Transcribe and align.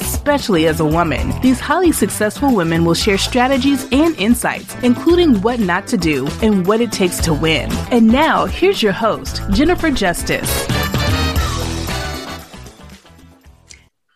especially 0.00 0.68
as 0.68 0.78
a 0.78 0.84
woman. 0.84 1.32
These 1.40 1.58
highly 1.58 1.90
successful 1.90 2.54
women 2.54 2.84
will 2.84 2.94
share 2.94 3.18
strategies 3.18 3.84
and 3.90 4.14
insights, 4.16 4.76
including 4.84 5.42
what 5.42 5.58
not 5.58 5.88
to 5.88 5.96
do 5.96 6.28
and 6.40 6.64
what 6.68 6.80
it 6.80 6.92
takes 6.92 7.18
to 7.22 7.34
win. 7.34 7.68
And 7.90 8.06
now, 8.06 8.46
here's 8.46 8.80
your 8.80 8.92
host, 8.92 9.42
Jennifer 9.50 9.90
Justice. 9.90 10.48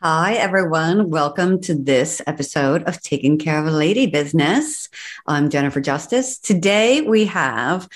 Hi, 0.00 0.34
everyone. 0.34 1.10
Welcome 1.10 1.60
to 1.62 1.74
this 1.74 2.22
episode 2.28 2.84
of 2.84 3.02
Taking 3.02 3.38
Care 3.38 3.58
of 3.58 3.66
a 3.66 3.72
Lady 3.72 4.06
Business. 4.06 4.88
I'm 5.26 5.50
Jennifer 5.50 5.80
Justice. 5.80 6.38
Today 6.38 7.00
we 7.00 7.24
have 7.26 7.88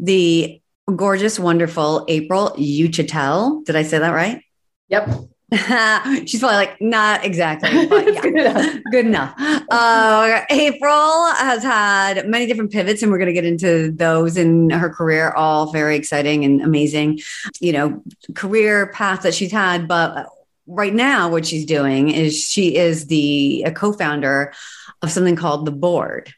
the 0.00 0.60
gorgeous, 0.86 1.38
wonderful 1.38 2.04
April 2.08 2.54
Uchitel. 2.58 3.64
Did 3.64 3.76
I 3.76 3.84
say 3.84 3.98
that 3.98 4.10
right? 4.10 4.42
Yep. 4.88 5.28
She's 6.26 6.40
probably 6.40 6.56
like, 6.56 6.78
not 6.78 7.24
exactly, 7.24 7.86
but 7.88 8.12
yeah, 8.12 8.20
good 8.20 8.36
enough. 8.36 8.80
Good 8.90 9.06
enough. 9.06 9.34
Uh, 9.70 10.42
April 10.50 11.32
has 11.36 11.62
had 11.62 12.28
many 12.28 12.46
different 12.46 12.70
pivots, 12.70 13.02
and 13.02 13.10
we're 13.10 13.16
going 13.16 13.28
to 13.28 13.32
get 13.32 13.46
into 13.46 13.90
those 13.90 14.36
in 14.36 14.68
her 14.68 14.90
career, 14.90 15.30
all 15.30 15.72
very 15.72 15.96
exciting 15.96 16.44
and 16.44 16.60
amazing, 16.60 17.20
you 17.60 17.72
know, 17.72 18.02
career 18.34 18.88
path 18.88 19.22
that 19.22 19.32
she's 19.32 19.50
had. 19.50 19.88
But 19.88 20.28
right 20.66 20.92
now, 20.92 21.30
what 21.30 21.46
she's 21.46 21.64
doing 21.64 22.10
is 22.10 22.38
she 22.38 22.76
is 22.76 23.06
the 23.06 23.64
co 23.74 23.94
founder 23.94 24.52
of 25.00 25.10
something 25.10 25.36
called 25.36 25.64
The 25.64 25.72
Board. 25.72 26.34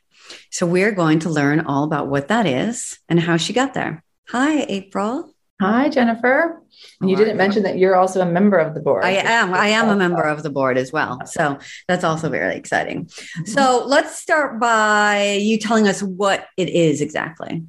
So 0.51 0.67
we're 0.67 0.93
going 0.93 1.19
to 1.21 1.31
learn 1.31 1.61
all 1.61 1.83
about 1.83 2.07
what 2.07 2.29
that 2.29 2.47
is 2.47 3.01
and 3.09 3.19
how 3.19 3.37
she 3.37 3.53
got 3.53 3.75
there. 3.75 4.05
Hi, 4.29 4.63
April. 4.69 5.30
Hi, 5.61 5.91
Jennifer. 5.91 6.63
And 7.03 7.11
you 7.11 7.17
didn't 7.17 7.37
mention 7.37 7.65
that 7.65 7.77
you're 7.77 7.95
also 7.95 8.23
a 8.23 8.27
member 8.27 8.57
of 8.57 8.73
the 8.73 8.81
board. 8.81 9.05
I 9.05 9.11
am. 9.11 9.53
I 9.53 9.69
am 9.69 9.91
a 9.91 9.95
member 9.95 10.23
of 10.23 10.43
the 10.43 10.49
board 10.49 10.79
as 10.79 10.91
well. 10.91 11.21
So 11.27 11.59
that's 11.87 12.03
also 12.03 12.31
very 12.31 12.57
exciting. 12.57 13.11
So 13.45 13.85
let's 13.87 14.17
start 14.17 14.59
by 14.59 15.35
you 15.35 15.59
telling 15.59 15.87
us 15.87 16.03
what 16.03 16.47
it 16.57 16.71
is 16.71 17.03
exactly. 17.03 17.63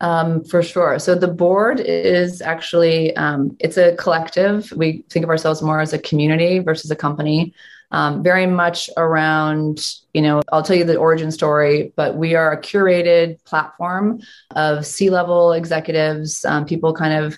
Um, 0.00 0.44
for 0.44 0.62
sure. 0.62 0.98
So 0.98 1.14
the 1.14 1.28
board 1.28 1.78
is 1.78 2.40
actually 2.40 3.14
um, 3.16 3.54
it's 3.60 3.76
a 3.76 3.94
collective. 3.96 4.72
We 4.74 5.04
think 5.10 5.22
of 5.22 5.28
ourselves 5.28 5.60
more 5.60 5.80
as 5.80 5.92
a 5.92 5.98
community 5.98 6.60
versus 6.60 6.90
a 6.90 6.96
company. 6.96 7.52
Um, 7.92 8.22
very 8.22 8.46
much 8.46 8.88
around, 8.96 9.84
you 10.14 10.22
know, 10.22 10.42
I'll 10.52 10.62
tell 10.62 10.76
you 10.76 10.84
the 10.84 10.96
origin 10.96 11.32
story, 11.32 11.92
but 11.96 12.16
we 12.16 12.36
are 12.36 12.52
a 12.52 12.60
curated 12.60 13.44
platform 13.44 14.20
of 14.54 14.86
C 14.86 15.10
level 15.10 15.52
executives, 15.52 16.44
um, 16.44 16.66
people 16.66 16.94
kind 16.94 17.24
of 17.24 17.36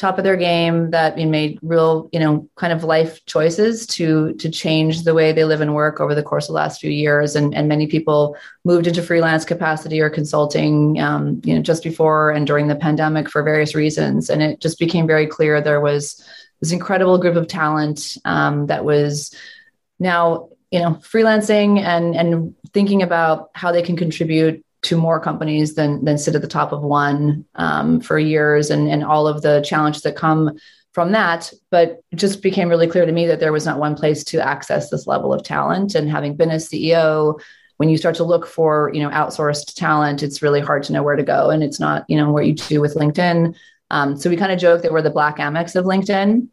top 0.00 0.16
of 0.16 0.24
their 0.24 0.36
game 0.36 0.90
that 0.92 1.18
made 1.18 1.58
real 1.62 2.08
you 2.10 2.18
know 2.18 2.48
kind 2.56 2.72
of 2.72 2.82
life 2.82 3.22
choices 3.26 3.86
to 3.86 4.32
to 4.34 4.48
change 4.48 5.02
the 5.02 5.12
way 5.12 5.30
they 5.30 5.44
live 5.44 5.60
and 5.60 5.74
work 5.74 6.00
over 6.00 6.14
the 6.14 6.22
course 6.22 6.46
of 6.46 6.54
the 6.54 6.54
last 6.54 6.80
few 6.80 6.90
years. 6.90 7.36
And 7.36 7.54
and 7.54 7.68
many 7.68 7.86
people 7.86 8.34
moved 8.64 8.86
into 8.86 9.02
freelance 9.02 9.44
capacity 9.44 10.00
or 10.00 10.08
consulting 10.08 10.98
um, 11.00 11.42
you 11.44 11.54
know 11.54 11.60
just 11.60 11.82
before 11.82 12.30
and 12.30 12.46
during 12.46 12.66
the 12.66 12.76
pandemic 12.76 13.28
for 13.28 13.42
various 13.42 13.74
reasons. 13.74 14.30
And 14.30 14.42
it 14.42 14.60
just 14.60 14.78
became 14.78 15.06
very 15.06 15.26
clear 15.26 15.60
there 15.60 15.82
was 15.82 16.24
this 16.60 16.72
incredible 16.72 17.18
group 17.18 17.36
of 17.36 17.46
talent 17.46 18.16
um, 18.24 18.66
that 18.66 18.84
was 18.84 19.34
now 20.00 20.48
you 20.70 20.80
know 20.80 20.94
freelancing 20.94 21.78
and 21.78 22.16
and 22.16 22.54
thinking 22.72 23.02
about 23.02 23.50
how 23.54 23.70
they 23.70 23.82
can 23.82 23.96
contribute 23.96 24.64
to 24.82 24.96
more 24.96 25.20
companies 25.20 25.74
than 25.74 26.04
than 26.04 26.18
sit 26.18 26.34
at 26.34 26.42
the 26.42 26.48
top 26.48 26.72
of 26.72 26.82
one 26.82 27.44
um, 27.56 28.00
for 28.00 28.18
years 28.18 28.70
and 28.70 28.88
and 28.88 29.04
all 29.04 29.28
of 29.28 29.42
the 29.42 29.60
challenges 29.62 30.02
that 30.02 30.16
come 30.16 30.58
from 30.92 31.12
that. 31.12 31.52
But 31.70 32.00
it 32.10 32.16
just 32.16 32.42
became 32.42 32.68
really 32.68 32.88
clear 32.88 33.06
to 33.06 33.12
me 33.12 33.26
that 33.26 33.40
there 33.40 33.52
was 33.52 33.66
not 33.66 33.78
one 33.78 33.94
place 33.94 34.24
to 34.24 34.44
access 34.44 34.90
this 34.90 35.06
level 35.06 35.32
of 35.32 35.44
talent. 35.44 35.94
And 35.94 36.10
having 36.10 36.34
been 36.34 36.50
a 36.50 36.56
ceo 36.56 37.40
when 37.76 37.88
you 37.88 37.96
start 37.96 38.14
to 38.16 38.24
look 38.24 38.46
for 38.46 38.90
you 38.94 39.02
know 39.02 39.10
outsourced 39.10 39.74
talent 39.74 40.22
it's 40.22 40.42
really 40.42 40.60
hard 40.60 40.82
to 40.84 40.92
know 40.92 41.02
where 41.02 41.16
to 41.16 41.22
go. 41.22 41.50
And 41.50 41.62
it's 41.62 41.80
not 41.80 42.04
you 42.08 42.16
know 42.16 42.30
what 42.32 42.46
you 42.46 42.54
do 42.54 42.80
with 42.80 42.94
linkedin. 42.94 43.54
Um, 43.90 44.16
so 44.16 44.30
we 44.30 44.36
kind 44.36 44.52
of 44.52 44.60
joke 44.60 44.82
that 44.82 44.92
we're 44.92 45.02
the 45.02 45.10
black 45.10 45.38
amex 45.38 45.74
of 45.74 45.84
linkedin 45.84 46.48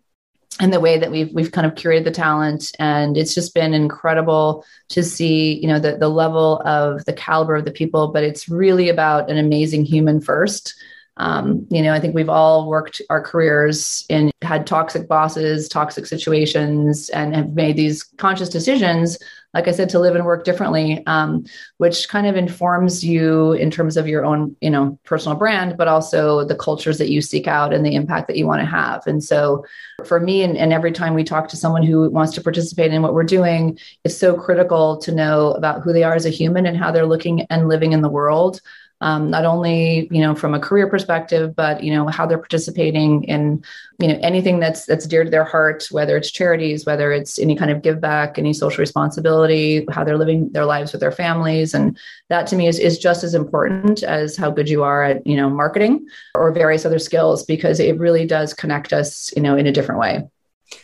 and 0.60 0.74
the 0.74 0.80
way 0.80 0.98
that 0.98 1.12
we've 1.12 1.32
we've 1.34 1.52
kind 1.52 1.68
of 1.68 1.76
curated 1.76 2.04
the 2.04 2.12
talent. 2.12 2.72
And 2.80 3.18
it's 3.18 3.34
just 3.36 3.54
been 3.54 3.74
incredible 3.74 4.66
to 4.90 5.04
see 5.04 5.60
you 5.62 5.68
know 5.68 5.80
the 5.80 5.98
the 5.98 6.10
level 6.10 6.62
of 6.66 7.06
the 7.06 7.14
caliber 7.14 7.56
of 7.56 7.66
the 7.66 7.72
people 7.72 8.10
but 8.10 8.24
it's 8.24 8.50
really 8.50 8.90
about 8.90 9.30
an 9.30 9.38
amazing 9.38 9.86
human 9.86 10.22
first. 10.22 10.76
Um, 11.20 11.66
you 11.72 11.82
know 11.82 11.94
i 11.94 12.00
think 12.00 12.14
we've 12.14 12.30
all 12.30 12.70
worked 12.70 13.02
our 13.10 13.20
careers 13.20 14.06
and 14.08 14.32
had 14.44 14.68
toxic 14.68 15.08
bosses 15.08 15.68
toxic 15.68 16.06
situations 16.06 17.10
and 17.10 17.36
have 17.36 17.56
made 17.56 17.76
these 17.76 18.04
conscious 18.04 18.50
decisions 18.50 19.18
like 19.54 19.68
I 19.68 19.72
said, 19.72 19.90
to 19.90 20.00
live 20.00 20.16
and 20.16 20.26
work 20.26 20.44
differently, 20.44 21.04
um, 21.08 21.46
which 21.78 22.10
kind 22.10 22.28
of 22.28 22.36
informs 22.36 23.04
you 23.04 23.54
in 23.54 23.72
terms 23.72 23.98
of 23.98 24.08
your 24.08 24.26
own, 24.26 24.56
you 24.62 24.70
know, 24.70 25.00
personal 25.04 25.38
brand, 25.38 25.78
but 25.78 25.88
also 25.88 26.44
the 26.44 26.56
cultures 26.56 26.98
that 26.98 27.10
you 27.10 27.22
seek 27.22 27.48
out 27.48 27.74
and 27.74 27.86
the 27.86 27.96
impact 27.96 28.28
that 28.28 28.38
you 28.38 28.46
want 28.46 28.60
to 28.62 28.66
have. 28.66 29.08
And 29.08 29.24
so 29.24 29.66
for 30.06 30.20
me, 30.20 30.44
and, 30.44 30.58
and 30.58 30.74
every 30.74 30.92
time 30.92 31.14
we 31.14 31.24
talk 31.24 31.48
to 31.50 31.58
someone 31.58 31.84
who 31.84 32.10
wants 32.10 32.34
to 32.34 32.42
participate 32.42 32.94
in 32.94 33.02
what 33.02 33.14
we're 33.14 33.24
doing, 33.24 33.80
it's 34.04 34.18
so 34.18 34.36
critical 34.36 34.98
to 34.98 35.12
know 35.12 35.52
about 35.52 35.82
who 35.82 35.94
they 35.94 36.04
are 36.04 36.16
as 36.16 36.26
a 36.26 36.30
human 36.30 36.66
and 36.66 36.78
how 36.78 36.92
they're 36.92 37.06
looking 37.08 37.42
and 37.50 37.68
living 37.68 37.94
in 37.94 38.02
the 38.02 38.10
world 38.10 38.62
um, 39.02 39.30
not 39.30 39.46
only 39.46 40.08
you 40.12 40.22
know 40.22 40.34
from 40.34 40.54
a 40.54 40.60
career 40.60 40.88
perspective 40.90 41.56
but 41.56 41.84
you 41.84 41.94
know 41.94 42.08
how 42.08 42.26
they're 42.26 42.38
participating 42.38 43.24
in 43.26 43.64
you 44.00 44.08
know 44.08 44.20
anything 44.22 44.60
that's 44.60 44.86
that's 44.86 45.06
dear 45.06 45.24
to 45.24 45.30
their 45.30 45.44
heart 45.44 45.86
whether 45.92 46.18
it's 46.18 46.32
charities 46.32 46.86
whether 46.86 47.12
it's 47.12 47.38
any 47.40 47.56
kind 47.56 47.72
of 47.72 47.82
give 47.82 48.02
back 48.02 48.38
any 48.38 48.54
social 48.54 48.80
responsibility 48.80 49.86
how 49.92 50.04
they're 50.04 50.18
living 50.18 50.50
their 50.52 50.66
lives 50.66 50.92
with 50.92 51.02
their 51.02 51.12
families 51.12 51.74
and 51.74 51.98
that 52.30 52.48
to 52.48 52.56
me 52.56 52.68
is, 52.68 52.80
is 52.80 52.98
just 52.98 53.24
as 53.24 53.34
important 53.34 54.04
as 54.04 54.36
how 54.36 54.50
good 54.50 54.70
you 54.70 54.84
are 54.84 55.04
at 55.04 55.26
you 55.26 55.36
know 55.36 55.50
marketing 55.50 56.06
or 56.36 56.52
various 56.52 56.86
other 56.86 57.00
skills 57.00 57.46
because 57.46 57.80
it 57.80 57.98
really 58.00 58.26
does 58.26 58.54
connect 58.54 58.94
us 58.94 59.32
you 59.36 59.42
know 59.42 59.56
in 59.56 59.68
a 59.68 59.72
different 59.72 60.00
way 60.00 60.24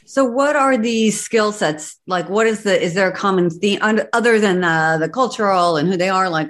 so, 0.06 0.24
what 0.24 0.56
are 0.56 0.78
the 0.78 1.12
skill 1.12 1.52
sets? 1.52 2.00
Like, 2.08 2.30
what 2.30 2.48
is 2.48 2.64
the? 2.64 2.82
Is 2.82 2.94
there 2.94 3.10
a 3.10 3.16
common 3.16 3.50
theme 3.50 3.80
other 3.82 4.40
than 4.40 4.64
uh, 4.64 4.98
the 4.98 5.10
cultural 5.10 5.76
and 5.76 5.90
who 5.90 5.98
they 5.98 6.10
are? 6.10 6.30
Like, 6.30 6.50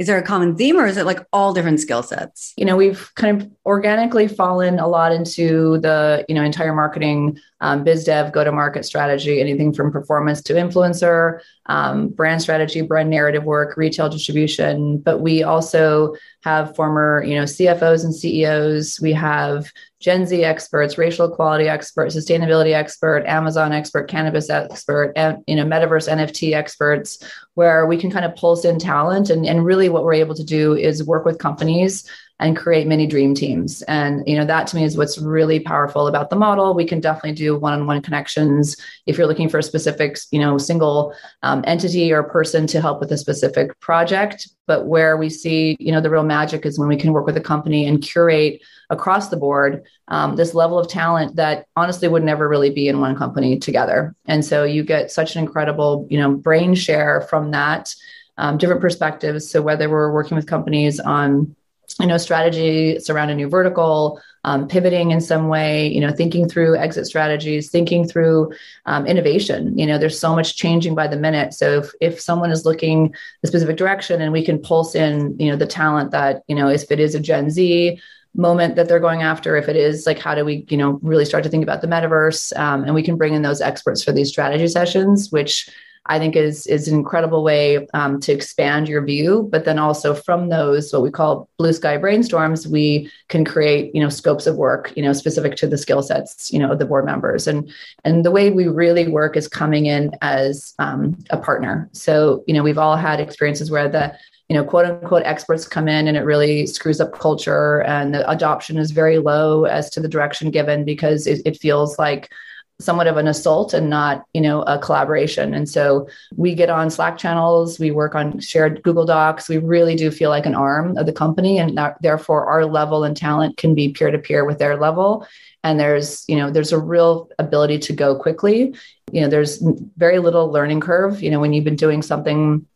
is 0.00 0.06
there 0.06 0.16
a 0.16 0.22
common 0.22 0.56
theme 0.56 0.78
or 0.78 0.86
is 0.86 0.96
it 0.96 1.04
like 1.04 1.20
all 1.30 1.52
different 1.52 1.78
skill 1.78 2.02
sets? 2.02 2.54
You 2.56 2.64
know 2.64 2.74
we've 2.74 3.12
kind 3.16 3.40
of 3.40 3.48
organically 3.66 4.26
fallen 4.26 4.78
a 4.80 4.88
lot 4.88 5.12
into 5.12 5.78
the 5.78 6.24
you 6.26 6.34
know 6.34 6.42
entire 6.42 6.74
marketing 6.74 7.38
um, 7.60 7.84
biz 7.84 8.04
dev 8.04 8.32
go 8.32 8.44
to 8.44 8.52
market 8.52 8.84
strategy 8.84 9.40
anything 9.40 9.72
from 9.72 9.92
performance 9.92 10.42
to 10.42 10.54
influencer 10.54 11.40
um, 11.66 12.08
brand 12.08 12.40
strategy 12.42 12.82
brand 12.82 13.10
narrative 13.10 13.44
work 13.44 13.76
retail 13.76 14.08
distribution 14.08 14.98
but 14.98 15.20
we 15.20 15.42
also 15.42 16.14
have 16.42 16.74
former 16.76 17.22
you 17.24 17.34
know 17.34 17.44
cfos 17.44 18.04
and 18.04 18.14
ceos 18.14 19.00
we 19.00 19.12
have 19.12 19.70
Gen 20.00 20.24
Z 20.24 20.42
experts, 20.42 20.96
racial 20.96 21.30
equality 21.30 21.68
expert, 21.68 22.08
sustainability 22.08 22.72
expert, 22.72 23.26
Amazon 23.26 23.72
expert, 23.72 24.08
cannabis 24.08 24.48
expert, 24.48 25.12
and 25.14 25.44
you 25.46 25.56
know, 25.56 25.64
metaverse 25.64 26.10
NFT 26.10 26.54
experts, 26.54 27.22
where 27.52 27.84
we 27.84 27.98
can 27.98 28.10
kind 28.10 28.24
of 28.24 28.34
pulse 28.34 28.64
in 28.64 28.78
talent. 28.78 29.28
And, 29.28 29.44
and 29.46 29.62
really 29.62 29.90
what 29.90 30.02
we're 30.02 30.14
able 30.14 30.34
to 30.36 30.44
do 30.44 30.74
is 30.74 31.04
work 31.04 31.26
with 31.26 31.38
companies 31.38 32.08
and 32.40 32.56
create 32.56 32.86
mini 32.86 33.06
dream 33.06 33.34
teams. 33.34 33.82
And 33.82 34.26
you 34.26 34.36
know 34.36 34.44
that 34.44 34.66
to 34.68 34.76
me 34.76 34.84
is 34.84 34.96
what's 34.96 35.18
really 35.18 35.60
powerful 35.60 36.08
about 36.08 36.30
the 36.30 36.36
model. 36.36 36.74
We 36.74 36.84
can 36.84 36.98
definitely 36.98 37.32
do 37.32 37.56
one-on-one 37.56 38.02
connections 38.02 38.76
if 39.06 39.16
you're 39.16 39.28
looking 39.28 39.48
for 39.48 39.58
a 39.58 39.62
specific, 39.62 40.18
you 40.32 40.40
know, 40.40 40.58
single 40.58 41.14
um, 41.42 41.62
entity 41.66 42.12
or 42.12 42.22
person 42.22 42.66
to 42.68 42.80
help 42.80 42.98
with 42.98 43.12
a 43.12 43.18
specific 43.18 43.78
project. 43.80 44.48
But 44.66 44.86
where 44.86 45.16
we 45.16 45.30
see, 45.30 45.76
you 45.78 45.92
know, 45.92 46.00
the 46.00 46.10
real 46.10 46.22
magic 46.22 46.64
is 46.66 46.78
when 46.78 46.88
we 46.88 46.96
can 46.96 47.12
work 47.12 47.26
with 47.26 47.36
a 47.36 47.40
company 47.40 47.86
and 47.86 48.02
curate 48.02 48.62
across 48.88 49.28
the 49.28 49.36
board 49.36 49.84
um, 50.10 50.36
this 50.36 50.54
level 50.54 50.78
of 50.78 50.88
talent 50.88 51.36
that 51.36 51.66
honestly 51.76 52.08
would 52.08 52.24
never 52.24 52.48
really 52.48 52.70
be 52.70 52.88
in 52.88 53.00
one 53.00 53.16
company 53.16 53.58
together. 53.58 54.14
And 54.26 54.44
so 54.44 54.64
you 54.64 54.82
get 54.82 55.10
such 55.10 55.36
an 55.36 55.42
incredible, 55.42 56.06
you 56.10 56.18
know, 56.18 56.32
brain 56.32 56.74
share 56.74 57.20
from 57.22 57.52
that, 57.52 57.94
um, 58.36 58.58
different 58.58 58.80
perspectives. 58.80 59.48
So 59.48 59.62
whether 59.62 59.88
we're 59.88 60.12
working 60.12 60.36
with 60.36 60.46
companies 60.46 60.98
on 60.98 61.54
you 61.98 62.06
know 62.06 62.16
strategy 62.16 62.98
around 63.08 63.30
a 63.30 63.34
new 63.34 63.48
vertical 63.48 64.20
um, 64.44 64.68
pivoting 64.68 65.10
in 65.10 65.20
some 65.20 65.48
way 65.48 65.88
you 65.88 66.00
know 66.00 66.12
thinking 66.12 66.48
through 66.48 66.76
exit 66.76 67.06
strategies 67.06 67.70
thinking 67.70 68.06
through 68.06 68.52
um, 68.86 69.06
innovation. 69.06 69.76
You 69.78 69.86
know 69.86 69.98
there's 69.98 70.18
so 70.18 70.34
much 70.34 70.56
changing 70.56 70.94
by 70.94 71.06
the 71.06 71.16
minute. 71.16 71.54
So 71.54 71.78
if, 71.78 71.90
if 72.00 72.20
someone 72.20 72.50
is 72.50 72.64
looking 72.64 73.14
a 73.42 73.46
specific 73.46 73.76
direction 73.76 74.22
and 74.22 74.32
we 74.32 74.44
can 74.44 74.60
pulse 74.60 74.94
in 74.94 75.36
you 75.38 75.50
know 75.50 75.56
the 75.56 75.66
talent 75.66 76.10
that 76.12 76.42
you 76.46 76.54
know 76.54 76.68
if 76.68 76.90
it 76.90 77.00
is 77.00 77.14
a 77.14 77.20
gen 77.20 77.50
z 77.50 78.00
moment 78.36 78.76
that 78.76 78.86
they're 78.86 79.00
going 79.00 79.22
after 79.22 79.56
if 79.56 79.68
it 79.68 79.74
is 79.74 80.06
like 80.06 80.18
how 80.18 80.34
do 80.36 80.44
we 80.44 80.64
you 80.68 80.76
know 80.76 81.00
really 81.02 81.24
start 81.24 81.42
to 81.42 81.50
think 81.50 81.64
about 81.64 81.80
the 81.80 81.88
metaverse 81.88 82.56
um, 82.56 82.84
and 82.84 82.94
we 82.94 83.02
can 83.02 83.16
bring 83.16 83.34
in 83.34 83.42
those 83.42 83.60
experts 83.60 84.04
for 84.04 84.12
these 84.12 84.28
strategy 84.28 84.68
sessions 84.68 85.32
which 85.32 85.68
I 86.06 86.18
think 86.18 86.34
is 86.34 86.66
is 86.66 86.88
an 86.88 86.94
incredible 86.94 87.44
way 87.44 87.86
um, 87.94 88.20
to 88.20 88.32
expand 88.32 88.88
your 88.88 89.04
view. 89.04 89.48
But 89.52 89.64
then 89.64 89.78
also 89.78 90.14
from 90.14 90.48
those, 90.48 90.92
what 90.92 91.02
we 91.02 91.10
call 91.10 91.48
blue 91.58 91.72
sky 91.72 91.98
brainstorms, 91.98 92.66
we 92.66 93.10
can 93.28 93.44
create 93.44 93.94
you 93.94 94.02
know 94.02 94.08
scopes 94.08 94.46
of 94.46 94.56
work 94.56 94.92
you 94.96 95.02
know 95.02 95.12
specific 95.12 95.56
to 95.56 95.66
the 95.66 95.78
skill 95.78 96.02
sets 96.02 96.52
you 96.52 96.58
know 96.58 96.72
of 96.72 96.78
the 96.78 96.86
board 96.86 97.04
members. 97.04 97.46
And 97.46 97.70
and 98.04 98.24
the 98.24 98.30
way 98.30 98.50
we 98.50 98.66
really 98.66 99.08
work 99.08 99.36
is 99.36 99.46
coming 99.46 99.86
in 99.86 100.12
as 100.22 100.74
um, 100.78 101.16
a 101.30 101.36
partner. 101.36 101.88
So 101.92 102.44
you 102.46 102.54
know 102.54 102.62
we've 102.62 102.78
all 102.78 102.96
had 102.96 103.20
experiences 103.20 103.70
where 103.70 103.88
the 103.88 104.16
you 104.48 104.56
know 104.56 104.64
quote 104.64 104.84
unquote 104.86 105.22
experts 105.24 105.68
come 105.68 105.86
in 105.86 106.08
and 106.08 106.16
it 106.16 106.24
really 106.24 106.66
screws 106.66 107.00
up 107.00 107.16
culture 107.18 107.82
and 107.82 108.12
the 108.12 108.28
adoption 108.28 108.78
is 108.78 108.90
very 108.90 109.18
low 109.18 109.64
as 109.64 109.88
to 109.90 110.00
the 110.00 110.08
direction 110.08 110.50
given 110.50 110.84
because 110.84 111.28
it, 111.28 111.40
it 111.46 111.56
feels 111.56 111.98
like 112.00 112.32
somewhat 112.80 113.06
of 113.06 113.16
an 113.16 113.28
assault 113.28 113.74
and 113.74 113.88
not 113.88 114.24
you 114.34 114.40
know 114.40 114.62
a 114.62 114.78
collaboration. 114.78 115.54
And 115.54 115.68
so 115.68 116.08
we 116.36 116.54
get 116.54 116.70
on 116.70 116.90
slack 116.90 117.18
channels 117.18 117.78
we 117.78 117.90
work 117.90 118.14
on 118.14 118.40
shared 118.40 118.82
google 118.82 119.04
docs. 119.04 119.48
We 119.48 119.58
really 119.58 119.94
do 119.94 120.10
feel 120.10 120.30
like 120.30 120.46
an 120.46 120.54
arm 120.54 120.96
of 120.96 121.06
the 121.06 121.12
company 121.12 121.58
and 121.58 121.76
that, 121.76 122.00
therefore 122.02 122.46
our 122.46 122.66
level 122.66 123.04
and 123.04 123.16
talent 123.16 123.56
can 123.56 123.74
be 123.74 123.90
peer 123.92 124.10
to 124.10 124.18
peer 124.18 124.44
with 124.44 124.58
their 124.58 124.76
level. 124.76 125.26
And 125.62 125.78
there's 125.78 126.24
you 126.28 126.36
know 126.36 126.50
there's 126.50 126.72
a 126.72 126.78
real 126.78 127.30
ability 127.38 127.78
to 127.80 127.92
go 127.92 128.16
quickly. 128.16 128.74
You 129.12 129.20
know 129.20 129.28
there's 129.28 129.62
very 129.96 130.18
little 130.18 130.50
learning 130.50 130.80
curve 130.80 131.22
you 131.22 131.30
know 131.30 131.40
when 131.40 131.52
you've 131.52 131.64
been 131.64 131.76
doing 131.76 132.02
something 132.02 132.66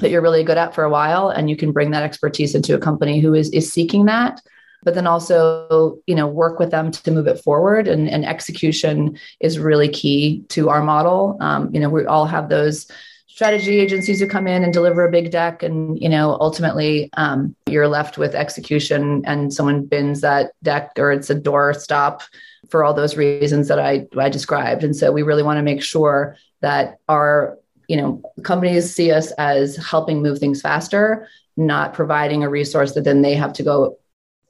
that 0.00 0.10
you're 0.10 0.22
really 0.22 0.44
good 0.44 0.58
at 0.58 0.74
for 0.74 0.84
a 0.84 0.90
while 0.90 1.30
and 1.30 1.48
you 1.48 1.56
can 1.56 1.72
bring 1.72 1.90
that 1.90 2.02
expertise 2.02 2.54
into 2.54 2.74
a 2.74 2.78
company 2.78 3.20
who 3.20 3.34
is 3.34 3.50
is 3.50 3.72
seeking 3.72 4.04
that 4.04 4.40
but 4.84 4.94
then 4.94 5.06
also 5.06 5.98
you 6.06 6.14
know 6.14 6.26
work 6.26 6.58
with 6.58 6.70
them 6.70 6.90
to 6.90 7.10
move 7.10 7.26
it 7.26 7.42
forward. 7.42 7.88
And, 7.88 8.08
and 8.08 8.24
execution 8.24 9.18
is 9.40 9.58
really 9.58 9.88
key 9.88 10.44
to 10.50 10.68
our 10.68 10.82
model. 10.82 11.36
Um, 11.40 11.72
you 11.74 11.80
know 11.80 11.88
we 11.88 12.06
all 12.06 12.26
have 12.26 12.48
those 12.48 12.90
strategy 13.26 13.78
agencies 13.78 14.18
who 14.18 14.26
come 14.26 14.48
in 14.48 14.64
and 14.64 14.72
deliver 14.72 15.06
a 15.06 15.12
big 15.12 15.30
deck 15.30 15.62
and 15.62 15.96
you 16.00 16.08
know 16.08 16.36
ultimately 16.40 17.08
um, 17.16 17.54
you're 17.68 17.86
left 17.86 18.18
with 18.18 18.34
execution 18.34 19.22
and 19.26 19.54
someone 19.54 19.84
bins 19.84 20.22
that 20.22 20.50
deck 20.64 20.90
or 20.98 21.12
it's 21.12 21.30
a 21.30 21.36
door 21.36 21.72
stop 21.72 22.22
for 22.68 22.82
all 22.82 22.92
those 22.92 23.16
reasons 23.16 23.68
that 23.68 23.78
I, 23.78 24.06
I 24.18 24.28
described. 24.28 24.82
And 24.84 24.94
so 24.94 25.12
we 25.12 25.22
really 25.22 25.44
want 25.44 25.58
to 25.58 25.62
make 25.62 25.82
sure 25.82 26.36
that 26.62 26.98
our 27.08 27.58
you 27.88 27.96
know 27.96 28.22
companies 28.42 28.94
see 28.94 29.12
us 29.12 29.30
as 29.32 29.76
helping 29.76 30.22
move 30.22 30.38
things 30.38 30.60
faster 30.60 31.28
not 31.56 31.92
providing 31.92 32.44
a 32.44 32.48
resource 32.48 32.92
that 32.94 33.04
then 33.04 33.22
they 33.22 33.34
have 33.34 33.52
to 33.52 33.62
go 33.62 33.98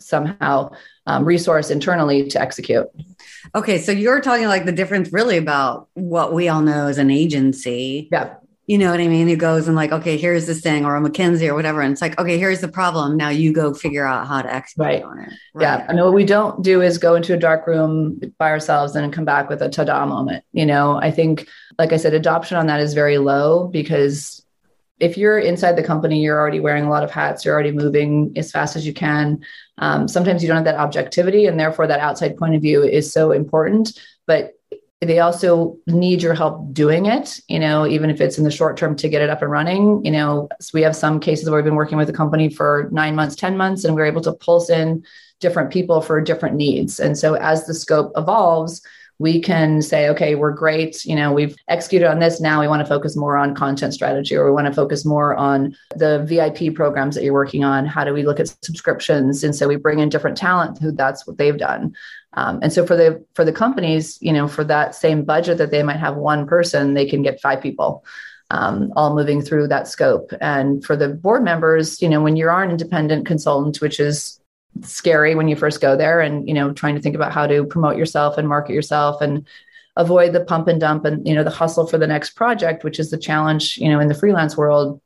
somehow 0.00 0.70
um, 1.06 1.24
resource 1.24 1.70
internally 1.70 2.28
to 2.28 2.40
execute. 2.40 2.86
Okay, 3.54 3.78
so 3.78 3.92
you're 3.92 4.20
talking 4.20 4.46
like 4.46 4.64
the 4.64 4.72
difference 4.72 5.12
really 5.12 5.36
about 5.36 5.88
what 5.94 6.32
we 6.32 6.48
all 6.48 6.60
know 6.60 6.86
as 6.86 6.98
an 6.98 7.10
agency. 7.10 8.08
Yeah. 8.12 8.34
You 8.66 8.76
know 8.76 8.90
what 8.90 9.00
I 9.00 9.08
mean? 9.08 9.28
Who 9.28 9.36
goes 9.36 9.66
and 9.66 9.74
like, 9.74 9.92
okay, 9.92 10.18
here's 10.18 10.46
this 10.46 10.60
thing, 10.60 10.84
or 10.84 10.94
a 10.94 11.00
McKinsey 11.00 11.48
or 11.48 11.54
whatever. 11.54 11.80
And 11.80 11.90
it's 11.90 12.02
like, 12.02 12.20
okay, 12.20 12.38
here's 12.38 12.60
the 12.60 12.68
problem. 12.68 13.16
Now 13.16 13.30
you 13.30 13.50
go 13.50 13.72
figure 13.72 14.06
out 14.06 14.26
how 14.26 14.42
to 14.42 14.54
execute 14.54 14.86
right. 14.86 15.02
on 15.02 15.20
it. 15.20 15.32
Right. 15.54 15.62
Yeah. 15.62 15.86
I 15.88 15.94
mean, 15.94 16.04
what 16.04 16.12
we 16.12 16.26
don't 16.26 16.62
do 16.62 16.82
is 16.82 16.98
go 16.98 17.14
into 17.14 17.32
a 17.32 17.38
dark 17.38 17.66
room 17.66 18.20
by 18.36 18.50
ourselves 18.50 18.94
and 18.94 19.10
come 19.10 19.24
back 19.24 19.48
with 19.48 19.62
a 19.62 19.70
ta-da 19.70 20.04
moment. 20.04 20.44
You 20.52 20.66
know, 20.66 21.00
I 21.00 21.10
think, 21.10 21.48
like 21.78 21.94
I 21.94 21.96
said, 21.96 22.12
adoption 22.12 22.58
on 22.58 22.66
that 22.66 22.80
is 22.80 22.92
very 22.92 23.16
low 23.16 23.68
because 23.68 24.44
if 25.00 25.16
you're 25.16 25.38
inside 25.38 25.76
the 25.76 25.82
company, 25.82 26.20
you're 26.20 26.38
already 26.38 26.60
wearing 26.60 26.84
a 26.84 26.90
lot 26.90 27.04
of 27.04 27.10
hats, 27.10 27.46
you're 27.46 27.54
already 27.54 27.72
moving 27.72 28.34
as 28.36 28.50
fast 28.50 28.76
as 28.76 28.86
you 28.86 28.92
can. 28.92 29.40
Um, 29.78 30.08
sometimes 30.08 30.42
you 30.42 30.48
don't 30.48 30.56
have 30.56 30.64
that 30.64 30.76
objectivity, 30.76 31.46
and 31.46 31.58
therefore 31.58 31.86
that 31.86 32.00
outside 32.00 32.36
point 32.36 32.54
of 32.54 32.62
view 32.62 32.82
is 32.82 33.12
so 33.12 33.32
important. 33.32 33.98
But 34.26 34.54
they 35.00 35.20
also 35.20 35.76
need 35.86 36.22
your 36.22 36.34
help 36.34 36.72
doing 36.72 37.06
it, 37.06 37.40
you 37.46 37.60
know, 37.60 37.86
even 37.86 38.10
if 38.10 38.20
it's 38.20 38.36
in 38.36 38.42
the 38.42 38.50
short 38.50 38.76
term 38.76 38.96
to 38.96 39.08
get 39.08 39.22
it 39.22 39.30
up 39.30 39.42
and 39.42 39.50
running. 39.50 40.04
You 40.04 40.10
know, 40.10 40.48
so 40.60 40.70
we 40.74 40.82
have 40.82 40.96
some 40.96 41.20
cases 41.20 41.48
where 41.48 41.58
we've 41.58 41.64
been 41.64 41.76
working 41.76 41.98
with 41.98 42.10
a 42.10 42.12
company 42.12 42.48
for 42.48 42.88
nine 42.90 43.14
months, 43.14 43.36
10 43.36 43.56
months, 43.56 43.84
and 43.84 43.94
we're 43.94 44.06
able 44.06 44.22
to 44.22 44.32
pulse 44.32 44.70
in 44.70 45.04
different 45.40 45.70
people 45.70 46.00
for 46.00 46.20
different 46.20 46.56
needs. 46.56 46.98
And 46.98 47.16
so 47.16 47.34
as 47.34 47.64
the 47.66 47.74
scope 47.74 48.10
evolves, 48.16 48.82
we 49.18 49.40
can 49.40 49.82
say, 49.82 50.08
okay, 50.08 50.34
we're 50.36 50.52
great. 50.52 51.04
You 51.04 51.16
know, 51.16 51.32
we've 51.32 51.56
executed 51.66 52.08
on 52.08 52.20
this. 52.20 52.40
Now 52.40 52.60
we 52.60 52.68
want 52.68 52.80
to 52.80 52.86
focus 52.86 53.16
more 53.16 53.36
on 53.36 53.54
content 53.54 53.92
strategy 53.92 54.36
or 54.36 54.46
we 54.46 54.52
want 54.52 54.68
to 54.68 54.72
focus 54.72 55.04
more 55.04 55.34
on 55.34 55.76
the 55.96 56.24
VIP 56.24 56.74
programs 56.74 57.16
that 57.16 57.24
you're 57.24 57.32
working 57.32 57.64
on. 57.64 57.84
How 57.84 58.04
do 58.04 58.12
we 58.12 58.22
look 58.22 58.38
at 58.38 58.48
subscriptions? 58.62 59.42
And 59.42 59.54
so 59.54 59.66
we 59.66 59.76
bring 59.76 59.98
in 59.98 60.08
different 60.08 60.36
talent 60.36 60.78
who 60.78 60.92
that's 60.92 61.26
what 61.26 61.36
they've 61.36 61.58
done. 61.58 61.94
Um, 62.34 62.60
and 62.62 62.72
so 62.72 62.86
for 62.86 62.94
the 62.94 63.24
for 63.34 63.44
the 63.44 63.52
companies, 63.52 64.18
you 64.20 64.32
know, 64.32 64.46
for 64.46 64.62
that 64.64 64.94
same 64.94 65.24
budget 65.24 65.58
that 65.58 65.72
they 65.72 65.82
might 65.82 65.96
have 65.96 66.16
one 66.16 66.46
person, 66.46 66.94
they 66.94 67.06
can 67.06 67.22
get 67.22 67.40
five 67.40 67.60
people. 67.60 68.04
Um, 68.50 68.94
all 68.96 69.14
moving 69.14 69.42
through 69.42 69.68
that 69.68 69.88
scope. 69.88 70.32
And 70.40 70.82
for 70.82 70.96
the 70.96 71.10
board 71.10 71.44
members, 71.44 72.00
you 72.00 72.08
know, 72.08 72.22
when 72.22 72.34
you 72.34 72.48
are 72.48 72.62
an 72.62 72.70
independent 72.70 73.26
consultant, 73.26 73.82
which 73.82 74.00
is 74.00 74.40
scary 74.82 75.34
when 75.34 75.48
you 75.48 75.56
first 75.56 75.80
go 75.80 75.96
there 75.96 76.20
and 76.20 76.46
you 76.48 76.54
know 76.54 76.72
trying 76.72 76.94
to 76.94 77.00
think 77.00 77.14
about 77.14 77.32
how 77.32 77.46
to 77.46 77.64
promote 77.64 77.96
yourself 77.96 78.38
and 78.38 78.48
market 78.48 78.72
yourself 78.72 79.20
and 79.20 79.46
avoid 79.96 80.32
the 80.32 80.44
pump 80.44 80.68
and 80.68 80.80
dump 80.80 81.04
and 81.04 81.26
you 81.26 81.34
know 81.34 81.44
the 81.44 81.50
hustle 81.50 81.86
for 81.86 81.98
the 81.98 82.06
next 82.06 82.30
project 82.30 82.84
which 82.84 82.98
is 82.98 83.10
the 83.10 83.18
challenge 83.18 83.76
you 83.78 83.88
know 83.88 84.00
in 84.00 84.08
the 84.08 84.14
freelance 84.14 84.56
world 84.56 85.00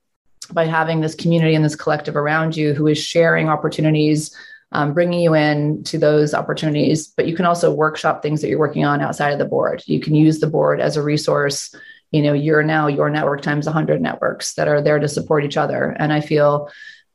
by 0.53 0.65
having 0.65 1.01
this 1.01 1.15
community 1.15 1.55
and 1.55 1.65
this 1.65 1.77
collective 1.77 2.17
around 2.17 2.57
you 2.57 2.75
who 2.75 2.87
is 2.87 2.99
sharing 2.99 3.49
opportunities 3.49 4.37
um, 4.73 4.95
bringing 4.95 5.21
you 5.21 5.35
in 5.35 5.85
to 5.85 5.99
those 5.99 6.35
opportunities. 6.35 7.07
But 7.07 7.29
you 7.29 7.37
can 7.37 7.47
also 7.47 7.73
workshop 7.73 8.23
things 8.23 8.41
that 8.41 8.49
you're 8.49 8.59
working 8.59 8.85
on 8.85 9.01
outside 9.01 9.31
of 9.31 9.39
the 9.39 9.45
board. 9.45 9.83
You 9.87 10.01
can 10.01 10.15
use 10.15 10.41
the 10.41 10.47
board 10.47 10.81
as 10.81 10.97
a 10.97 11.03
resource. 11.03 11.75
You 12.11 12.23
know 12.23 12.33
you're 12.33 12.63
now 12.63 12.89
your 12.89 13.09
network 13.09 13.43
times 13.43 13.67
100 13.67 14.01
networks 14.01 14.55
that 14.55 14.69
are 14.69 14.83
there 14.83 14.99
to 14.99 15.09
support 15.09 15.45
each 15.45 15.57
other. 15.57 15.97
And 15.99 16.13
i 16.13 16.21
feel 16.21 16.71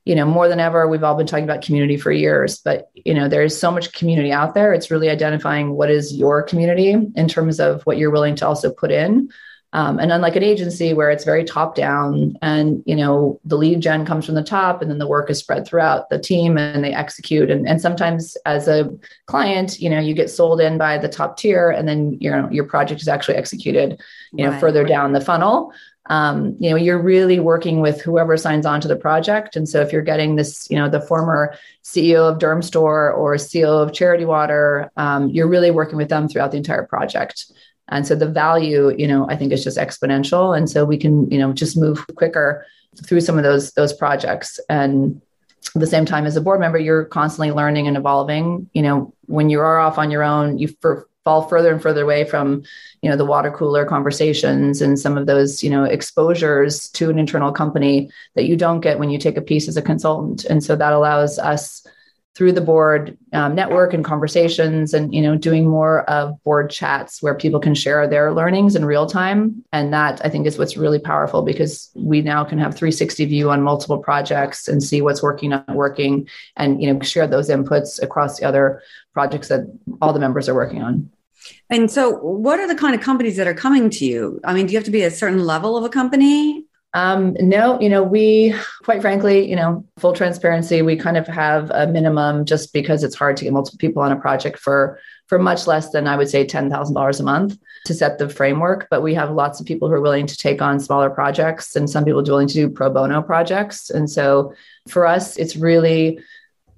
you 0.08 0.14
know 0.14 0.26
more 0.26 0.48
than 0.48 0.58
ever 0.58 0.88
we've 0.88 1.04
all 1.04 1.14
been 1.14 1.26
talking 1.26 1.44
about 1.44 1.62
community 1.62 1.96
for 1.96 2.10
years 2.10 2.58
but 2.58 2.90
you 2.94 3.14
know 3.14 3.28
there's 3.28 3.58
so 3.58 3.70
much 3.70 3.92
community 3.92 4.32
out 4.32 4.54
there. 4.54 4.72
It's 4.72 4.90
really 4.90 5.10
identifying 5.10 5.72
what 5.72 5.90
is 5.90 6.14
your 6.14 6.42
community 6.42 6.90
in 6.90 7.28
terms 7.28 7.60
of 7.60 7.82
what 7.84 7.98
you're 7.98 8.10
willing 8.10 8.36
to 8.36 8.46
also 8.46 8.70
put 8.70 8.90
in. 8.90 9.30
Um, 9.74 9.98
and 9.98 10.10
unlike 10.10 10.34
an 10.34 10.42
agency 10.42 10.94
where 10.94 11.10
it's 11.10 11.24
very 11.24 11.44
top 11.44 11.74
down 11.74 12.38
and 12.40 12.82
you 12.86 12.96
know 12.96 13.38
the 13.44 13.56
lead 13.56 13.80
gen 13.80 14.06
comes 14.06 14.24
from 14.24 14.34
the 14.34 14.42
top 14.42 14.80
and 14.80 14.90
then 14.90 14.98
the 14.98 15.06
work 15.06 15.28
is 15.28 15.38
spread 15.38 15.66
throughout 15.66 16.08
the 16.08 16.18
team 16.18 16.56
and 16.56 16.82
they 16.82 16.94
execute. 16.94 17.50
And, 17.50 17.68
and 17.68 17.80
sometimes 17.80 18.36
as 18.46 18.66
a 18.66 18.90
client 19.26 19.78
you 19.78 19.90
know 19.90 20.00
you 20.00 20.14
get 20.14 20.30
sold 20.30 20.60
in 20.60 20.78
by 20.78 20.96
the 20.96 21.08
top 21.08 21.36
tier 21.36 21.70
and 21.70 21.86
then 21.86 22.16
you 22.20 22.30
know 22.30 22.48
your 22.50 22.64
project 22.64 23.02
is 23.02 23.08
actually 23.08 23.36
executed 23.36 24.00
you 24.32 24.44
know 24.44 24.52
right, 24.52 24.60
further 24.60 24.84
down 24.84 25.12
the 25.12 25.20
funnel 25.20 25.72
um, 26.08 26.56
you 26.58 26.70
know 26.70 26.76
you're 26.76 27.00
really 27.00 27.38
working 27.38 27.80
with 27.80 28.00
whoever 28.00 28.36
signs 28.36 28.66
on 28.66 28.80
to 28.80 28.88
the 28.88 28.96
project. 28.96 29.56
And 29.56 29.68
so 29.68 29.80
if 29.80 29.92
you're 29.92 30.02
getting 30.02 30.36
this 30.36 30.68
you 30.70 30.76
know 30.76 30.88
the 30.88 31.00
former 31.00 31.54
ceo 31.84 32.30
of 32.30 32.38
dermstore 32.38 33.16
or 33.16 33.34
ceo 33.34 33.82
of 33.82 33.92
charity 33.92 34.24
water 34.24 34.90
um, 34.96 35.28
you're 35.28 35.48
really 35.48 35.70
working 35.70 35.96
with 35.96 36.08
them 36.08 36.28
throughout 36.28 36.50
the 36.50 36.56
entire 36.56 36.84
project. 36.84 37.52
And 37.88 38.06
so 38.06 38.14
the 38.14 38.28
value 38.28 38.94
you 38.96 39.06
know 39.06 39.28
i 39.28 39.36
think 39.36 39.52
is 39.52 39.64
just 39.64 39.78
exponential. 39.78 40.56
And 40.56 40.68
so 40.68 40.84
we 40.84 40.96
can 40.96 41.30
you 41.30 41.38
know 41.38 41.52
just 41.52 41.76
move 41.76 42.04
quicker 42.16 42.66
through 43.04 43.20
some 43.20 43.36
of 43.36 43.44
those 43.44 43.72
those 43.72 43.92
projects. 43.92 44.58
And 44.68 45.20
at 45.74 45.80
the 45.80 45.86
same 45.86 46.06
time 46.06 46.24
as 46.24 46.36
a 46.36 46.40
board 46.40 46.60
member 46.60 46.78
you're 46.78 47.04
constantly 47.04 47.50
learning 47.50 47.86
and 47.86 47.96
evolving. 47.96 48.70
You 48.72 48.82
know 48.82 49.14
when 49.26 49.50
you 49.50 49.60
are 49.60 49.78
off 49.78 49.98
on 49.98 50.10
your 50.10 50.22
own 50.22 50.58
you 50.58 50.68
for 50.80 51.07
fall 51.28 51.46
further 51.46 51.70
and 51.70 51.82
further 51.82 52.04
away 52.04 52.24
from 52.24 52.62
you 53.02 53.10
know 53.10 53.16
the 53.16 53.30
water 53.32 53.50
cooler 53.50 53.84
conversations 53.84 54.80
and 54.80 54.98
some 54.98 55.18
of 55.18 55.26
those 55.26 55.62
you 55.62 55.68
know 55.68 55.84
exposures 55.84 56.88
to 56.88 57.10
an 57.10 57.18
internal 57.18 57.52
company 57.52 58.10
that 58.34 58.46
you 58.46 58.56
don't 58.56 58.80
get 58.80 58.98
when 58.98 59.10
you 59.10 59.18
take 59.18 59.36
a 59.36 59.42
piece 59.42 59.68
as 59.68 59.76
a 59.76 59.82
consultant. 59.82 60.46
And 60.46 60.64
so 60.64 60.74
that 60.74 60.94
allows 60.94 61.38
us 61.38 61.86
through 62.34 62.52
the 62.52 62.62
board 62.62 63.18
um, 63.34 63.54
network 63.54 63.92
and 63.92 64.04
conversations 64.04 64.94
and 64.94 65.12
you 65.12 65.20
know 65.20 65.36
doing 65.36 65.68
more 65.68 66.08
of 66.08 66.42
board 66.44 66.70
chats 66.70 67.22
where 67.22 67.34
people 67.34 67.60
can 67.60 67.74
share 67.74 68.08
their 68.08 68.32
learnings 68.32 68.74
in 68.74 68.86
real 68.86 69.06
time. 69.06 69.62
And 69.70 69.92
that 69.92 70.24
i 70.24 70.30
think 70.30 70.46
is 70.46 70.56
what's 70.58 70.78
really 70.78 71.02
powerful 71.12 71.42
because 71.42 71.90
we 71.94 72.22
now 72.22 72.42
can 72.42 72.58
have 72.58 72.74
360 72.74 73.26
view 73.26 73.50
on 73.50 73.60
multiple 73.60 73.98
projects 73.98 74.66
and 74.66 74.82
see 74.82 75.02
what's 75.02 75.22
working 75.22 75.50
not 75.50 75.68
working 75.84 76.26
and 76.56 76.80
you 76.80 76.90
know 76.90 76.98
share 77.00 77.26
those 77.26 77.50
inputs 77.50 78.02
across 78.02 78.38
the 78.38 78.46
other 78.46 78.80
projects 79.12 79.48
that 79.48 79.62
all 80.00 80.14
the 80.14 80.24
members 80.26 80.48
are 80.48 80.54
working 80.54 80.82
on 80.82 81.10
and 81.70 81.90
so 81.90 82.16
what 82.18 82.58
are 82.58 82.68
the 82.68 82.74
kind 82.74 82.94
of 82.94 83.00
companies 83.00 83.36
that 83.36 83.46
are 83.46 83.54
coming 83.54 83.90
to 83.90 84.04
you 84.04 84.40
i 84.44 84.52
mean 84.52 84.66
do 84.66 84.72
you 84.72 84.78
have 84.78 84.84
to 84.84 84.90
be 84.90 85.02
a 85.02 85.10
certain 85.10 85.44
level 85.44 85.76
of 85.76 85.84
a 85.84 85.88
company 85.88 86.64
um, 86.94 87.36
no, 87.38 87.78
you 87.80 87.88
know, 87.88 88.02
we 88.02 88.54
quite 88.82 89.02
frankly, 89.02 89.48
you 89.48 89.54
know, 89.54 89.84
full 89.98 90.14
transparency, 90.14 90.80
we 90.80 90.96
kind 90.96 91.18
of 91.18 91.26
have 91.26 91.70
a 91.70 91.86
minimum 91.86 92.46
just 92.46 92.72
because 92.72 93.04
it's 93.04 93.14
hard 93.14 93.36
to 93.36 93.44
get 93.44 93.52
multiple 93.52 93.78
people 93.78 94.02
on 94.02 94.12
a 94.12 94.16
project 94.16 94.58
for 94.58 94.98
for 95.26 95.38
much 95.38 95.66
less 95.66 95.90
than 95.90 96.06
I 96.06 96.16
would 96.16 96.30
say 96.30 96.46
ten 96.46 96.70
thousand 96.70 96.94
dollars 96.94 97.20
a 97.20 97.24
month 97.24 97.58
to 97.84 97.92
set 97.92 98.16
the 98.16 98.28
framework. 98.30 98.88
But 98.90 99.02
we 99.02 99.14
have 99.14 99.30
lots 99.30 99.60
of 99.60 99.66
people 99.66 99.88
who 99.88 99.94
are 99.94 100.00
willing 100.00 100.26
to 100.26 100.36
take 100.36 100.62
on 100.62 100.80
smaller 100.80 101.10
projects, 101.10 101.76
and 101.76 101.90
some 101.90 102.04
people 102.04 102.20
are 102.20 102.24
willing 102.24 102.48
to 102.48 102.54
do 102.54 102.70
pro 102.70 102.88
bono 102.88 103.20
projects. 103.20 103.90
And 103.90 104.10
so 104.10 104.54
for 104.88 105.06
us, 105.06 105.36
it's 105.36 105.56
really 105.56 106.20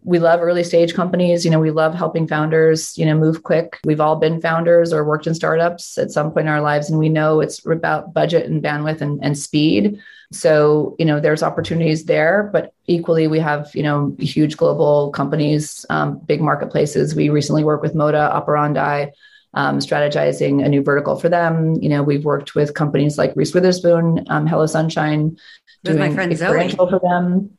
we 0.02 0.18
love 0.18 0.40
early 0.40 0.64
stage 0.64 0.94
companies. 0.94 1.44
You 1.44 1.50
know 1.50 1.60
we 1.60 1.70
love 1.70 1.94
helping 1.94 2.26
founders 2.26 2.96
you 2.96 3.04
know 3.04 3.16
move 3.16 3.42
quick. 3.42 3.78
We've 3.84 4.00
all 4.00 4.16
been 4.16 4.40
founders 4.40 4.92
or 4.92 5.04
worked 5.04 5.26
in 5.26 5.34
startups 5.34 5.98
at 5.98 6.10
some 6.10 6.32
point 6.32 6.46
in 6.46 6.52
our 6.52 6.60
lives 6.60 6.88
and 6.90 6.98
we 6.98 7.08
know 7.08 7.40
it's 7.40 7.64
about 7.66 8.14
budget 8.14 8.46
and 8.46 8.62
bandwidth 8.62 9.00
and, 9.00 9.22
and 9.22 9.36
speed. 9.36 10.00
So 10.32 10.96
you 10.98 11.04
know 11.04 11.20
there's 11.20 11.42
opportunities 11.42 12.04
there 12.04 12.48
but 12.52 12.72
equally 12.86 13.26
we 13.26 13.40
have 13.40 13.70
you 13.74 13.82
know 13.82 14.14
huge 14.18 14.56
global 14.56 15.10
companies 15.10 15.84
um, 15.90 16.18
big 16.18 16.40
marketplaces. 16.40 17.14
We 17.14 17.28
recently 17.28 17.64
worked 17.64 17.82
with 17.82 17.94
moda 17.94 18.30
operandi 18.30 19.06
um, 19.52 19.80
strategizing 19.80 20.64
a 20.64 20.68
new 20.68 20.82
vertical 20.82 21.16
for 21.16 21.28
them. 21.28 21.74
You 21.74 21.88
know 21.88 22.02
we've 22.02 22.24
worked 22.24 22.54
with 22.54 22.74
companies 22.74 23.18
like 23.18 23.34
reese 23.36 23.52
witherspoon 23.52 24.24
um, 24.28 24.46
hello 24.46 24.66
sunshine 24.66 25.36
With 25.84 25.96
doing 25.96 25.98
my 25.98 26.14
friend 26.14 26.36
Zoe. 26.36 26.70
for 26.70 27.00
them 27.00 27.58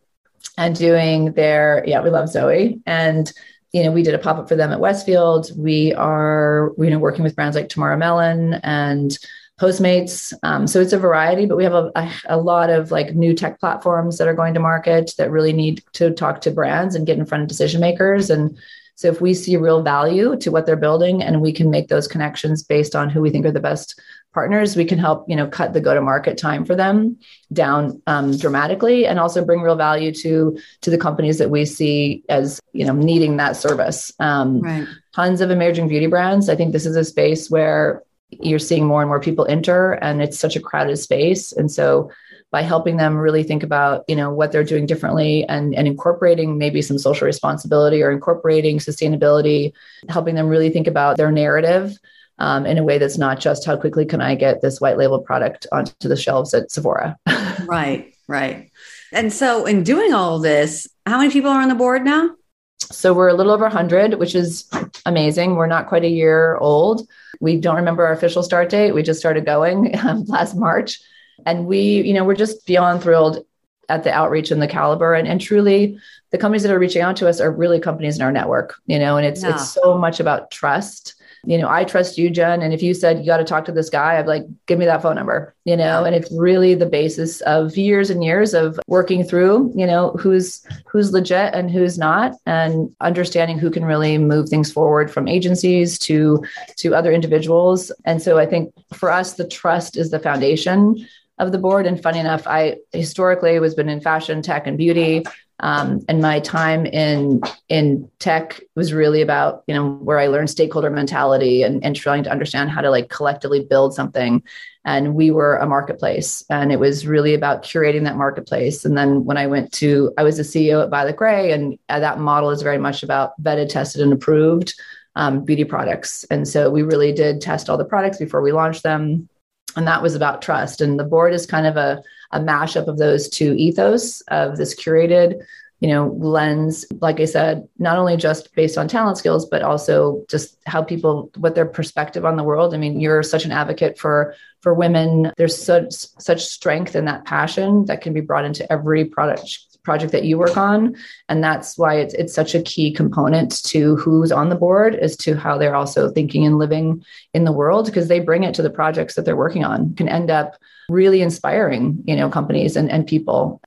and 0.58 0.76
doing 0.76 1.34
their 1.34 1.84
yeah 1.88 2.02
we 2.02 2.10
love 2.10 2.30
zoe. 2.30 2.82
And 2.86 3.32
you 3.72 3.84
know 3.84 3.92
we 3.92 4.04
did 4.04 4.14
a 4.14 4.20
pop-up 4.20 4.48
for 4.48 4.56
them 4.56 4.72
at 4.72 4.80
westfield. 4.80 5.52
We 5.58 5.94
are 5.94 6.72
you 6.78 6.90
know 6.90 7.00
working 7.00 7.24
with 7.24 7.36
brands 7.36 7.56
like 7.56 7.70
Tamara 7.70 7.98
Mellon 7.98 8.56
and 8.64 9.18
postmates. 9.60 10.34
Um, 10.42 10.66
so 10.66 10.82
it's 10.82 10.94
a 10.94 10.98
variety 10.98 11.46
but 11.46 11.56
we 11.56 11.64
have 11.64 11.76
a, 11.76 11.92
a, 11.96 12.12
a, 12.30 12.38
lot 12.38 12.72
of 12.72 12.90
like 12.90 13.14
new 13.14 13.36
tech 13.36 13.60
platforms 13.60 14.18
that 14.18 14.28
are 14.28 14.34
going 14.34 14.56
to 14.56 14.60
market 14.60 15.14
that 15.20 15.30
really 15.30 15.54
need 15.54 15.84
to 15.94 16.10
talk 16.10 16.42
to 16.42 16.52
brands 16.52 16.96
and 16.96 17.06
get 17.06 17.20
in 17.20 17.28
front 17.28 17.44
of 17.44 17.48
decision 17.48 17.80
makers. 17.80 18.32
And 18.32 18.58
so 18.96 19.08
if 19.08 19.22
we 19.22 19.36
see 19.36 19.58
real 19.58 19.84
value 19.84 20.36
to 20.38 20.50
what 20.50 20.66
they're 20.66 20.76
building 20.76 21.22
and 21.22 21.42
we 21.42 21.52
can 21.52 21.70
make 21.70 21.90
those 21.90 22.08
connections 22.08 22.64
based 22.64 22.96
on 22.96 23.10
who 23.10 23.22
we 23.22 23.30
think 23.30 23.46
are 23.46 23.52
the 23.52 23.60
best 23.60 24.00
partners, 24.34 24.76
we 24.76 24.86
can 24.86 24.98
help 24.98 25.30
you 25.30 25.36
know 25.36 25.48
cut 25.48 25.74
the 25.74 25.82
go 25.82 25.94
to 25.94 26.02
market 26.02 26.38
time 26.38 26.66
for 26.66 26.76
them 26.76 27.18
down 27.52 28.02
um, 28.08 28.38
dramatically, 28.38 29.06
and 29.06 29.20
also 29.20 29.44
bring 29.44 29.62
real 29.62 29.76
value 29.76 30.12
to 30.12 30.58
to 30.82 30.90
the 30.90 30.98
companies 30.98 31.38
that 31.38 31.50
we 31.50 31.66
see 31.66 32.24
as 32.30 32.60
you 32.74 32.86
know 32.86 32.94
needing 32.94 33.38
that 33.38 33.56
service. 33.56 34.12
Um, 34.20 34.62
right. 34.62 34.88
Tons 35.14 35.42
of 35.42 35.52
emerging 35.52 35.88
beauty 35.90 36.08
brands. 36.08 36.50
I 36.50 36.56
think 36.56 36.72
this 36.72 36.86
is 36.86 36.96
a 36.96 37.04
space 37.04 37.50
where 37.50 38.04
you're 38.30 38.60
seeing 38.60 38.86
more 38.86 39.02
and 39.02 39.10
more 39.10 39.20
people 39.20 39.46
enter, 39.48 39.94
and 39.94 40.22
it's 40.22 40.40
such 40.40 40.56
a 40.56 40.62
crowded 40.62 40.98
space, 40.98 41.52
and 41.52 41.72
so 41.72 42.12
by 42.52 42.62
helping 42.62 42.98
them 42.98 43.18
really 43.18 43.44
think 43.44 43.64
about 43.64 44.04
you 44.08 44.16
know 44.16 44.32
what 44.32 44.52
they're 44.52 44.64
doing 44.64 44.86
differently 44.86 45.46
and, 45.48 45.74
and 45.74 45.88
incorporating 45.88 46.58
maybe 46.58 46.82
some 46.82 46.98
social 46.98 47.26
responsibility 47.26 48.04
or 48.04 48.12
incorporating 48.12 48.78
sustainability 48.78 49.72
helping 50.10 50.36
them 50.36 50.48
really 50.48 50.70
think 50.70 50.88
about 50.88 51.18
their 51.18 51.32
narrative 51.32 51.98
um, 52.42 52.66
in 52.66 52.80
a 52.80 52.84
way 52.84 52.98
that's 52.98 53.20
not 53.20 53.40
just 53.40 53.66
how 53.66 53.78
quickly 53.78 54.04
can 54.04 54.20
I 54.20 54.34
get 54.34 54.62
this 54.62 54.82
white 54.82 54.98
label 54.98 55.20
product 55.20 55.68
onto 55.72 56.10
the 56.10 56.18
shelves 56.18 56.56
at 56.56 56.72
Sephora. 56.72 57.16
right, 57.68 58.16
right. 58.28 58.72
And 59.14 59.32
so, 59.32 59.66
in 59.66 59.84
doing 59.84 60.12
all 60.12 60.40
this, 60.40 60.88
how 61.06 61.20
many 61.20 61.32
people 61.32 61.52
are 61.52 61.62
on 61.62 61.70
the 61.70 61.76
board 61.76 62.04
now? 62.04 62.32
So, 62.80 63.14
we're 63.14 63.28
a 63.28 63.36
little 63.36 63.52
over 63.52 63.66
100, 63.66 64.16
which 64.16 64.34
is 64.34 64.68
amazing. 65.06 65.56
We're 65.56 65.68
not 65.68 65.88
quite 65.88 66.04
a 66.04 66.10
year 66.10 66.58
old. 66.58 67.08
We 67.40 67.58
don't 67.58 67.76
remember 67.76 68.08
our 68.08 68.14
official 68.14 68.42
start 68.42 68.70
date. 68.70 68.94
We 68.94 69.04
just 69.04 69.20
started 69.20 69.46
going 69.46 69.96
um, 70.00 70.24
last 70.28 70.56
March. 70.56 71.00
And 71.46 71.68
we, 71.68 72.02
you 72.02 72.14
know, 72.14 72.24
we're 72.24 72.36
just 72.36 72.66
beyond 72.66 73.04
thrilled 73.04 73.46
at 73.88 74.04
the 74.04 74.12
outreach 74.12 74.50
and 74.50 74.62
the 74.62 74.68
caliber. 74.68 75.14
And, 75.14 75.28
and 75.28 75.40
truly, 75.40 76.00
the 76.32 76.40
companies 76.40 76.64
that 76.64 76.72
are 76.72 76.80
reaching 76.80 77.04
out 77.04 77.18
to 77.18 77.30
us 77.30 77.40
are 77.40 77.52
really 77.52 77.80
companies 77.80 78.16
in 78.16 78.24
our 78.24 78.32
network, 78.32 78.76
you 78.88 78.98
know, 78.98 79.18
and 79.18 79.28
it's, 79.28 79.44
yeah. 79.44 79.52
it's 79.52 79.70
so 79.70 79.96
much 79.96 80.20
about 80.20 80.50
trust 80.50 81.21
you 81.44 81.58
know, 81.58 81.70
I 81.70 81.84
trust 81.84 82.18
you, 82.18 82.30
Jen. 82.30 82.62
And 82.62 82.74
if 82.74 82.84
you 82.84 82.94
said 82.94 83.20
you 83.20 83.26
got 83.26 83.38
to 83.38 83.44
talk 83.44 83.66
to 83.66 83.72
this 83.72 83.90
guy, 83.90 84.18
I'd 84.18 84.28
like, 84.28 84.44
give 84.68 84.78
me 84.78 84.86
that 84.86 85.02
phone 85.02 85.16
number, 85.16 85.56
you 85.66 85.76
know, 85.76 86.04
and 86.04 86.16
it's 86.16 86.32
really 86.32 86.76
the 86.76 86.86
basis 86.86 87.42
of 87.42 87.76
years 87.76 88.10
and 88.10 88.24
years 88.24 88.54
of 88.54 88.80
working 88.88 89.24
through, 89.24 89.74
you 89.76 89.88
know, 89.88 90.12
who's 90.12 90.66
who's 90.88 91.12
legit 91.12 91.54
and 91.54 91.72
who's 91.72 91.98
not, 91.98 92.34
and 92.46 92.94
understanding 93.02 93.58
who 93.58 93.72
can 93.72 93.86
really 93.86 94.18
move 94.18 94.50
things 94.50 94.72
forward 94.72 95.10
from 95.12 95.28
agencies 95.28 95.98
to 96.00 96.44
to 96.78 96.94
other 96.94 97.12
individuals. 97.12 97.92
And 98.06 98.22
so 98.22 98.38
I 98.38 98.46
think 98.46 98.74
for 98.94 99.12
us, 99.12 99.34
the 99.34 99.48
trust 99.48 99.98
is 99.98 100.12
the 100.12 100.20
foundation 100.20 101.08
of 101.38 101.52
the 101.52 101.58
board. 101.58 101.88
And 101.88 102.02
funny 102.02 102.20
enough, 102.20 102.46
I 102.46 102.78
historically 102.92 103.60
was 103.60 103.74
been 103.74 103.90
in 103.90 104.00
fashion, 104.00 104.44
tech, 104.44 104.68
and 104.68 104.78
beauty. 104.78 105.24
Um, 105.62 106.00
and 106.10 106.22
my 106.22 106.40
time 106.40 106.86
in 106.88 107.42
in 107.70 108.10
tech 108.20 108.62
was 108.76 108.94
really 108.94 109.22
about 109.22 109.64
you 109.68 109.76
know 109.76 109.92
where 109.92 110.20
I 110.20 110.28
learned 110.28 110.50
stakeholder 110.50 110.90
mentality 110.90 111.62
and, 111.64 111.84
and 111.86 111.96
trying 111.96 112.24
to 112.24 112.32
understand 112.32 112.72
how 112.72 112.82
to 112.82 112.90
like 112.90 113.10
collectively 113.10 113.64
build 113.64 113.94
something. 113.94 114.44
And 114.84 115.14
we 115.14 115.30
were 115.30 115.58
a 115.58 115.68
marketplace, 115.68 116.44
and 116.50 116.72
it 116.72 116.80
was 116.80 117.06
really 117.06 117.36
about 117.36 117.62
curating 117.62 118.04
that 118.06 118.18
marketplace. 118.18 118.84
And 118.84 118.98
then 118.98 119.26
when 119.26 119.38
I 119.38 119.46
went 119.46 119.72
to, 119.74 120.12
I 120.18 120.24
was 120.24 120.40
a 120.40 120.44
CEO 120.44 120.84
at 120.84 120.90
Violet 120.90 121.16
Grey, 121.16 121.52
and 121.52 121.78
that 121.88 122.20
model 122.20 122.50
is 122.50 122.64
very 122.64 122.80
much 122.80 123.04
about 123.04 123.40
vetted, 123.44 123.70
tested, 123.70 124.02
and 124.02 124.12
approved 124.12 124.74
um, 125.16 125.46
beauty 125.46 125.66
products. 125.66 126.24
And 126.32 126.48
so 126.48 126.72
we 126.72 126.82
really 126.82 127.12
did 127.12 127.42
test 127.42 127.70
all 127.70 127.78
the 127.78 127.86
products 127.86 128.18
before 128.18 128.42
we 128.42 128.52
launched 128.52 128.82
them, 128.82 129.30
and 129.76 129.86
that 129.86 130.02
was 130.02 130.16
about 130.16 130.42
trust. 130.42 130.82
And 130.82 131.00
the 131.00 131.04
board 131.04 131.34
is 131.34 131.46
kind 131.46 131.68
of 131.68 131.78
a 131.78 132.02
a 132.34 132.40
mashup 132.40 132.88
of 132.88 132.98
those 132.98 133.30
two 133.30 133.54
ethos 133.54 134.22
of 134.22 134.58
this 134.58 134.76
curated 134.76 135.42
you 135.80 135.88
know 135.88 136.16
lens 136.20 136.86
like 137.02 137.20
i 137.20 137.26
said 137.26 137.68
not 137.80 137.98
only 137.98 138.16
just 138.16 138.54
based 138.56 138.78
on 138.78 138.88
talent 138.88 139.18
skills 139.18 139.46
but 139.46 139.64
also 139.64 140.24
just 140.30 140.58
how 140.66 140.82
people 140.82 141.32
what 141.38 141.56
their 141.56 141.66
perspective 141.66 142.24
on 142.24 142.38
the 142.38 142.44
world. 142.44 142.74
I 142.74 142.78
mean 142.78 143.00
you're 143.00 143.24
such 143.24 143.46
an 143.46 143.52
advocate 143.52 143.98
for 143.98 144.36
for 144.62 144.74
women. 144.74 145.32
There's 145.38 145.62
such 145.62 145.94
such 145.94 146.46
strength 146.46 146.96
in 146.96 147.06
that 147.06 147.26
passion 147.26 147.86
that 147.86 148.02
can 148.02 148.14
be 148.14 148.22
brought 148.22 148.46
into 148.46 148.72
every 148.72 149.06
product 149.06 149.71
project 149.84 150.12
that 150.12 150.26
you 150.26 150.38
work 150.38 150.58
on. 150.58 150.96
And 151.28 151.44
that's 151.44 151.78
why 151.78 151.96
it's, 151.96 152.14
it's 152.14 152.34
such 152.34 152.54
a 152.54 152.62
key 152.62 152.92
component 152.92 153.64
to 153.66 153.96
who's 153.96 154.32
on 154.32 154.50
the 154.50 154.56
board 154.56 154.96
as 154.96 155.18
to 155.18 155.36
how 155.36 155.58
they're 155.58 155.76
also 155.76 156.10
thinking 156.10 156.46
and 156.46 156.58
living 156.58 157.04
in 157.34 157.46
the 157.46 157.52
world 157.52 157.88
because 157.88 158.08
they 158.08 158.20
bring 158.20 158.44
it 158.44 158.54
to 158.56 158.62
the 158.62 158.70
projects 158.70 159.16
that 159.16 159.26
they're 159.26 159.36
working 159.36 159.64
on. 159.64 159.96
Can 159.96 160.08
end 160.08 160.30
up 160.30 160.56
really 160.92 161.22
inspiring 161.22 162.04
you 162.06 162.16
know 162.16 162.30
companies 162.30 162.76
and, 162.76 162.92
and 162.92 163.08
people 163.08 163.62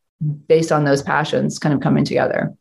based 0.47 0.71
on 0.71 0.85
those 0.85 1.03
passions 1.03 1.59
kind 1.59 1.75
of 1.75 1.81
coming 1.81 2.05
together 2.05 2.55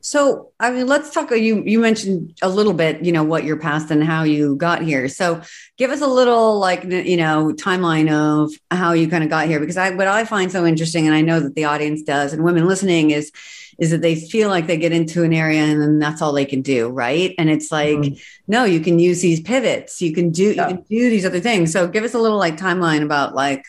so 0.00 0.50
i 0.60 0.70
mean 0.70 0.86
let's 0.86 1.10
talk 1.10 1.30
you 1.30 1.62
you 1.64 1.78
mentioned 1.78 2.34
a 2.42 2.48
little 2.48 2.72
bit 2.72 3.04
you 3.04 3.12
know 3.12 3.22
what 3.22 3.44
your 3.44 3.56
past 3.56 3.90
and 3.90 4.02
how 4.02 4.22
you 4.22 4.56
got 4.56 4.82
here 4.82 5.08
so 5.08 5.40
give 5.76 5.90
us 5.90 6.00
a 6.00 6.06
little 6.06 6.58
like 6.58 6.84
you 6.84 7.16
know 7.16 7.52
timeline 7.56 8.10
of 8.10 8.50
how 8.70 8.92
you 8.92 9.08
kind 9.08 9.24
of 9.24 9.30
got 9.30 9.46
here 9.46 9.60
because 9.60 9.76
i 9.76 9.90
what 9.90 10.06
i 10.06 10.24
find 10.24 10.50
so 10.50 10.64
interesting 10.66 11.06
and 11.06 11.14
i 11.14 11.20
know 11.20 11.40
that 11.40 11.54
the 11.54 11.64
audience 11.64 12.02
does 12.02 12.32
and 12.32 12.44
women 12.44 12.66
listening 12.66 13.10
is 13.10 13.30
is 13.78 13.90
that 13.90 14.02
they 14.02 14.14
feel 14.14 14.50
like 14.50 14.66
they 14.66 14.76
get 14.76 14.92
into 14.92 15.22
an 15.22 15.32
area 15.32 15.62
and 15.62 15.80
then 15.80 15.98
that's 15.98 16.20
all 16.20 16.32
they 16.32 16.44
can 16.44 16.62
do 16.62 16.88
right 16.88 17.34
and 17.38 17.48
it's 17.48 17.70
like 17.70 17.98
mm-hmm. 17.98 18.14
no 18.46 18.64
you 18.64 18.80
can 18.80 18.98
use 18.98 19.20
these 19.20 19.40
pivots 19.40 20.00
you 20.00 20.12
can 20.12 20.30
do 20.30 20.52
yeah. 20.52 20.68
you 20.68 20.74
can 20.74 20.84
do 20.84 21.10
these 21.10 21.24
other 21.24 21.40
things 21.40 21.72
so 21.72 21.86
give 21.86 22.04
us 22.04 22.14
a 22.14 22.18
little 22.18 22.38
like 22.38 22.56
timeline 22.56 23.02
about 23.02 23.34
like 23.34 23.64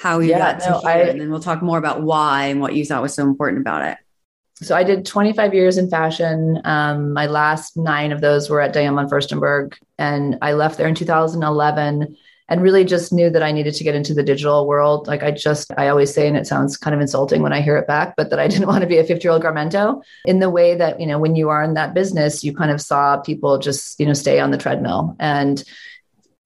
how 0.00 0.18
you 0.18 0.30
yeah, 0.30 0.38
got 0.38 0.58
no, 0.60 0.80
to 0.80 0.88
here, 0.88 1.06
I, 1.06 1.10
and 1.10 1.20
then 1.20 1.30
we'll 1.30 1.40
talk 1.40 1.62
more 1.62 1.78
about 1.78 2.02
why 2.02 2.46
and 2.46 2.60
what 2.60 2.74
you 2.74 2.84
thought 2.84 3.02
was 3.02 3.14
so 3.14 3.24
important 3.24 3.60
about 3.60 3.82
it. 3.82 3.98
So 4.62 4.76
I 4.76 4.84
did 4.84 5.06
25 5.06 5.54
years 5.54 5.78
in 5.78 5.88
fashion. 5.88 6.60
Um, 6.64 7.12
my 7.12 7.26
last 7.26 7.76
nine 7.76 8.12
of 8.12 8.20
those 8.20 8.50
were 8.50 8.60
at 8.60 8.74
Diane 8.74 8.94
von 8.94 9.08
Furstenberg, 9.08 9.74
and 9.98 10.36
I 10.42 10.52
left 10.52 10.76
there 10.76 10.88
in 10.88 10.94
2011 10.94 12.16
and 12.50 12.62
really 12.62 12.84
just 12.84 13.12
knew 13.12 13.30
that 13.30 13.44
I 13.44 13.52
needed 13.52 13.74
to 13.74 13.84
get 13.84 13.94
into 13.94 14.12
the 14.12 14.24
digital 14.24 14.66
world. 14.66 15.06
Like 15.06 15.22
I 15.22 15.30
just, 15.30 15.70
I 15.78 15.88
always 15.88 16.12
say, 16.12 16.26
and 16.26 16.36
it 16.36 16.48
sounds 16.48 16.76
kind 16.76 16.94
of 16.94 17.00
insulting 17.00 17.42
when 17.42 17.52
I 17.52 17.60
hear 17.60 17.76
it 17.76 17.86
back, 17.86 18.14
but 18.16 18.28
that 18.30 18.40
I 18.40 18.48
didn't 18.52 18.66
want 18.66 18.82
to 18.82 18.88
be 18.88 18.98
a 18.98 19.04
50 19.04 19.22
year 19.24 19.32
old 19.32 19.42
Garmento 19.42 20.02
in 20.24 20.40
the 20.40 20.50
way 20.50 20.74
that, 20.74 21.00
you 21.00 21.06
know, 21.06 21.18
when 21.18 21.36
you 21.36 21.48
are 21.48 21.62
in 21.62 21.74
that 21.74 21.94
business, 21.94 22.42
you 22.42 22.54
kind 22.54 22.72
of 22.72 22.80
saw 22.80 23.18
people 23.18 23.58
just, 23.58 23.98
you 24.00 24.04
know, 24.04 24.14
stay 24.14 24.40
on 24.40 24.50
the 24.50 24.58
treadmill. 24.58 25.16
And 25.20 25.62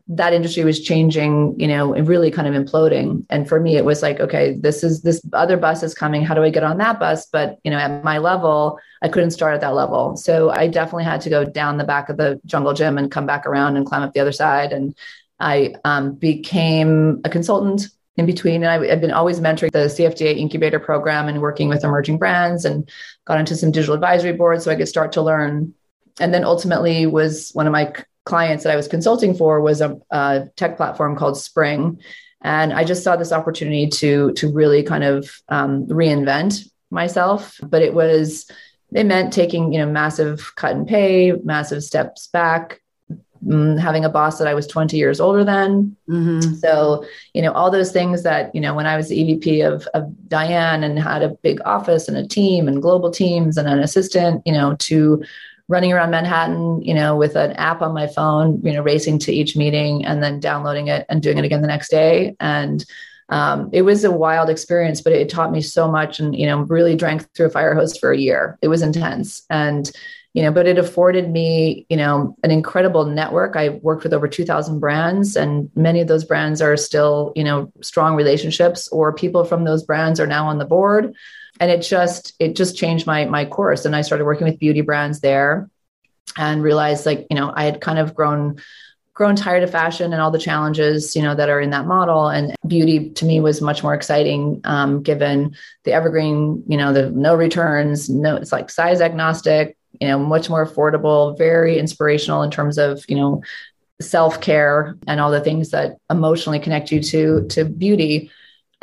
that 0.06 0.34
industry 0.34 0.64
was 0.64 0.82
changing, 0.82 1.58
you 1.58 1.66
know, 1.66 1.94
and 1.94 2.06
really 2.06 2.30
kind 2.30 2.46
of 2.46 2.54
imploding. 2.54 3.24
And 3.30 3.48
for 3.48 3.58
me, 3.58 3.76
it 3.76 3.86
was 3.86 4.02
like, 4.02 4.20
okay, 4.20 4.54
this 4.60 4.84
is 4.84 5.00
this 5.00 5.22
other 5.32 5.56
bus 5.56 5.82
is 5.82 5.94
coming. 5.94 6.22
How 6.22 6.34
do 6.34 6.42
I 6.42 6.50
get 6.50 6.62
on 6.62 6.76
that 6.78 7.00
bus? 7.00 7.26
But, 7.26 7.58
you 7.64 7.70
know, 7.70 7.78
at 7.78 8.04
my 8.04 8.18
level, 8.18 8.78
I 9.00 9.08
couldn't 9.08 9.30
start 9.30 9.54
at 9.54 9.62
that 9.62 9.74
level. 9.74 10.16
So 10.16 10.50
I 10.50 10.68
definitely 10.68 11.04
had 11.04 11.22
to 11.22 11.30
go 11.30 11.44
down 11.44 11.78
the 11.78 11.84
back 11.84 12.10
of 12.10 12.18
the 12.18 12.38
jungle 12.44 12.74
gym 12.74 12.98
and 12.98 13.10
come 13.10 13.24
back 13.24 13.46
around 13.46 13.78
and 13.78 13.86
climb 13.86 14.02
up 14.02 14.12
the 14.12 14.20
other 14.20 14.32
side. 14.32 14.72
And 14.72 14.94
I 15.40 15.74
um, 15.84 16.14
became 16.14 17.22
a 17.24 17.30
consultant 17.30 17.88
in 18.16 18.26
between. 18.26 18.62
And 18.62 18.66
I, 18.66 18.86
have 18.88 19.00
been 19.00 19.10
always 19.10 19.40
mentoring 19.40 19.72
the 19.72 19.86
CFDA 19.86 20.36
incubator 20.36 20.78
program 20.78 21.28
and 21.28 21.40
working 21.40 21.70
with 21.70 21.82
emerging 21.82 22.18
brands 22.18 22.66
and 22.66 22.88
got 23.24 23.40
into 23.40 23.56
some 23.56 23.72
digital 23.72 23.94
advisory 23.94 24.32
boards 24.32 24.64
so 24.64 24.70
I 24.70 24.76
could 24.76 24.88
start 24.88 25.12
to 25.12 25.22
learn. 25.22 25.72
And 26.20 26.32
then 26.32 26.44
ultimately 26.44 27.06
was 27.06 27.50
one 27.54 27.66
of 27.66 27.72
my 27.72 27.92
clients 28.24 28.64
that 28.64 28.72
I 28.72 28.76
was 28.76 28.88
consulting 28.88 29.34
for 29.34 29.60
was 29.60 29.80
a, 29.80 29.98
a, 30.10 30.48
tech 30.56 30.76
platform 30.76 31.16
called 31.16 31.38
Spring, 31.38 32.00
and 32.42 32.72
I 32.72 32.84
just 32.84 33.04
saw 33.04 33.16
this 33.16 33.32
opportunity 33.32 33.88
to 33.88 34.32
to 34.32 34.52
really 34.52 34.82
kind 34.82 35.04
of 35.04 35.30
um, 35.48 35.86
reinvent 35.86 36.68
myself. 36.90 37.58
But 37.62 37.82
it 37.82 37.94
was 37.94 38.50
it 38.92 39.04
meant 39.04 39.32
taking 39.32 39.72
you 39.72 39.78
know 39.78 39.90
massive 39.90 40.52
cut 40.56 40.76
and 40.76 40.86
pay, 40.86 41.32
massive 41.44 41.82
steps 41.82 42.28
back. 42.28 42.80
Mm, 43.44 43.78
having 43.78 44.06
a 44.06 44.08
boss 44.08 44.38
that 44.38 44.48
I 44.48 44.54
was 44.54 44.66
20 44.66 44.96
years 44.96 45.20
older 45.20 45.44
than. 45.44 45.94
Mm-hmm. 46.08 46.54
So, 46.54 47.04
you 47.34 47.42
know, 47.42 47.52
all 47.52 47.70
those 47.70 47.92
things 47.92 48.22
that, 48.22 48.54
you 48.54 48.60
know, 48.60 48.74
when 48.74 48.86
I 48.86 48.96
was 48.96 49.10
the 49.10 49.18
EVP 49.18 49.66
of, 49.70 49.86
of 49.92 50.10
Diane 50.28 50.82
and 50.82 50.98
had 50.98 51.22
a 51.22 51.36
big 51.42 51.60
office 51.66 52.08
and 52.08 52.16
a 52.16 52.26
team 52.26 52.68
and 52.68 52.80
global 52.80 53.10
teams 53.10 53.58
and 53.58 53.68
an 53.68 53.80
assistant, 53.80 54.40
you 54.46 54.52
know, 54.52 54.76
to 54.76 55.22
running 55.68 55.92
around 55.92 56.10
Manhattan, 56.10 56.82
you 56.82 56.94
know, 56.94 57.16
with 57.16 57.36
an 57.36 57.52
app 57.52 57.80
on 57.80 57.94
my 57.94 58.06
phone, 58.06 58.60
you 58.62 58.72
know, 58.72 58.82
racing 58.82 59.18
to 59.20 59.32
each 59.32 59.56
meeting 59.56 60.04
and 60.04 60.22
then 60.22 60.40
downloading 60.40 60.88
it 60.88 61.06
and 61.08 61.22
doing 61.22 61.38
it 61.38 61.44
again 61.44 61.62
the 61.62 61.68
next 61.68 61.90
day. 61.90 62.36
And 62.38 62.84
um, 63.30 63.70
it 63.72 63.82
was 63.82 64.04
a 64.04 64.10
wild 64.10 64.50
experience, 64.50 65.00
but 65.00 65.14
it 65.14 65.30
taught 65.30 65.52
me 65.52 65.62
so 65.62 65.90
much 65.90 66.20
and, 66.20 66.36
you 66.36 66.46
know, 66.46 66.60
really 66.62 66.94
drank 66.94 67.32
through 67.34 67.46
a 67.46 67.50
fire 67.50 67.74
hose 67.74 67.96
for 67.96 68.12
a 68.12 68.18
year. 68.18 68.58
It 68.60 68.68
was 68.68 68.82
intense. 68.82 69.46
And, 69.48 69.90
you 70.34 70.42
know, 70.42 70.50
but 70.50 70.66
it 70.66 70.78
afforded 70.78 71.30
me, 71.30 71.86
you 71.88 71.96
know, 71.96 72.36
an 72.42 72.50
incredible 72.50 73.06
network. 73.06 73.56
I 73.56 73.70
worked 73.70 74.02
with 74.02 74.12
over 74.12 74.28
2000 74.28 74.80
brands 74.80 75.36
and 75.36 75.70
many 75.74 76.00
of 76.00 76.08
those 76.08 76.24
brands 76.24 76.60
are 76.60 76.76
still, 76.76 77.32
you 77.36 77.44
know, 77.44 77.72
strong 77.80 78.16
relationships 78.16 78.88
or 78.88 79.14
people 79.14 79.44
from 79.44 79.64
those 79.64 79.84
brands 79.84 80.20
are 80.20 80.26
now 80.26 80.46
on 80.46 80.58
the 80.58 80.64
board 80.66 81.14
and 81.60 81.70
it 81.70 81.82
just 81.82 82.34
it 82.38 82.56
just 82.56 82.76
changed 82.76 83.06
my 83.06 83.24
my 83.26 83.44
course. 83.44 83.84
And 83.84 83.94
i 83.94 84.02
started 84.02 84.24
working 84.24 84.46
with 84.46 84.58
beauty 84.58 84.80
brands 84.80 85.20
there 85.20 85.68
and 86.36 86.62
realized 86.62 87.06
like 87.06 87.26
you 87.30 87.36
know 87.36 87.52
i 87.54 87.64
had 87.64 87.80
kind 87.80 87.98
of 87.98 88.14
grown 88.14 88.56
grown 89.14 89.36
tired 89.36 89.62
of 89.62 89.70
fashion 89.70 90.12
and 90.12 90.20
all 90.20 90.32
the 90.32 90.38
challenges 90.38 91.14
you 91.14 91.22
know 91.22 91.34
that 91.34 91.48
are 91.48 91.60
in 91.60 91.70
that 91.70 91.86
model. 91.86 92.28
And 92.28 92.54
beauty 92.66 93.10
to 93.10 93.24
me 93.24 93.40
was 93.40 93.62
much 93.62 93.82
more 93.82 93.94
exciting 93.94 94.60
um, 94.64 95.02
given 95.02 95.56
the 95.84 95.92
evergreen 95.92 96.64
you 96.66 96.76
know 96.76 96.92
the 96.92 97.10
no 97.10 97.34
returns 97.34 98.10
no 98.10 98.36
it's 98.36 98.52
like 98.52 98.70
size 98.70 99.00
agnostic 99.00 99.76
you 100.00 100.08
know 100.08 100.18
much 100.18 100.50
more 100.50 100.66
affordable 100.66 101.38
very 101.38 101.78
inspirational 101.78 102.42
in 102.42 102.50
terms 102.50 102.76
of 102.76 103.04
you 103.08 103.16
know 103.16 103.42
self-care 104.00 104.96
and 105.06 105.20
all 105.20 105.30
the 105.30 105.40
things 105.40 105.70
that 105.70 105.96
emotionally 106.10 106.58
connect 106.58 106.90
you 106.90 107.00
to 107.00 107.46
to 107.48 107.64
beauty 107.64 108.30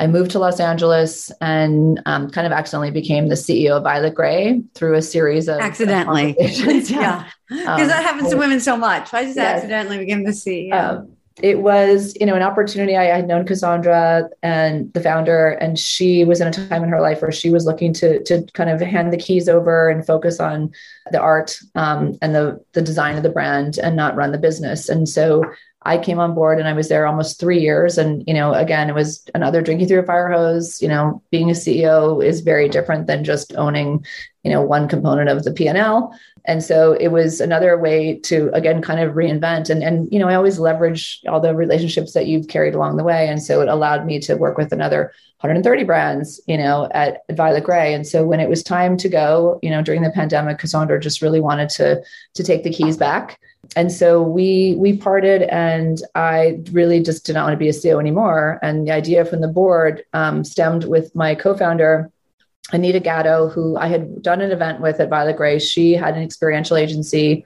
I 0.02 0.08
moved 0.08 0.32
to 0.32 0.40
Los 0.40 0.58
Angeles 0.58 1.30
and 1.40 2.02
um, 2.06 2.28
kind 2.28 2.44
of 2.44 2.52
accidentally 2.52 2.90
became 2.90 3.28
the 3.28 3.36
CEO 3.36 3.76
of 3.76 3.84
Violet 3.84 4.16
Grey 4.16 4.60
through 4.74 4.94
a 4.94 5.02
series 5.02 5.46
of 5.46 5.60
accidentally. 5.60 6.36
Of 6.40 6.90
yeah, 6.90 7.28
because 7.48 7.82
um, 7.82 7.86
that 7.86 8.02
happens 8.02 8.30
to 8.30 8.36
women 8.36 8.58
so 8.58 8.76
much. 8.76 9.14
I 9.14 9.26
just 9.26 9.36
yes. 9.36 9.58
accidentally 9.58 9.98
became 9.98 10.24
the 10.24 10.32
CEO. 10.32 10.72
Um, 10.72 11.12
it 11.40 11.60
was, 11.60 12.16
you 12.18 12.26
know, 12.26 12.34
an 12.34 12.42
opportunity. 12.42 12.96
I 12.96 13.04
had 13.04 13.28
known 13.28 13.46
Cassandra 13.46 14.28
and 14.42 14.92
the 14.92 15.00
founder, 15.00 15.50
and 15.50 15.78
she 15.78 16.24
was 16.24 16.40
in 16.40 16.48
a 16.48 16.50
time 16.50 16.82
in 16.82 16.88
her 16.88 17.00
life 17.00 17.22
where 17.22 17.30
she 17.30 17.50
was 17.50 17.64
looking 17.64 17.92
to 17.94 18.22
to 18.24 18.44
kind 18.54 18.70
of 18.70 18.80
hand 18.80 19.12
the 19.12 19.16
keys 19.16 19.48
over 19.48 19.88
and 19.88 20.04
focus 20.04 20.40
on 20.40 20.72
the 21.12 21.20
art 21.20 21.56
um, 21.76 22.18
and 22.20 22.34
the 22.34 22.60
the 22.72 22.82
design 22.82 23.16
of 23.16 23.22
the 23.22 23.30
brand 23.30 23.78
and 23.78 23.94
not 23.94 24.16
run 24.16 24.32
the 24.32 24.38
business. 24.38 24.88
And 24.88 25.08
so 25.08 25.44
I 25.84 25.98
came 25.98 26.18
on 26.18 26.34
board 26.34 26.58
and 26.58 26.68
I 26.68 26.72
was 26.72 26.88
there 26.88 27.06
almost 27.06 27.40
three 27.40 27.60
years. 27.60 27.98
And, 27.98 28.24
you 28.26 28.34
know, 28.34 28.52
again, 28.54 28.88
it 28.88 28.94
was 28.94 29.24
another 29.34 29.62
drinking 29.62 29.88
through 29.88 30.00
a 30.00 30.06
fire 30.06 30.30
hose. 30.30 30.80
You 30.80 30.88
know, 30.88 31.22
being 31.30 31.50
a 31.50 31.54
CEO 31.54 32.24
is 32.24 32.40
very 32.40 32.68
different 32.68 33.06
than 33.06 33.24
just 33.24 33.54
owning, 33.56 34.04
you 34.42 34.50
know, 34.50 34.62
one 34.62 34.88
component 34.88 35.28
of 35.28 35.44
the 35.44 35.52
P&L. 35.52 36.14
And 36.44 36.62
so 36.62 36.94
it 36.94 37.08
was 37.08 37.40
another 37.40 37.78
way 37.78 38.18
to, 38.24 38.50
again, 38.52 38.82
kind 38.82 39.00
of 39.00 39.14
reinvent. 39.14 39.70
And, 39.70 39.82
and, 39.82 40.12
you 40.12 40.18
know, 40.18 40.28
I 40.28 40.34
always 40.34 40.58
leverage 40.58 41.20
all 41.28 41.40
the 41.40 41.54
relationships 41.54 42.14
that 42.14 42.26
you've 42.26 42.48
carried 42.48 42.74
along 42.74 42.96
the 42.96 43.04
way. 43.04 43.28
And 43.28 43.40
so 43.40 43.60
it 43.60 43.68
allowed 43.68 44.04
me 44.06 44.18
to 44.20 44.34
work 44.34 44.58
with 44.58 44.72
another 44.72 45.12
130 45.40 45.84
brands, 45.84 46.40
you 46.46 46.58
know, 46.58 46.88
at 46.92 47.18
Violet 47.30 47.64
Grey. 47.64 47.94
And 47.94 48.06
so 48.06 48.24
when 48.24 48.40
it 48.40 48.48
was 48.48 48.62
time 48.62 48.96
to 48.98 49.08
go, 49.08 49.60
you 49.62 49.70
know, 49.70 49.82
during 49.82 50.02
the 50.02 50.10
pandemic, 50.10 50.58
Cassandra 50.58 50.98
just 50.98 51.22
really 51.22 51.40
wanted 51.40 51.68
to, 51.70 52.02
to 52.34 52.42
take 52.42 52.64
the 52.64 52.72
keys 52.72 52.96
back 52.96 53.38
and 53.76 53.90
so 53.90 54.22
we 54.22 54.74
we 54.78 54.96
parted 54.96 55.42
and 55.42 56.02
i 56.14 56.60
really 56.72 57.02
just 57.02 57.24
did 57.24 57.34
not 57.34 57.44
want 57.44 57.54
to 57.54 57.58
be 57.58 57.68
a 57.68 57.72
ceo 57.72 58.00
anymore. 58.00 58.58
And 58.62 58.86
the 58.86 58.92
idea 58.92 59.24
from 59.24 59.40
the 59.40 59.48
board 59.48 60.04
um, 60.12 60.44
stemmed 60.44 60.84
with 60.84 61.14
my 61.14 61.34
co-founder 61.34 62.10
anita 62.72 63.00
gatto 63.00 63.48
who 63.48 63.76
i 63.76 63.86
had 63.86 64.22
done 64.22 64.40
an 64.40 64.50
event 64.50 64.80
with 64.80 65.00
at 65.00 65.10
violet 65.10 65.36
grey 65.36 65.58
she 65.58 65.92
had 65.92 66.16
an 66.16 66.22
experiential 66.22 66.76
agency 66.76 67.44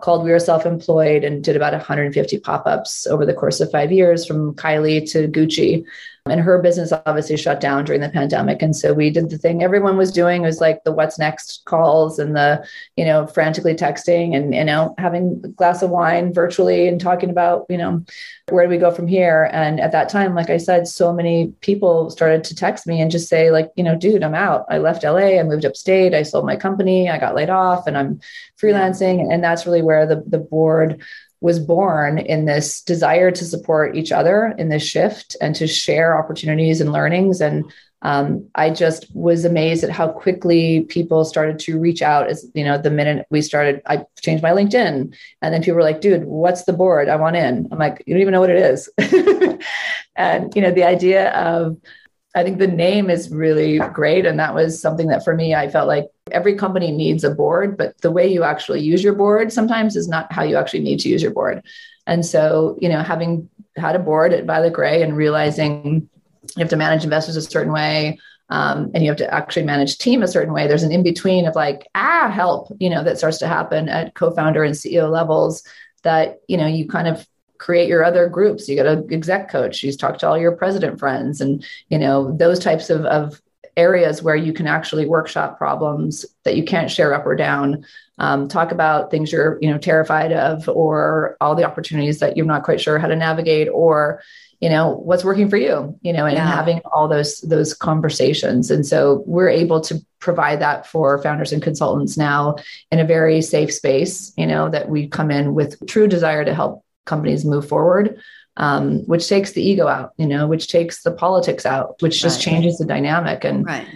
called 0.00 0.24
we 0.24 0.30
were 0.30 0.38
self-employed 0.38 1.24
and 1.24 1.44
did 1.44 1.56
about 1.56 1.72
150 1.72 2.38
pop-ups 2.40 3.06
over 3.06 3.26
the 3.26 3.34
course 3.34 3.60
of 3.60 3.70
five 3.70 3.92
years 3.92 4.26
from 4.26 4.54
kylie 4.54 5.10
to 5.10 5.28
gucci 5.28 5.84
and 6.26 6.40
her 6.40 6.60
business 6.60 6.92
obviously 7.06 7.36
shut 7.36 7.60
down 7.60 7.84
during 7.84 8.00
the 8.00 8.08
pandemic. 8.08 8.60
And 8.62 8.76
so 8.76 8.92
we 8.92 9.10
did 9.10 9.30
the 9.30 9.38
thing 9.38 9.62
everyone 9.62 9.96
was 9.96 10.12
doing 10.12 10.42
it 10.42 10.46
was 10.46 10.60
like 10.60 10.84
the 10.84 10.92
what's 10.92 11.18
next 11.18 11.62
calls 11.64 12.18
and 12.18 12.36
the 12.36 12.66
you 12.96 13.04
know 13.04 13.26
frantically 13.26 13.74
texting 13.74 14.36
and 14.36 14.54
you 14.54 14.64
know 14.64 14.94
having 14.98 15.40
a 15.44 15.48
glass 15.48 15.82
of 15.82 15.90
wine 15.90 16.32
virtually 16.32 16.88
and 16.88 17.00
talking 17.00 17.30
about 17.30 17.64
you 17.68 17.78
know 17.78 18.04
where 18.50 18.64
do 18.64 18.70
we 18.70 18.78
go 18.78 18.90
from 18.90 19.06
here? 19.06 19.48
And 19.52 19.80
at 19.80 19.92
that 19.92 20.08
time 20.08 20.34
like 20.34 20.50
i 20.50 20.58
said 20.58 20.86
so 20.86 21.12
many 21.12 21.52
people 21.60 22.10
started 22.10 22.44
to 22.44 22.54
text 22.54 22.86
me 22.86 23.00
and 23.00 23.10
just 23.10 23.28
say 23.28 23.50
like 23.50 23.70
you 23.76 23.84
know 23.84 23.96
dude 23.96 24.22
i'm 24.22 24.34
out. 24.34 24.66
I 24.68 24.78
left 24.78 25.04
la 25.04 25.16
i 25.16 25.42
moved 25.42 25.64
upstate. 25.64 26.14
I 26.14 26.22
sold 26.22 26.44
my 26.44 26.56
company. 26.56 27.08
I 27.08 27.18
got 27.18 27.34
laid 27.34 27.50
off 27.50 27.86
and 27.86 27.96
i'm 27.96 28.20
freelancing. 28.60 29.32
And 29.32 29.42
that's 29.42 29.66
really 29.66 29.82
where 29.82 30.06
the, 30.06 30.22
the 30.26 30.38
board 30.38 31.02
was 31.40 31.58
born 31.58 32.18
in 32.18 32.44
this 32.44 32.82
desire 32.82 33.30
to 33.30 33.44
support 33.44 33.96
each 33.96 34.12
other 34.12 34.54
in 34.58 34.68
this 34.68 34.82
shift 34.82 35.36
and 35.40 35.54
to 35.56 35.66
share 35.66 36.18
opportunities 36.18 36.80
and 36.80 36.92
learnings. 36.92 37.40
And 37.40 37.64
um, 38.02 38.48
I 38.54 38.70
just 38.70 39.14
was 39.14 39.44
amazed 39.44 39.84
at 39.84 39.90
how 39.90 40.08
quickly 40.08 40.82
people 40.84 41.24
started 41.24 41.58
to 41.60 41.78
reach 41.78 42.00
out. 42.02 42.28
As 42.28 42.46
you 42.54 42.64
know, 42.64 42.78
the 42.78 42.90
minute 42.90 43.26
we 43.30 43.42
started, 43.42 43.82
I 43.86 44.04
changed 44.22 44.42
my 44.42 44.50
LinkedIn, 44.50 45.14
and 45.42 45.54
then 45.54 45.62
people 45.62 45.76
were 45.76 45.82
like, 45.82 46.00
"Dude, 46.00 46.24
what's 46.24 46.64
the 46.64 46.72
board? 46.72 47.10
I 47.10 47.16
want 47.16 47.36
in." 47.36 47.68
I'm 47.70 47.78
like, 47.78 48.02
"You 48.06 48.14
don't 48.14 48.22
even 48.22 48.32
know 48.32 48.40
what 48.40 48.48
it 48.48 48.56
is." 48.56 48.88
and 50.16 50.54
you 50.56 50.62
know, 50.62 50.70
the 50.70 50.84
idea 50.84 51.30
of 51.32 51.76
I 52.34 52.44
think 52.44 52.58
the 52.58 52.66
name 52.66 53.10
is 53.10 53.30
really 53.30 53.78
great. 53.92 54.24
And 54.24 54.38
that 54.38 54.54
was 54.54 54.80
something 54.80 55.08
that 55.08 55.24
for 55.24 55.34
me, 55.34 55.54
I 55.54 55.68
felt 55.68 55.88
like 55.88 56.06
every 56.30 56.54
company 56.54 56.92
needs 56.92 57.24
a 57.24 57.30
board, 57.30 57.76
but 57.76 58.00
the 58.02 58.10
way 58.10 58.32
you 58.32 58.44
actually 58.44 58.82
use 58.82 59.02
your 59.02 59.14
board 59.14 59.52
sometimes 59.52 59.96
is 59.96 60.06
not 60.06 60.32
how 60.32 60.44
you 60.44 60.56
actually 60.56 60.80
need 60.80 61.00
to 61.00 61.08
use 61.08 61.22
your 61.22 61.32
board. 61.32 61.64
And 62.06 62.24
so, 62.24 62.78
you 62.80 62.88
know, 62.88 63.02
having 63.02 63.48
had 63.76 63.96
a 63.96 64.00
board 64.00 64.32
at 64.32 64.44
Violet 64.44 64.72
Grey 64.72 65.02
and 65.02 65.16
realizing 65.16 66.08
you 66.56 66.60
have 66.60 66.68
to 66.68 66.76
manage 66.76 67.04
investors 67.04 67.36
a 67.36 67.42
certain 67.42 67.72
way, 67.72 68.18
um, 68.48 68.90
and 68.94 69.04
you 69.04 69.10
have 69.10 69.18
to 69.18 69.32
actually 69.32 69.64
manage 69.64 69.98
team 69.98 70.22
a 70.22 70.28
certain 70.28 70.52
way. 70.52 70.66
There's 70.66 70.82
an 70.82 70.92
in 70.92 71.02
between 71.02 71.46
of 71.46 71.54
like, 71.54 71.86
ah, 71.94 72.30
help, 72.32 72.74
you 72.80 72.90
know, 72.90 73.04
that 73.04 73.18
starts 73.18 73.38
to 73.38 73.48
happen 73.48 73.88
at 73.88 74.14
co 74.14 74.32
founder 74.32 74.64
and 74.64 74.74
CEO 74.74 75.10
levels 75.10 75.62
that, 76.02 76.40
you 76.48 76.56
know, 76.56 76.66
you 76.66 76.88
kind 76.88 77.06
of 77.06 77.26
create 77.60 77.88
your 77.88 78.02
other 78.02 78.26
groups. 78.26 78.68
You 78.68 78.76
got 78.76 78.86
an 78.86 79.12
exec 79.12 79.50
coach. 79.50 79.82
You 79.82 79.92
talk 79.92 80.18
to 80.18 80.28
all 80.28 80.38
your 80.38 80.52
president 80.52 80.98
friends 80.98 81.40
and, 81.42 81.64
you 81.90 81.98
know, 81.98 82.34
those 82.36 82.58
types 82.58 82.88
of, 82.88 83.04
of 83.04 83.40
areas 83.76 84.22
where 84.22 84.34
you 84.34 84.52
can 84.52 84.66
actually 84.66 85.06
workshop 85.06 85.58
problems 85.58 86.24
that 86.44 86.56
you 86.56 86.64
can't 86.64 86.90
share 86.90 87.12
up 87.14 87.26
or 87.26 87.36
down. 87.36 87.84
Um, 88.18 88.48
talk 88.48 88.72
about 88.72 89.10
things 89.10 89.30
you're, 89.30 89.58
you 89.60 89.70
know, 89.70 89.78
terrified 89.78 90.32
of 90.32 90.68
or 90.68 91.36
all 91.40 91.54
the 91.54 91.64
opportunities 91.64 92.18
that 92.20 92.36
you're 92.36 92.46
not 92.46 92.64
quite 92.64 92.80
sure 92.80 92.98
how 92.98 93.08
to 93.08 93.16
navigate 93.16 93.68
or, 93.72 94.22
you 94.60 94.68
know 94.68 94.90
what's 94.90 95.24
working 95.24 95.48
for 95.48 95.56
you 95.56 95.98
you 96.02 96.12
know 96.12 96.26
and 96.26 96.36
yeah. 96.36 96.46
having 96.46 96.82
all 96.92 97.08
those 97.08 97.40
those 97.40 97.72
conversations 97.72 98.70
and 98.70 98.86
so 98.86 99.22
we're 99.24 99.48
able 99.48 99.80
to 99.80 99.98
provide 100.18 100.60
that 100.60 100.86
for 100.86 101.16
founders 101.22 101.50
and 101.50 101.62
consultants 101.62 102.18
now 102.18 102.56
in 102.92 102.98
a 102.98 103.04
very 103.06 103.40
safe 103.40 103.72
space 103.72 104.34
you 104.36 104.46
know 104.46 104.68
that 104.68 104.90
we 104.90 105.08
come 105.08 105.30
in 105.30 105.54
with 105.54 105.78
true 105.86 106.06
desire 106.06 106.44
to 106.44 106.52
help 106.52 106.84
companies 107.06 107.44
move 107.44 107.66
forward 107.68 108.20
um, 108.56 108.98
which 109.06 109.28
takes 109.28 109.52
the 109.52 109.62
ego 109.62 109.86
out 109.86 110.12
you 110.16 110.26
know 110.26 110.46
which 110.46 110.68
takes 110.68 111.02
the 111.02 111.10
politics 111.10 111.64
out 111.64 111.96
which 112.00 112.20
just 112.20 112.38
right. 112.38 112.52
changes 112.52 112.78
the 112.78 112.84
dynamic 112.84 113.44
and 113.44 113.64
right. 113.64 113.86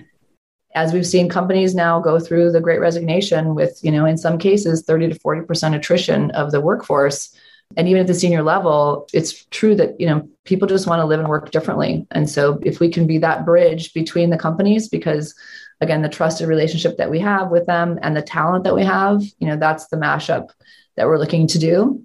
as 0.75 0.93
we've 0.93 1.07
seen 1.07 1.29
companies 1.29 1.75
now 1.75 2.01
go 2.01 2.19
through 2.19 2.51
the 2.51 2.61
great 2.61 2.81
resignation 2.81 3.55
with 3.55 3.79
you 3.83 3.91
know 3.91 4.07
in 4.07 4.17
some 4.17 4.39
cases 4.39 4.83
30 4.83 5.11
to 5.11 5.19
40% 5.19 5.77
attrition 5.77 6.31
of 6.33 6.51
the 6.51 6.61
workforce 6.61 7.37
and 7.77 7.89
even 7.89 8.01
at 8.01 8.07
the 8.07 8.15
senior 8.15 8.43
level 8.43 9.07
it's 9.13 9.45
true 9.47 9.75
that 9.75 9.99
you 10.01 10.07
know 10.07 10.29
people 10.45 10.69
just 10.69 10.87
want 10.87 11.01
to 11.01 11.07
live 11.07 11.21
and 11.21 11.29
work 11.29 11.51
differently 11.51 12.07
and 12.13 12.31
so 12.31 12.59
if 12.63 12.81
we 12.81 12.89
can 12.89 13.07
be 13.07 13.19
that 13.19 13.45
bridge 13.45 13.93
between 13.93 14.31
the 14.31 14.39
companies 14.39 14.89
because 14.89 15.35
again 15.81 16.03
the 16.03 16.09
trusted 16.09 16.49
relationship 16.49 16.97
that 16.97 17.11
we 17.11 17.19
have 17.19 17.51
with 17.51 17.67
them 17.67 17.99
and 18.03 18.17
the 18.17 18.23
talent 18.23 18.65
that 18.65 18.75
we 18.75 18.85
have 18.85 19.23
you 19.39 19.47
know 19.47 19.57
that's 19.57 19.89
the 19.89 19.97
mashup 19.97 20.51
that 20.97 21.07
we're 21.07 21.19
looking 21.19 21.47
to 21.47 21.59
do 21.59 22.03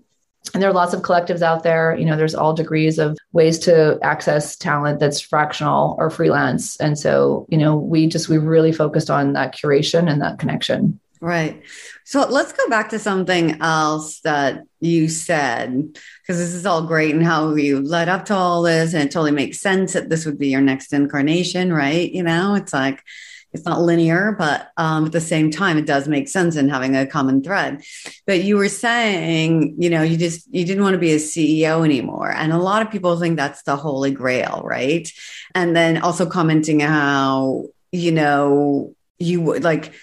and 0.53 0.63
there 0.63 0.69
are 0.69 0.73
lots 0.73 0.93
of 0.93 1.01
collectives 1.01 1.41
out 1.41 1.63
there 1.63 1.95
you 1.95 2.05
know 2.05 2.15
there's 2.15 2.35
all 2.35 2.53
degrees 2.53 2.97
of 2.97 3.17
ways 3.33 3.59
to 3.59 3.99
access 4.01 4.55
talent 4.55 4.99
that's 4.99 5.21
fractional 5.21 5.95
or 5.99 6.09
freelance 6.09 6.75
and 6.77 6.97
so 6.97 7.45
you 7.49 7.57
know 7.57 7.75
we 7.75 8.07
just 8.07 8.29
we 8.29 8.37
really 8.37 8.71
focused 8.71 9.09
on 9.09 9.33
that 9.33 9.55
curation 9.55 10.09
and 10.09 10.21
that 10.21 10.39
connection 10.39 10.99
Right. 11.21 11.63
So 12.05 12.25
let's 12.27 12.53
go 12.53 12.69
back 12.69 12.89
to 12.89 12.99
something 12.99 13.61
else 13.61 14.21
that 14.21 14.63
you 14.79 15.09
said, 15.09 15.93
because 16.21 16.37
this 16.37 16.53
is 16.53 16.65
all 16.65 16.83
great 16.83 17.13
and 17.13 17.25
how 17.25 17.55
you 17.55 17.81
led 17.81 18.07
up 18.07 18.25
to 18.25 18.35
all 18.35 18.61
this. 18.61 18.93
And 18.93 19.03
it 19.03 19.11
totally 19.11 19.31
makes 19.31 19.59
sense 19.59 19.93
that 19.93 20.09
this 20.09 20.25
would 20.25 20.39
be 20.39 20.47
your 20.47 20.61
next 20.61 20.93
incarnation, 20.93 21.73
right? 21.73 22.09
You 22.09 22.23
know, 22.23 22.55
it's 22.55 22.71
like, 22.71 23.03
it's 23.51 23.65
not 23.65 23.81
linear, 23.81 24.35
but 24.37 24.71
um, 24.77 25.05
at 25.05 25.11
the 25.11 25.21
same 25.21 25.49
time, 25.49 25.77
it 25.77 25.85
does 25.85 26.07
make 26.07 26.27
sense 26.27 26.55
in 26.55 26.69
having 26.69 26.95
a 26.95 27.07
common 27.07 27.43
thread. 27.43 27.83
But 28.27 28.43
you 28.43 28.57
were 28.57 28.69
saying, 28.69 29.75
you 29.79 29.89
know, 29.89 30.03
you 30.03 30.17
just 30.17 30.47
you 30.53 30.65
didn't 30.65 30.83
want 30.83 30.93
to 30.93 30.99
be 30.99 31.13
a 31.13 31.17
CEO 31.17 31.83
anymore, 31.83 32.31
and 32.31 32.53
a 32.53 32.57
lot 32.57 32.81
of 32.81 32.91
people 32.91 33.19
think 33.19 33.37
that's 33.37 33.63
the 33.63 33.75
holy 33.75 34.11
grail, 34.11 34.61
right? 34.63 35.11
And 35.55 35.75
then 35.75 35.97
also 35.97 36.25
commenting 36.25 36.79
how 36.79 37.65
you 37.91 38.11
know 38.11 38.93
you 39.17 39.41
would 39.41 39.63
like 39.63 39.93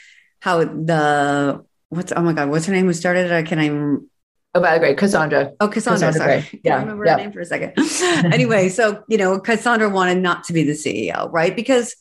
how 0.40 0.64
the 0.64 1.64
what's 1.88 2.12
oh 2.14 2.22
my 2.22 2.32
god, 2.32 2.50
what's 2.50 2.66
her 2.66 2.72
name 2.72 2.86
who 2.86 2.92
started 2.92 3.26
it? 3.26 3.32
I 3.32 3.42
can't 3.42 3.60
even 3.60 4.08
Oh, 4.56 4.60
by 4.60 4.78
the 4.78 4.82
way, 4.82 4.94
Cassandra. 4.94 5.52
Oh, 5.60 5.68
Cassandra. 5.68 6.08
Cassandra 6.08 6.42
sorry. 6.42 6.60
Yeah. 6.64 6.76
I 6.76 6.80
remember 6.80 7.04
yeah. 7.04 7.12
her 7.12 7.18
name 7.18 7.32
for 7.32 7.40
a 7.40 7.44
second. 7.44 7.74
anyway, 8.32 8.70
so, 8.70 9.04
you 9.06 9.18
know, 9.18 9.38
Cassandra 9.38 9.90
wanted 9.90 10.16
not 10.16 10.44
to 10.44 10.54
be 10.54 10.64
the 10.64 10.72
CEO, 10.72 11.30
right? 11.30 11.54
Because 11.54 11.94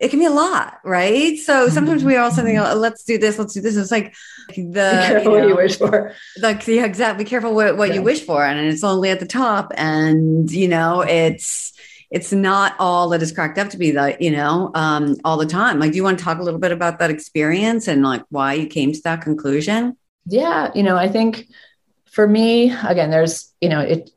it 0.00 0.08
can 0.08 0.18
be 0.18 0.24
a 0.24 0.30
lot, 0.30 0.78
right? 0.82 1.38
So 1.38 1.68
sometimes 1.68 2.02
we 2.02 2.16
all 2.16 2.30
something, 2.30 2.56
oh, 2.56 2.74
let's 2.74 3.04
do 3.04 3.18
this, 3.18 3.38
let's 3.38 3.52
do 3.52 3.60
this. 3.60 3.76
It's 3.76 3.90
like 3.90 4.14
the 4.48 4.62
be 4.64 4.72
careful 4.72 5.18
you 5.18 5.22
know, 5.22 5.30
what 5.30 5.48
you 5.48 5.56
wish 5.56 5.76
for. 5.76 6.14
Like 6.38 6.66
yeah, 6.66 6.86
exactly. 6.86 7.24
Be 7.24 7.28
careful 7.28 7.54
what, 7.54 7.76
what 7.76 7.90
yeah. 7.90 7.96
you 7.96 8.02
wish 8.02 8.22
for. 8.22 8.42
And 8.42 8.58
it's 8.58 8.82
only 8.82 9.10
at 9.10 9.20
the 9.20 9.26
top. 9.26 9.72
And 9.76 10.50
you 10.50 10.68
know, 10.68 11.02
it's 11.02 11.74
it's 12.10 12.32
not 12.32 12.74
all 12.78 13.10
that 13.10 13.20
is 13.20 13.30
cracked 13.30 13.58
up 13.58 13.68
to 13.70 13.76
be 13.76 13.92
that, 13.92 14.22
you 14.22 14.30
know, 14.30 14.70
um, 14.74 15.16
all 15.22 15.36
the 15.36 15.46
time. 15.46 15.78
Like, 15.78 15.92
do 15.92 15.96
you 15.96 16.02
want 16.02 16.18
to 16.18 16.24
talk 16.24 16.38
a 16.38 16.42
little 16.42 16.58
bit 16.58 16.72
about 16.72 16.98
that 16.98 17.10
experience 17.10 17.86
and 17.86 18.02
like 18.02 18.24
why 18.30 18.54
you 18.54 18.66
came 18.66 18.92
to 18.92 19.00
that 19.02 19.20
conclusion? 19.20 19.96
Yeah, 20.24 20.70
you 20.74 20.82
know, 20.82 20.96
I 20.96 21.08
think 21.08 21.46
for 22.10 22.26
me, 22.26 22.74
again, 22.84 23.10
there's, 23.10 23.52
you 23.60 23.68
know, 23.68 23.80
it 23.80 24.10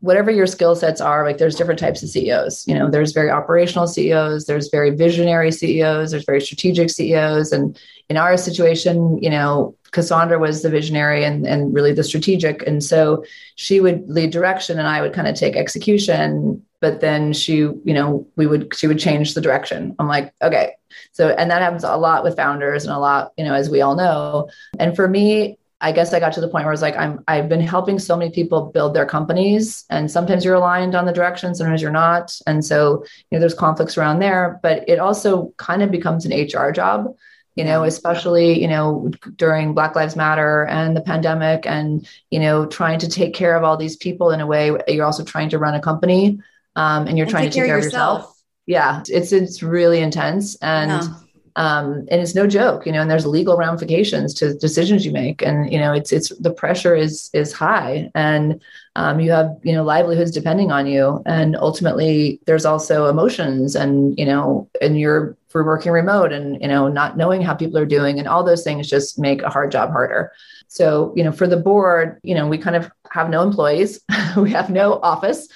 whatever 0.00 0.30
your 0.30 0.46
skill 0.46 0.74
sets 0.74 1.00
are, 1.00 1.24
like 1.24 1.38
there's 1.38 1.54
different 1.54 1.78
types 1.78 2.02
of 2.02 2.08
CEOs. 2.08 2.66
You 2.66 2.74
know, 2.74 2.90
there's 2.90 3.12
very 3.12 3.30
operational 3.30 3.86
CEOs, 3.86 4.46
there's 4.46 4.68
very 4.68 4.90
visionary 4.90 5.52
CEOs, 5.52 6.10
there's 6.10 6.24
very 6.24 6.40
strategic 6.40 6.90
CEOs. 6.90 7.52
And 7.52 7.78
in 8.08 8.16
our 8.16 8.36
situation, 8.36 9.22
you 9.22 9.30
know, 9.30 9.76
Cassandra 9.90 10.38
was 10.38 10.62
the 10.62 10.70
visionary 10.70 11.24
and, 11.24 11.46
and 11.46 11.74
really 11.74 11.92
the 11.92 12.04
strategic. 12.04 12.66
And 12.66 12.82
so 12.82 13.24
she 13.56 13.80
would 13.80 14.08
lead 14.08 14.30
direction 14.30 14.78
and 14.78 14.88
I 14.88 15.02
would 15.02 15.12
kind 15.12 15.28
of 15.28 15.34
take 15.34 15.54
execution. 15.54 16.64
But 16.80 17.00
then 17.00 17.34
she, 17.34 17.56
you 17.56 17.82
know, 17.84 18.26
we 18.36 18.46
would, 18.46 18.74
she 18.74 18.86
would 18.86 18.98
change 18.98 19.34
the 19.34 19.40
direction. 19.42 19.94
I'm 19.98 20.08
like, 20.08 20.32
okay. 20.40 20.76
So, 21.12 21.28
and 21.28 21.50
that 21.50 21.60
happens 21.60 21.84
a 21.84 21.96
lot 21.96 22.24
with 22.24 22.36
founders 22.36 22.84
and 22.84 22.92
a 22.92 22.98
lot, 22.98 23.32
you 23.36 23.44
know, 23.44 23.52
as 23.52 23.68
we 23.68 23.82
all 23.82 23.96
know. 23.96 24.48
And 24.78 24.96
for 24.96 25.06
me, 25.06 25.58
I 25.80 25.92
guess 25.92 26.12
I 26.12 26.20
got 26.20 26.34
to 26.34 26.40
the 26.40 26.48
point 26.48 26.64
where 26.64 26.72
I 26.72 26.74
was 26.74 26.82
like, 26.82 26.96
I'm 26.96 27.24
I've 27.26 27.48
been 27.48 27.60
helping 27.60 27.98
so 27.98 28.16
many 28.16 28.30
people 28.30 28.66
build 28.66 28.94
their 28.94 29.06
companies, 29.06 29.84
and 29.88 30.10
sometimes 30.10 30.44
you're 30.44 30.54
aligned 30.54 30.94
on 30.94 31.06
the 31.06 31.12
direction, 31.12 31.54
sometimes 31.54 31.80
you're 31.80 31.90
not, 31.90 32.38
and 32.46 32.64
so 32.64 33.04
you 33.30 33.36
know 33.36 33.40
there's 33.40 33.54
conflicts 33.54 33.96
around 33.96 34.18
there. 34.18 34.60
But 34.62 34.88
it 34.88 34.98
also 34.98 35.54
kind 35.56 35.82
of 35.82 35.90
becomes 35.90 36.26
an 36.26 36.32
HR 36.32 36.70
job, 36.70 37.14
you 37.54 37.64
know, 37.64 37.84
especially 37.84 38.60
you 38.60 38.68
know 38.68 39.10
during 39.36 39.72
Black 39.72 39.96
Lives 39.96 40.16
Matter 40.16 40.66
and 40.66 40.94
the 40.94 41.00
pandemic, 41.00 41.66
and 41.66 42.06
you 42.30 42.40
know 42.40 42.66
trying 42.66 42.98
to 42.98 43.08
take 43.08 43.34
care 43.34 43.56
of 43.56 43.64
all 43.64 43.78
these 43.78 43.96
people 43.96 44.32
in 44.32 44.40
a 44.40 44.46
way. 44.46 44.76
You're 44.86 45.06
also 45.06 45.24
trying 45.24 45.48
to 45.50 45.58
run 45.58 45.74
a 45.74 45.80
company, 45.80 46.40
um, 46.76 47.06
and 47.06 47.16
you're 47.16 47.24
and 47.24 47.30
trying 47.30 47.44
to 47.44 47.50
take 47.50 47.66
care 47.66 47.78
of 47.78 47.84
yourself. 47.84 48.18
yourself. 48.18 48.42
Yeah, 48.66 49.02
it's 49.08 49.32
it's 49.32 49.62
really 49.62 50.00
intense, 50.00 50.56
and. 50.56 50.90
Yeah 50.90 51.08
um, 51.56 52.06
and 52.10 52.20
it's 52.20 52.34
no 52.34 52.46
joke 52.46 52.86
you 52.86 52.92
know 52.92 53.00
and 53.00 53.10
there's 53.10 53.26
legal 53.26 53.56
ramifications 53.56 54.34
to 54.34 54.54
decisions 54.54 55.04
you 55.04 55.12
make. 55.12 55.42
And 55.42 55.72
you 55.72 55.78
know 55.78 55.92
it's 55.92 56.12
it's 56.12 56.30
the 56.38 56.52
pressure 56.52 56.94
is 56.94 57.30
is 57.32 57.52
high. 57.52 58.10
And 58.14 58.60
um, 58.96 59.20
you 59.20 59.30
have 59.32 59.56
you 59.62 59.72
know 59.72 59.84
livelihoods 59.84 60.30
depending 60.30 60.70
on 60.70 60.86
you. 60.86 61.22
And 61.26 61.56
ultimately 61.56 62.40
there's 62.46 62.64
also 62.64 63.06
emotions 63.06 63.74
and 63.74 64.18
you 64.18 64.26
know 64.26 64.68
and 64.80 64.98
you're 64.98 65.36
for 65.48 65.64
working 65.64 65.92
remote 65.92 66.32
and 66.32 66.60
you 66.60 66.68
know 66.68 66.88
not 66.88 67.16
knowing 67.16 67.42
how 67.42 67.54
people 67.54 67.78
are 67.78 67.86
doing. 67.86 68.18
And 68.18 68.28
all 68.28 68.44
those 68.44 68.64
things 68.64 68.88
just 68.88 69.18
make 69.18 69.42
a 69.42 69.50
hard 69.50 69.72
job 69.72 69.90
harder. 69.90 70.32
So 70.68 71.12
you 71.16 71.24
know 71.24 71.32
for 71.32 71.46
the 71.46 71.56
board 71.56 72.20
you 72.22 72.34
know 72.34 72.48
we 72.48 72.58
kind 72.58 72.76
of 72.76 72.90
have 73.10 73.30
no 73.30 73.42
employees 73.42 74.00
we 74.36 74.50
have 74.50 74.70
no 74.70 74.94
office. 74.94 75.48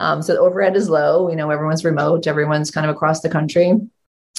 Um, 0.00 0.20
so 0.20 0.32
the 0.32 0.40
overhead 0.40 0.76
is 0.76 0.88
low 0.88 1.30
you 1.30 1.36
know 1.36 1.50
everyone's 1.50 1.84
remote 1.84 2.26
everyone's 2.26 2.72
kind 2.72 2.88
of 2.88 2.96
across 2.96 3.20
the 3.20 3.28
country 3.28 3.78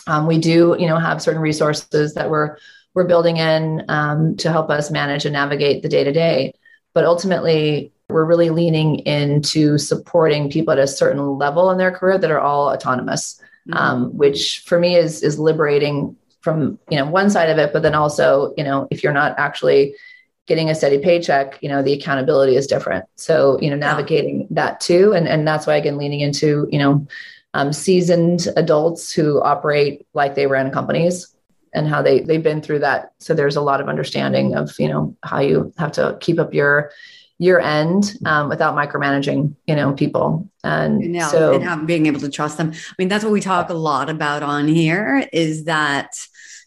um, 0.08 0.28
we 0.28 0.38
do, 0.38 0.76
you 0.80 0.88
know, 0.88 0.98
have 0.98 1.22
certain 1.22 1.42
resources 1.42 2.14
that 2.14 2.30
we're 2.30 2.58
we're 2.94 3.08
building 3.08 3.38
in 3.38 3.84
um, 3.90 4.38
to 4.38 4.52
help 4.52 4.70
us 4.70 4.92
manage 4.92 5.26
and 5.26 5.34
navigate 5.34 5.82
the 5.82 5.90
day 5.90 6.04
to 6.04 6.12
day. 6.12 6.54
But 6.94 7.06
ultimately, 7.06 7.92
we're 8.10 8.26
really 8.26 8.50
leaning 8.50 9.00
into 9.00 9.78
supporting 9.78 10.50
people 10.50 10.74
at 10.74 10.80
a 10.80 10.88
certain 10.88 11.38
level 11.38 11.72
in 11.72 11.78
their 11.78 11.92
career 11.92 12.18
that 12.18 12.32
are 12.32 12.40
all 12.40 12.70
autonomous, 12.70 13.42
mm-hmm. 13.68 13.78
um, 13.78 14.18
which 14.18 14.64
for 14.66 14.80
me 14.80 14.96
is 14.96 15.24
is 15.24 15.40
liberating 15.40 16.16
from 16.42 16.78
you 16.90 16.98
know 16.98 17.10
one 17.10 17.30
side 17.30 17.50
of 17.50 17.58
it, 17.58 17.74
but 17.74 17.82
then 17.82 17.96
also 17.96 18.54
you 18.58 18.64
know 18.64 18.88
if 18.92 19.04
you're 19.04 19.14
not 19.14 19.36
actually 19.40 19.96
getting 20.46 20.70
a 20.70 20.76
steady 20.76 21.00
paycheck, 21.00 21.58
you 21.64 21.70
know 21.70 21.82
the 21.82 21.94
accountability 21.94 22.56
is 22.56 22.68
different. 22.68 23.06
So 23.16 23.60
you 23.62 23.70
know 23.70 23.78
navigating 23.78 24.42
yeah. 24.42 24.48
that 24.52 24.82
too, 24.82 25.14
and 25.14 25.28
and 25.28 25.48
that's 25.48 25.66
why 25.66 25.78
again 25.78 25.98
leaning 25.98 26.20
into 26.20 26.68
you 26.72 26.80
know 26.80 27.08
um, 27.54 27.72
seasoned 27.74 28.48
adults 28.56 29.14
who 29.14 29.42
operate 29.42 30.06
like 30.14 30.36
they 30.36 30.48
ran 30.48 30.72
companies 30.72 31.34
and 31.74 31.88
how 31.88 32.02
they 32.02 32.22
they've 32.22 32.44
been 32.44 32.62
through 32.62 32.80
that. 32.80 33.14
So 33.20 33.34
there's 33.34 33.56
a 33.56 33.62
lot 33.62 33.82
of 33.82 33.90
understanding 33.90 34.56
of 34.56 34.72
you 34.80 34.88
know 34.88 35.16
how 35.24 35.40
you 35.40 35.74
have 35.78 35.92
to 35.94 36.18
keep 36.20 36.40
up 36.40 36.54
your 36.54 36.92
your 37.40 37.60
end 37.60 38.14
um, 38.26 38.50
without 38.50 38.76
micromanaging 38.76 39.56
you 39.68 39.76
know 39.76 39.94
people 39.94 40.50
and 40.64 41.16
yeah, 41.16 41.28
so 41.28 41.60
and 41.60 41.88
being 41.88 42.06
able 42.06 42.20
to 42.22 42.30
trust 42.30 42.58
them. 42.58 42.72
I 42.74 42.94
mean 42.98 43.08
that's 43.08 43.24
what 43.24 43.34
we 43.34 43.42
talk 43.42 43.70
a 43.70 43.76
lot 43.76 44.10
about 44.10 44.44
on 44.44 44.68
here 44.68 45.28
is 45.34 45.66
that 45.66 46.12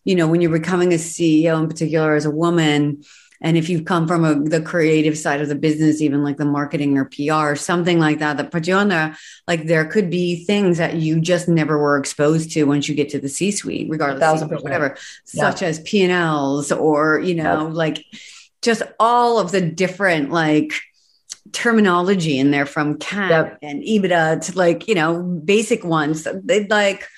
you 0.04 0.14
know 0.14 0.26
when 0.26 0.40
you're 0.40 0.50
becoming 0.50 0.92
a 0.92 0.96
CEO 0.96 1.60
in 1.60 1.68
particular 1.68 2.14
as 2.14 2.26
a 2.26 2.30
woman 2.30 3.02
and 3.40 3.56
if 3.56 3.68
you've 3.68 3.84
come 3.84 4.06
from 4.06 4.24
a, 4.24 4.34
the 4.34 4.60
creative 4.60 5.16
side 5.16 5.40
of 5.40 5.48
the 5.48 5.54
business 5.54 6.00
even 6.00 6.22
like 6.22 6.36
the 6.36 6.44
marketing 6.44 6.96
or 6.96 7.04
pr 7.04 7.54
something 7.54 7.98
like 7.98 8.18
that 8.18 8.36
that 8.36 8.50
put 8.50 8.66
you 8.66 8.74
on 8.74 8.88
there 8.88 9.16
like 9.46 9.66
there 9.66 9.84
could 9.84 10.10
be 10.10 10.44
things 10.44 10.78
that 10.78 10.94
you 10.94 11.20
just 11.20 11.48
never 11.48 11.78
were 11.78 11.98
exposed 11.98 12.50
to 12.52 12.64
once 12.64 12.88
you 12.88 12.94
get 12.94 13.08
to 13.08 13.18
the 13.18 13.28
c 13.28 13.50
suite 13.50 13.88
regardless 13.90 14.42
of 14.42 14.50
whatever 14.62 14.96
yeah. 15.32 15.50
such 15.50 15.62
as 15.62 15.80
p&l's 15.80 16.72
or 16.72 17.20
you 17.20 17.34
know 17.34 17.66
like 17.66 18.04
just 18.62 18.82
all 18.98 19.38
of 19.38 19.52
the 19.52 19.60
different 19.60 20.30
like 20.30 20.72
terminology 21.52 22.38
in 22.38 22.50
there 22.50 22.66
from 22.66 22.98
CAC 22.98 23.30
yep. 23.30 23.58
and 23.62 23.82
EBITDA 23.82 24.46
to 24.46 24.58
like, 24.58 24.88
you 24.88 24.94
know, 24.94 25.22
basic 25.22 25.84
ones. 25.84 26.26
They 26.44 26.66
like 26.66 27.08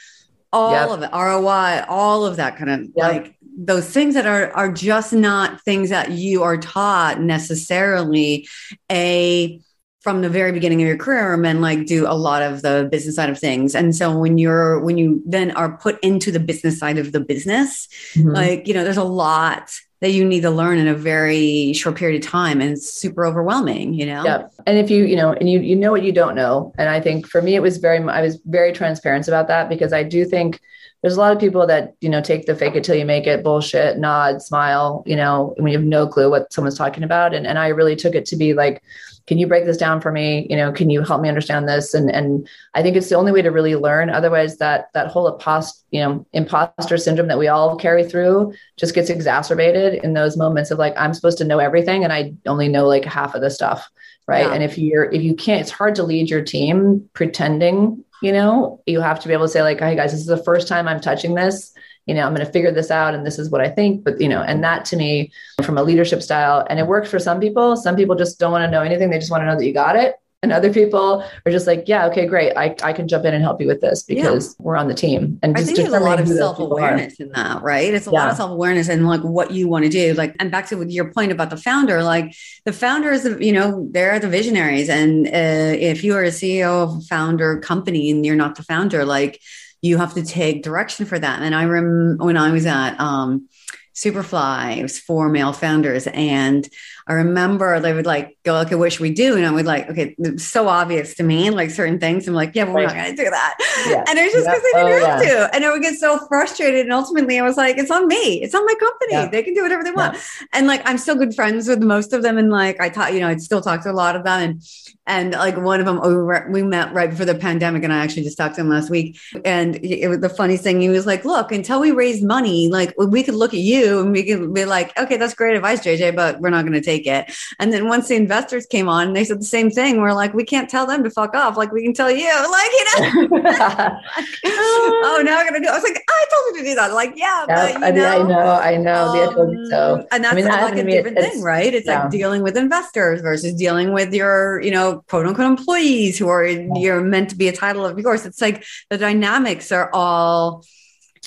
all 0.52 0.72
yep. 0.72 0.90
of 0.90 1.02
it, 1.02 1.10
ROI, 1.12 1.84
all 1.88 2.24
of 2.24 2.36
that 2.36 2.56
kind 2.56 2.70
of 2.70 2.80
yep. 2.80 2.92
like 2.96 3.36
those 3.58 3.90
things 3.90 4.14
that 4.14 4.26
are 4.26 4.50
are 4.52 4.72
just 4.72 5.12
not 5.12 5.60
things 5.62 5.90
that 5.90 6.12
you 6.12 6.42
are 6.42 6.56
taught 6.56 7.20
necessarily. 7.20 8.48
A 8.90 9.60
from 10.00 10.22
the 10.22 10.28
very 10.30 10.52
beginning 10.52 10.80
of 10.80 10.88
your 10.88 10.96
career 10.96 11.36
men 11.36 11.60
like 11.60 11.84
do 11.84 12.06
a 12.06 12.14
lot 12.14 12.40
of 12.40 12.62
the 12.62 12.88
business 12.90 13.16
side 13.16 13.28
of 13.28 13.38
things. 13.38 13.74
And 13.74 13.94
so 13.94 14.16
when 14.16 14.38
you're 14.38 14.80
when 14.80 14.96
you 14.96 15.22
then 15.26 15.50
are 15.50 15.76
put 15.76 15.98
into 16.02 16.30
the 16.30 16.40
business 16.40 16.78
side 16.78 16.98
of 16.98 17.12
the 17.12 17.20
business 17.20 17.88
mm-hmm. 18.14 18.30
like 18.30 18.68
you 18.68 18.74
know 18.74 18.84
there's 18.84 18.96
a 18.96 19.04
lot 19.04 19.70
that 20.00 20.10
you 20.10 20.24
need 20.24 20.42
to 20.42 20.50
learn 20.50 20.78
in 20.78 20.86
a 20.86 20.94
very 20.94 21.72
short 21.72 21.96
period 21.96 22.24
of 22.24 22.30
time 22.30 22.60
and 22.60 22.70
it's 22.70 22.94
super 22.94 23.26
overwhelming 23.26 23.92
you 23.92 24.06
know? 24.06 24.24
Yeah 24.24 24.46
and 24.66 24.78
if 24.78 24.88
you 24.88 25.04
you 25.04 25.16
know 25.16 25.32
and 25.32 25.50
you 25.50 25.58
you 25.58 25.74
know 25.74 25.90
what 25.90 26.04
you 26.04 26.12
don't 26.12 26.36
know. 26.36 26.72
And 26.78 26.88
i 26.88 27.00
think 27.00 27.26
for 27.26 27.42
me 27.42 27.56
it 27.56 27.60
was 27.60 27.78
very 27.78 27.98
i 28.08 28.22
was 28.22 28.40
very 28.46 28.72
transparent 28.72 29.26
about 29.26 29.48
that 29.48 29.68
because 29.68 29.92
i 29.92 30.04
do 30.04 30.24
think 30.24 30.60
there's 31.02 31.16
a 31.16 31.20
lot 31.20 31.32
of 31.32 31.40
people 31.40 31.66
that 31.66 31.94
you 32.00 32.08
know 32.08 32.20
take 32.20 32.46
the 32.46 32.54
fake 32.54 32.74
it 32.74 32.84
till 32.84 32.96
you 32.96 33.04
make 33.04 33.26
it 33.26 33.44
bullshit 33.44 33.98
nod 33.98 34.42
smile 34.42 35.02
you 35.06 35.16
know 35.16 35.54
when 35.58 35.70
you 35.72 35.78
have 35.78 35.86
no 35.86 36.06
clue 36.06 36.30
what 36.30 36.52
someone's 36.52 36.78
talking 36.78 37.04
about. 37.04 37.34
And, 37.34 37.46
and 37.46 37.58
i 37.58 37.68
really 37.68 37.96
took 37.96 38.14
it 38.14 38.26
to 38.26 38.36
be 38.36 38.54
like 38.54 38.82
can 39.26 39.36
you 39.36 39.46
break 39.46 39.66
this 39.66 39.76
down 39.76 40.00
for 40.00 40.10
me? 40.10 40.46
You 40.48 40.56
know 40.56 40.72
can 40.72 40.88
you 40.88 41.02
help 41.02 41.20
me 41.20 41.28
understand 41.28 41.68
this? 41.68 41.94
And 41.94 42.10
and 42.10 42.48
i 42.74 42.82
think 42.82 42.96
it's 42.96 43.08
the 43.08 43.16
only 43.16 43.32
way 43.32 43.42
to 43.42 43.50
really 43.50 43.76
learn. 43.76 44.10
Otherwise 44.10 44.58
that 44.58 44.88
that 44.94 45.08
whole 45.08 45.28
impost 45.28 45.84
you 45.90 46.00
know 46.00 46.26
imposter 46.32 46.96
syndrome 46.96 47.28
that 47.28 47.38
we 47.38 47.48
all 47.48 47.76
carry 47.76 48.04
through 48.04 48.52
just 48.76 48.94
gets 48.94 49.10
exacerbated 49.10 50.02
in 50.04 50.12
those 50.14 50.36
moments 50.36 50.70
of 50.70 50.78
like 50.78 50.94
i'm 50.96 51.14
supposed 51.14 51.38
to 51.38 51.44
know 51.44 51.58
everything 51.58 52.04
and 52.04 52.12
i 52.12 52.32
only 52.46 52.68
know 52.68 52.86
like 52.86 53.04
half 53.04 53.34
of 53.34 53.40
the 53.40 53.50
stuff 53.50 53.88
right? 54.26 54.46
Yeah. 54.46 54.52
and 54.52 54.62
if 54.62 54.76
you're 54.76 55.04
if 55.04 55.22
you 55.22 55.34
can't 55.34 55.62
it's 55.62 55.70
hard 55.70 55.94
to 55.96 56.02
lead 56.02 56.28
your 56.28 56.44
team 56.44 57.08
pretending 57.14 58.04
you 58.22 58.32
know 58.32 58.82
you 58.86 59.00
have 59.00 59.20
to 59.20 59.28
be 59.28 59.34
able 59.34 59.44
to 59.44 59.52
say 59.52 59.62
like 59.62 59.80
hey 59.80 59.94
guys 59.96 60.12
this 60.12 60.20
is 60.20 60.26
the 60.26 60.42
first 60.44 60.68
time 60.68 60.88
i'm 60.88 61.00
touching 61.00 61.34
this. 61.34 61.72
You 62.06 62.14
know 62.14 62.26
i'm 62.26 62.34
going 62.34 62.46
to 62.46 62.52
figure 62.52 62.72
this 62.72 62.90
out 62.90 63.14
and 63.14 63.26
this 63.26 63.38
is 63.38 63.50
what 63.50 63.60
i 63.60 63.68
think. 63.68 64.04
But 64.04 64.20
you 64.20 64.28
know 64.28 64.42
and 64.42 64.62
that 64.64 64.84
to 64.86 64.96
me 64.96 65.32
from 65.62 65.78
a 65.78 65.82
leadership 65.82 66.22
style 66.22 66.66
and 66.68 66.78
it 66.78 66.86
works 66.86 67.10
for 67.10 67.18
some 67.18 67.40
people. 67.40 67.76
Some 67.76 67.96
people 67.96 68.16
just 68.16 68.38
don't 68.38 68.52
want 68.52 68.64
to 68.64 68.70
know 68.70 68.82
anything. 68.82 69.10
They 69.10 69.18
just 69.18 69.30
want 69.30 69.42
to 69.42 69.46
know 69.46 69.56
that 69.56 69.66
you 69.66 69.74
got 69.74 69.96
it 69.96 70.16
and 70.42 70.52
other 70.52 70.72
people 70.72 71.24
are 71.44 71.52
just 71.52 71.66
like 71.66 71.84
yeah 71.86 72.06
okay 72.06 72.24
great 72.24 72.56
i, 72.56 72.74
I 72.82 72.92
can 72.92 73.08
jump 73.08 73.24
in 73.24 73.34
and 73.34 73.42
help 73.42 73.60
you 73.60 73.66
with 73.66 73.80
this 73.80 74.02
because 74.02 74.54
yeah. 74.58 74.64
we're 74.64 74.76
on 74.76 74.88
the 74.88 74.94
team 74.94 75.38
and 75.42 75.56
i 75.56 75.62
think 75.62 75.76
there's 75.76 75.92
a 75.92 76.00
lot 76.00 76.20
of 76.20 76.28
self-awareness 76.28 77.18
in 77.18 77.30
that 77.30 77.62
right 77.62 77.92
it's 77.92 78.06
a 78.06 78.10
yeah. 78.10 78.20
lot 78.20 78.30
of 78.30 78.36
self-awareness 78.36 78.88
and 78.88 79.06
like 79.06 79.22
what 79.22 79.50
you 79.50 79.68
want 79.68 79.84
to 79.84 79.90
do 79.90 80.14
like 80.14 80.36
and 80.38 80.50
back 80.50 80.68
to 80.68 80.84
your 80.88 81.12
point 81.12 81.32
about 81.32 81.50
the 81.50 81.56
founder 81.56 82.02
like 82.02 82.34
the 82.64 82.72
founders 82.72 83.24
you 83.40 83.52
know 83.52 83.88
they're 83.90 84.20
the 84.20 84.28
visionaries 84.28 84.88
and 84.88 85.26
uh, 85.26 85.76
if 85.76 86.04
you 86.04 86.14
are 86.14 86.24
a 86.24 86.28
ceo 86.28 86.84
of 86.84 86.98
a 86.98 87.00
founder 87.02 87.58
company 87.58 88.10
and 88.10 88.24
you're 88.24 88.36
not 88.36 88.54
the 88.54 88.62
founder 88.62 89.04
like 89.04 89.40
you 89.80 89.98
have 89.98 90.14
to 90.14 90.24
take 90.24 90.62
direction 90.62 91.06
for 91.06 91.18
that. 91.18 91.42
And 91.42 91.54
I 91.54 91.62
remember 91.62 92.24
when 92.24 92.36
I 92.36 92.50
was 92.50 92.66
at 92.66 92.98
um, 92.98 93.48
Superfly, 93.94 94.78
it 94.78 94.82
was 94.82 94.98
four 94.98 95.28
male 95.28 95.52
founders. 95.52 96.06
And 96.08 96.68
I 97.08 97.14
remember 97.14 97.80
they 97.80 97.94
would 97.94 98.04
like 98.04 98.36
go, 98.44 98.60
okay, 98.60 98.74
what 98.74 98.92
should 98.92 99.00
we 99.00 99.14
do? 99.14 99.34
And 99.34 99.46
I 99.46 99.50
would 99.50 99.64
like, 99.64 99.88
okay, 99.88 100.14
it's 100.18 100.44
so 100.44 100.68
obvious 100.68 101.14
to 101.14 101.22
me, 101.22 101.48
like 101.48 101.70
certain 101.70 101.98
things. 101.98 102.28
I'm 102.28 102.34
like, 102.34 102.54
yeah, 102.54 102.66
but 102.66 102.74
we're 102.74 102.84
right. 102.84 102.94
not 102.94 103.04
going 103.04 103.16
to 103.16 103.24
do 103.24 103.30
that. 103.30 103.54
Yeah. 103.88 104.04
And 104.06 104.18
it 104.18 104.24
was 104.24 104.32
just 104.34 104.46
because 104.46 104.62
yeah. 104.74 104.82
they 104.82 104.88
didn't 104.90 105.02
oh, 105.02 105.06
have 105.06 105.22
yeah. 105.22 105.28
to. 105.28 105.54
And 105.54 105.64
I 105.64 105.72
would 105.72 105.80
get 105.80 105.94
so 105.94 106.18
frustrated. 106.28 106.82
And 106.82 106.92
ultimately 106.92 107.38
I 107.38 107.42
was 107.42 107.56
like, 107.56 107.78
it's 107.78 107.90
on 107.90 108.06
me. 108.08 108.42
It's 108.42 108.54
on 108.54 108.64
my 108.66 108.74
company. 108.74 109.30
They 109.30 109.42
can 109.42 109.54
do 109.54 109.62
whatever 109.62 109.82
they 109.82 109.90
want. 109.92 110.18
And 110.52 110.66
like, 110.66 110.82
I'm 110.84 110.98
still 110.98 111.14
good 111.14 111.34
friends 111.34 111.66
with 111.66 111.82
most 111.82 112.12
of 112.12 112.22
them. 112.22 112.36
And 112.36 112.50
like, 112.50 112.78
I 112.78 112.90
taught, 112.90 113.14
you 113.14 113.20
know, 113.20 113.28
I'd 113.28 113.40
still 113.40 113.62
talk 113.62 113.82
to 113.84 113.90
a 113.90 113.92
lot 113.92 114.14
of 114.14 114.24
them. 114.24 114.40
And, 114.42 114.62
and 115.06 115.32
like 115.32 115.56
one 115.56 115.80
of 115.80 115.86
them, 115.86 116.52
we 116.52 116.62
met 116.62 116.92
right 116.92 117.08
before 117.08 117.24
the 117.24 117.34
pandemic. 117.34 117.84
And 117.84 117.92
I 117.92 118.04
actually 118.04 118.24
just 118.24 118.36
talked 118.36 118.56
to 118.56 118.60
him 118.60 118.68
last 118.68 118.90
week. 118.90 119.18
And 119.46 119.76
it 119.82 120.08
was 120.08 120.18
the 120.18 120.28
funniest 120.28 120.62
thing. 120.62 120.82
He 120.82 120.90
was 120.90 121.06
like, 121.06 121.24
look, 121.24 121.52
until 121.52 121.80
we 121.80 121.92
raise 121.92 122.22
money, 122.22 122.68
like 122.68 122.92
we 122.98 123.22
could 123.22 123.34
look 123.34 123.54
at 123.54 123.60
you 123.60 124.00
and 124.00 124.12
we 124.12 124.24
could 124.24 124.52
be 124.52 124.66
like, 124.66 124.98
okay, 124.98 125.16
that's 125.16 125.32
great 125.32 125.56
advice, 125.56 125.80
JJ, 125.80 126.14
but 126.14 126.40
we're 126.40 126.50
not 126.50 126.62
going 126.62 126.74
to 126.74 126.82
take 126.82 126.97
take 126.98 127.06
it. 127.06 127.34
And 127.58 127.72
then 127.72 127.88
once 127.88 128.08
the 128.08 128.16
investors 128.16 128.66
came 128.66 128.88
on, 128.88 129.12
they 129.12 129.24
said 129.24 129.40
the 129.40 129.44
same 129.44 129.70
thing. 129.70 130.00
We're 130.00 130.12
like, 130.12 130.34
we 130.34 130.44
can't 130.44 130.68
tell 130.68 130.86
them 130.86 131.02
to 131.04 131.10
fuck 131.10 131.34
off. 131.34 131.56
Like 131.56 131.72
we 131.72 131.82
can 131.82 131.94
tell 131.94 132.10
you, 132.10 132.26
like, 132.50 132.70
you 132.72 132.84
know, 132.84 133.40
oh, 134.46 135.22
now 135.24 135.38
I'm 135.38 135.54
to 135.54 135.60
do, 135.60 135.68
I 135.68 135.74
was 135.74 135.82
like, 135.82 136.02
I 136.08 136.26
told 136.30 136.56
you 136.56 136.62
to 136.62 136.68
do 136.70 136.74
that. 136.76 136.92
Like, 136.92 137.12
yeah, 137.16 137.44
but, 137.46 137.72
you 137.74 137.78
know, 137.78 137.86
I 137.86 138.22
know, 138.22 138.50
I 138.50 138.76
know. 138.76 139.04
Um, 139.04 139.50
I 139.50 139.68
so. 139.70 140.06
And 140.10 140.24
that's 140.24 140.32
I 140.32 140.36
mean, 140.36 140.44
that 140.44 140.62
like 140.62 140.76
a 140.76 140.84
different 140.84 141.18
thing, 141.18 141.42
right? 141.42 141.72
It's 141.72 141.86
yeah. 141.86 142.02
like 142.02 142.10
dealing 142.10 142.42
with 142.42 142.56
investors 142.56 143.20
versus 143.20 143.54
dealing 143.54 143.92
with 143.92 144.12
your, 144.12 144.60
you 144.60 144.70
know, 144.70 145.04
quote 145.08 145.26
unquote 145.26 145.46
employees 145.46 146.18
who 146.18 146.28
are, 146.28 146.46
yeah. 146.46 146.68
you're 146.76 147.00
meant 147.00 147.30
to 147.30 147.36
be 147.36 147.48
a 147.48 147.52
title 147.52 147.84
of 147.86 147.98
yours. 147.98 148.26
It's 148.26 148.40
like 148.40 148.64
the 148.90 148.98
dynamics 148.98 149.72
are 149.72 149.90
all, 149.92 150.64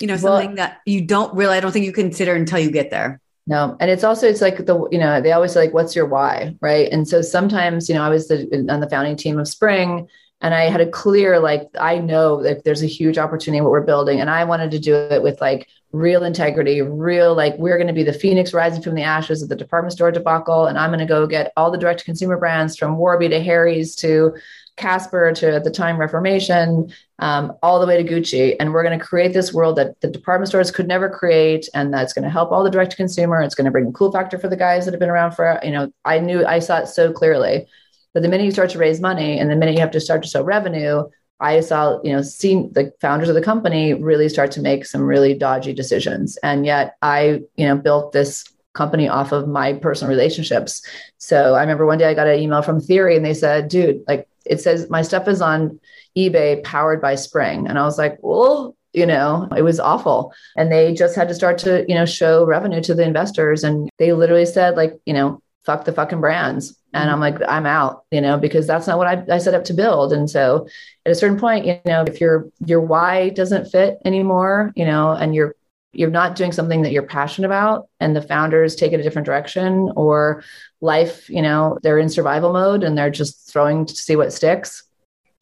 you 0.00 0.06
know, 0.06 0.16
something 0.16 0.48
well, 0.48 0.56
that 0.56 0.78
you 0.86 1.02
don't 1.02 1.34
really, 1.34 1.56
I 1.56 1.60
don't 1.60 1.72
think 1.72 1.84
you 1.84 1.92
consider 1.92 2.34
until 2.34 2.58
you 2.58 2.70
get 2.70 2.90
there. 2.90 3.20
No, 3.46 3.76
and 3.80 3.90
it's 3.90 4.04
also 4.04 4.28
it's 4.28 4.40
like 4.40 4.66
the 4.66 4.88
you 4.92 4.98
know 4.98 5.20
they 5.20 5.32
always 5.32 5.56
like 5.56 5.74
what's 5.74 5.96
your 5.96 6.06
why, 6.06 6.56
right? 6.60 6.88
And 6.92 7.08
so 7.08 7.22
sometimes 7.22 7.88
you 7.88 7.94
know 7.94 8.02
I 8.02 8.08
was 8.08 8.28
the, 8.28 8.66
on 8.70 8.80
the 8.80 8.88
founding 8.88 9.16
team 9.16 9.38
of 9.38 9.48
Spring, 9.48 10.08
and 10.40 10.54
I 10.54 10.62
had 10.62 10.80
a 10.80 10.88
clear 10.88 11.40
like 11.40 11.68
I 11.78 11.98
know 11.98 12.40
that 12.44 12.62
there's 12.62 12.84
a 12.84 12.86
huge 12.86 13.18
opportunity 13.18 13.60
what 13.60 13.70
we're 13.70 13.80
building, 13.80 14.20
and 14.20 14.30
I 14.30 14.44
wanted 14.44 14.70
to 14.72 14.78
do 14.78 14.94
it 14.94 15.24
with 15.24 15.40
like 15.40 15.68
real 15.90 16.22
integrity, 16.22 16.82
real 16.82 17.34
like 17.34 17.56
we're 17.58 17.78
going 17.78 17.88
to 17.88 17.92
be 17.92 18.04
the 18.04 18.12
phoenix 18.12 18.54
rising 18.54 18.80
from 18.80 18.94
the 18.94 19.02
ashes 19.02 19.42
of 19.42 19.48
the 19.48 19.56
department 19.56 19.92
store 19.92 20.12
debacle, 20.12 20.66
and 20.66 20.78
I'm 20.78 20.90
going 20.90 21.00
to 21.00 21.06
go 21.06 21.26
get 21.26 21.52
all 21.56 21.72
the 21.72 21.78
direct 21.78 22.04
consumer 22.04 22.36
brands 22.36 22.76
from 22.76 22.96
Warby 22.96 23.28
to 23.30 23.42
Harry's 23.42 23.96
to 23.96 24.34
Casper 24.76 25.32
to 25.32 25.54
at 25.54 25.64
the 25.64 25.70
time 25.70 25.98
Reformation, 25.98 26.92
um, 27.18 27.52
all 27.62 27.80
the 27.80 27.86
way 27.86 28.02
to 28.02 28.08
Gucci. 28.08 28.56
And 28.58 28.72
we're 28.72 28.82
going 28.82 28.98
to 28.98 29.04
create 29.04 29.32
this 29.32 29.52
world 29.52 29.76
that 29.76 30.00
the 30.00 30.08
department 30.08 30.48
stores 30.48 30.70
could 30.70 30.88
never 30.88 31.08
create. 31.10 31.68
And 31.74 31.92
that's 31.92 32.12
going 32.12 32.24
to 32.24 32.30
help 32.30 32.50
all 32.50 32.64
the 32.64 32.70
direct 32.70 32.92
to 32.92 32.96
consumer. 32.96 33.40
It's 33.42 33.54
going 33.54 33.66
to 33.66 33.70
bring 33.70 33.86
a 33.86 33.92
cool 33.92 34.10
factor 34.10 34.38
for 34.38 34.48
the 34.48 34.56
guys 34.56 34.84
that 34.84 34.92
have 34.92 35.00
been 35.00 35.10
around 35.10 35.32
for, 35.32 35.60
you 35.62 35.70
know, 35.70 35.92
I 36.04 36.18
knew 36.18 36.44
I 36.46 36.58
saw 36.58 36.78
it 36.78 36.88
so 36.88 37.12
clearly. 37.12 37.66
But 38.14 38.22
the 38.22 38.28
minute 38.28 38.44
you 38.44 38.50
start 38.50 38.70
to 38.70 38.78
raise 38.78 39.00
money 39.00 39.38
and 39.38 39.50
the 39.50 39.56
minute 39.56 39.74
you 39.74 39.80
have 39.80 39.90
to 39.92 40.00
start 40.00 40.22
to 40.22 40.28
show 40.28 40.42
revenue, 40.42 41.04
I 41.40 41.60
saw, 41.60 42.00
you 42.02 42.12
know, 42.12 42.22
seeing 42.22 42.70
the 42.72 42.92
founders 43.00 43.28
of 43.28 43.34
the 43.34 43.42
company 43.42 43.94
really 43.94 44.28
start 44.28 44.52
to 44.52 44.60
make 44.60 44.86
some 44.86 45.02
really 45.02 45.34
dodgy 45.34 45.72
decisions. 45.72 46.38
And 46.42 46.64
yet 46.64 46.96
I, 47.02 47.42
you 47.56 47.66
know, 47.66 47.76
built 47.76 48.12
this 48.12 48.44
company 48.74 49.08
off 49.08 49.32
of 49.32 49.48
my 49.48 49.74
personal 49.74 50.10
relationships. 50.10 50.86
So 51.18 51.54
I 51.54 51.60
remember 51.60 51.84
one 51.84 51.98
day 51.98 52.06
I 52.06 52.14
got 52.14 52.28
an 52.28 52.38
email 52.38 52.62
from 52.62 52.80
Theory 52.80 53.16
and 53.16 53.24
they 53.24 53.34
said, 53.34 53.68
dude, 53.68 54.02
like 54.08 54.28
it 54.46 54.60
says 54.60 54.90
my 54.90 55.02
stuff 55.02 55.28
is 55.28 55.40
on 55.40 55.80
eBay 56.16 56.62
powered 56.62 57.00
by 57.00 57.14
Spring. 57.14 57.66
And 57.66 57.78
I 57.78 57.82
was 57.82 57.98
like, 57.98 58.18
well, 58.20 58.76
you 58.92 59.06
know, 59.06 59.48
it 59.56 59.62
was 59.62 59.80
awful. 59.80 60.32
And 60.56 60.70
they 60.70 60.92
just 60.92 61.16
had 61.16 61.28
to 61.28 61.34
start 61.34 61.58
to, 61.58 61.84
you 61.88 61.94
know, 61.94 62.04
show 62.04 62.44
revenue 62.44 62.82
to 62.82 62.94
the 62.94 63.04
investors. 63.04 63.64
And 63.64 63.88
they 63.98 64.12
literally 64.12 64.46
said, 64.46 64.76
like, 64.76 64.98
you 65.06 65.14
know, 65.14 65.40
fuck 65.64 65.84
the 65.84 65.92
fucking 65.92 66.20
brands. 66.20 66.76
And 66.94 67.10
I'm 67.10 67.20
like, 67.20 67.36
I'm 67.48 67.64
out, 67.64 68.04
you 68.10 68.20
know, 68.20 68.36
because 68.36 68.66
that's 68.66 68.86
not 68.86 68.98
what 68.98 69.06
I, 69.06 69.24
I 69.34 69.38
set 69.38 69.54
up 69.54 69.64
to 69.64 69.74
build. 69.74 70.12
And 70.12 70.28
so 70.28 70.66
at 71.06 71.12
a 71.12 71.14
certain 71.14 71.38
point, 71.38 71.64
you 71.64 71.80
know, 71.86 72.04
if 72.06 72.20
your 72.20 72.48
your 72.66 72.82
why 72.82 73.30
doesn't 73.30 73.70
fit 73.70 73.98
anymore, 74.04 74.72
you 74.76 74.84
know, 74.84 75.12
and 75.12 75.34
you're 75.34 75.54
you're 75.92 76.10
not 76.10 76.36
doing 76.36 76.52
something 76.52 76.82
that 76.82 76.92
you're 76.92 77.02
passionate 77.02 77.46
about 77.46 77.88
and 78.00 78.16
the 78.16 78.22
founders 78.22 78.74
take 78.74 78.92
it 78.92 79.00
a 79.00 79.02
different 79.02 79.26
direction 79.26 79.92
or 79.94 80.42
life 80.80 81.28
you 81.28 81.42
know 81.42 81.78
they're 81.82 81.98
in 81.98 82.08
survival 82.08 82.52
mode 82.52 82.82
and 82.82 82.96
they're 82.96 83.10
just 83.10 83.50
throwing 83.50 83.86
to 83.86 83.94
see 83.94 84.16
what 84.16 84.32
sticks. 84.32 84.84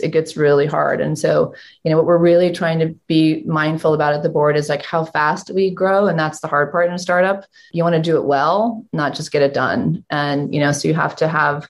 It 0.00 0.12
gets 0.12 0.34
really 0.34 0.64
hard. 0.64 1.02
And 1.02 1.18
so 1.18 1.54
you 1.84 1.90
know 1.90 1.98
what 1.98 2.06
we're 2.06 2.18
really 2.18 2.50
trying 2.50 2.78
to 2.78 2.94
be 3.06 3.42
mindful 3.44 3.92
about 3.92 4.14
at 4.14 4.22
the 4.22 4.30
board 4.30 4.56
is 4.56 4.70
like 4.70 4.84
how 4.84 5.04
fast 5.04 5.50
we 5.54 5.70
grow. 5.70 6.06
And 6.06 6.18
that's 6.18 6.40
the 6.40 6.48
hard 6.48 6.72
part 6.72 6.88
in 6.88 6.94
a 6.94 6.98
startup. 6.98 7.44
You 7.72 7.82
want 7.82 7.96
to 7.96 8.02
do 8.02 8.16
it 8.16 8.24
well 8.24 8.84
not 8.92 9.14
just 9.14 9.32
get 9.32 9.42
it 9.42 9.54
done. 9.54 10.04
And 10.10 10.54
you 10.54 10.60
know 10.60 10.72
so 10.72 10.88
you 10.88 10.94
have 10.94 11.16
to 11.16 11.28
have 11.28 11.68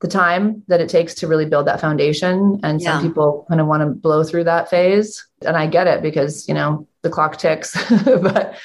the 0.00 0.08
time 0.08 0.64
that 0.66 0.80
it 0.80 0.88
takes 0.88 1.14
to 1.14 1.28
really 1.28 1.46
build 1.46 1.66
that 1.66 1.80
foundation. 1.80 2.60
And 2.62 2.80
yeah. 2.80 2.92
some 2.92 3.02
people 3.02 3.46
kind 3.48 3.60
of 3.60 3.66
want 3.66 3.82
to 3.82 3.86
blow 3.86 4.24
through 4.24 4.44
that 4.44 4.70
phase. 4.70 5.26
And 5.44 5.56
i 5.56 5.66
get 5.66 5.88
it 5.88 6.02
because 6.02 6.48
you 6.48 6.54
know 6.54 6.86
the 7.02 7.10
clock 7.10 7.36
ticks. 7.38 7.76
But 8.04 8.56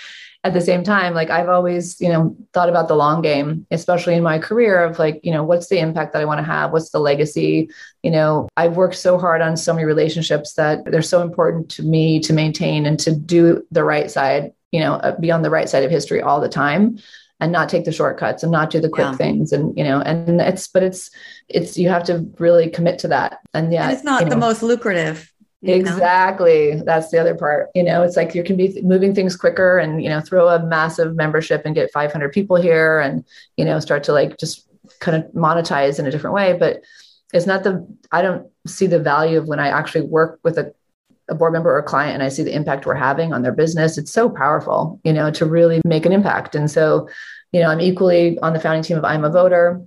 at 0.43 0.53
the 0.53 0.61
same 0.61 0.83
time 0.83 1.13
like 1.13 1.29
i've 1.29 1.49
always 1.49 1.99
you 1.99 2.07
know 2.07 2.35
thought 2.53 2.69
about 2.69 2.87
the 2.87 2.95
long 2.95 3.21
game 3.21 3.65
especially 3.71 4.13
in 4.13 4.23
my 4.23 4.37
career 4.37 4.81
of 4.83 4.97
like 4.99 5.19
you 5.23 5.31
know 5.31 5.43
what's 5.43 5.67
the 5.67 5.79
impact 5.79 6.13
that 6.13 6.21
i 6.21 6.25
want 6.25 6.37
to 6.37 6.43
have? 6.43 6.71
What's 6.71 6.91
the 6.91 6.99
legacy? 6.99 7.69
You 8.03 8.11
know 8.11 8.47
i've 8.55 8.77
worked 8.77 8.95
so 8.95 9.17
hard 9.17 9.41
on 9.41 9.57
so 9.57 9.73
many 9.73 9.85
relationships 9.85 10.53
that 10.53 10.85
they're 10.85 11.01
so 11.01 11.21
important 11.21 11.69
to 11.71 11.83
me 11.83 12.19
to 12.21 12.33
maintain 12.33 12.85
and 12.85 12.99
to 12.99 13.13
do 13.13 13.65
the 13.71 13.83
right 13.83 14.09
side 14.09 14.53
you 14.71 14.79
know 14.79 14.93
uh, 14.93 15.19
be 15.19 15.31
on 15.31 15.41
the 15.41 15.49
right 15.49 15.67
side 15.67 15.83
of 15.83 15.91
history 15.91 16.21
all 16.21 16.39
the 16.39 16.49
time 16.49 16.99
and 17.39 17.51
not 17.51 17.69
take 17.69 17.85
the 17.85 17.91
shortcuts 17.91 18.43
and 18.43 18.51
not 18.51 18.69
do 18.69 18.79
the 18.79 18.89
quick 18.89 19.07
yeah. 19.07 19.15
things 19.15 19.51
and 19.51 19.77
you 19.77 19.83
know 19.83 19.99
and 20.01 20.39
it's 20.41 20.67
but 20.67 20.83
it's 20.83 21.11
it's 21.49 21.77
you 21.77 21.89
have 21.89 22.03
to 22.03 22.25
really 22.39 22.69
commit 22.69 22.99
to 22.99 23.07
that. 23.09 23.39
And 23.53 23.71
yeah 23.71 23.85
and 23.85 23.93
it's 23.93 24.03
not 24.03 24.21
you 24.21 24.25
know, 24.25 24.31
the 24.31 24.37
most 24.37 24.63
lucrative 24.63 25.31
Exactly. 25.63 26.81
That's 26.85 27.09
the 27.09 27.19
other 27.19 27.35
part. 27.35 27.69
You 27.73 27.83
know, 27.83 28.03
it's 28.03 28.15
like 28.15 28.35
you 28.35 28.43
can 28.43 28.57
be 28.57 28.79
moving 28.83 29.15
things 29.15 29.35
quicker 29.35 29.79
and, 29.79 30.03
you 30.03 30.09
know, 30.09 30.21
throw 30.21 30.47
a 30.49 30.63
massive 30.63 31.15
membership 31.15 31.63
and 31.65 31.73
get 31.73 31.91
500 31.91 32.31
people 32.31 32.57
here 32.57 32.99
and, 32.99 33.25
you 33.55 33.65
know, 33.65 33.79
start 33.79 34.03
to 34.03 34.13
like 34.13 34.37
just 34.37 34.67
kind 34.99 35.17
of 35.17 35.31
monetize 35.31 35.99
in 35.99 36.05
a 36.05 36.11
different 36.11 36.35
way. 36.35 36.53
But 36.53 36.81
it's 37.33 37.47
not 37.47 37.63
the, 37.63 37.87
I 38.11 38.21
don't 38.21 38.47
see 38.67 38.87
the 38.87 38.99
value 38.99 39.39
of 39.39 39.47
when 39.47 39.59
I 39.59 39.69
actually 39.69 40.05
work 40.05 40.39
with 40.43 40.57
a, 40.57 40.73
a 41.27 41.35
board 41.35 41.53
member 41.53 41.71
or 41.71 41.79
a 41.79 41.83
client 41.83 42.13
and 42.13 42.23
I 42.23 42.29
see 42.29 42.43
the 42.43 42.55
impact 42.55 42.85
we're 42.85 42.95
having 42.95 43.33
on 43.33 43.41
their 43.41 43.51
business. 43.51 43.97
It's 43.97 44.13
so 44.13 44.29
powerful, 44.29 45.01
you 45.03 45.11
know, 45.11 45.31
to 45.31 45.45
really 45.45 45.81
make 45.83 46.05
an 46.05 46.13
impact. 46.13 46.55
And 46.55 46.69
so, 46.69 47.09
you 47.51 47.61
know, 47.61 47.69
I'm 47.69 47.81
equally 47.81 48.39
on 48.39 48.53
the 48.53 48.59
founding 48.59 48.83
team 48.83 48.97
of 48.97 49.03
I'm 49.03 49.25
a 49.25 49.29
voter 49.29 49.81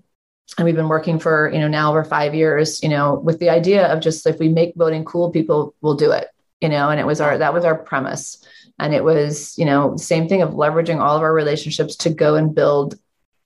and 0.59 0.65
we've 0.65 0.77
been 0.77 0.89
working 0.89 1.19
for 1.19 1.51
you 1.53 1.59
know 1.59 1.69
now 1.69 1.91
over 1.91 2.05
five 2.05 2.35
years 2.35 2.83
you 2.83 2.89
know 2.89 3.15
with 3.15 3.39
the 3.39 3.51
idea 3.51 3.87
of 3.87 4.01
just 4.01 4.27
if 4.27 4.39
we 4.39 4.49
make 4.49 4.75
voting 4.75 5.05
cool 5.05 5.31
people 5.31 5.75
will 5.81 5.95
do 5.95 6.11
it 6.11 6.29
you 6.61 6.69
know 6.69 6.91
and 6.91 7.01
it 7.01 7.07
was 7.07 7.21
our 7.21 7.39
that 7.39 7.55
was 7.55 7.65
our 7.65 7.77
premise. 7.77 8.45
And 8.79 8.95
it 8.95 9.05
was 9.05 9.59
you 9.59 9.65
know 9.65 9.97
same 9.97 10.29
thing 10.29 10.43
of 10.43 10.51
leveraging 10.51 11.01
all 11.01 11.17
of 11.17 11.23
our 11.23 11.33
relationships 11.33 11.97
to 11.97 12.11
go 12.11 12.37
and 12.37 12.55
build 12.55 12.95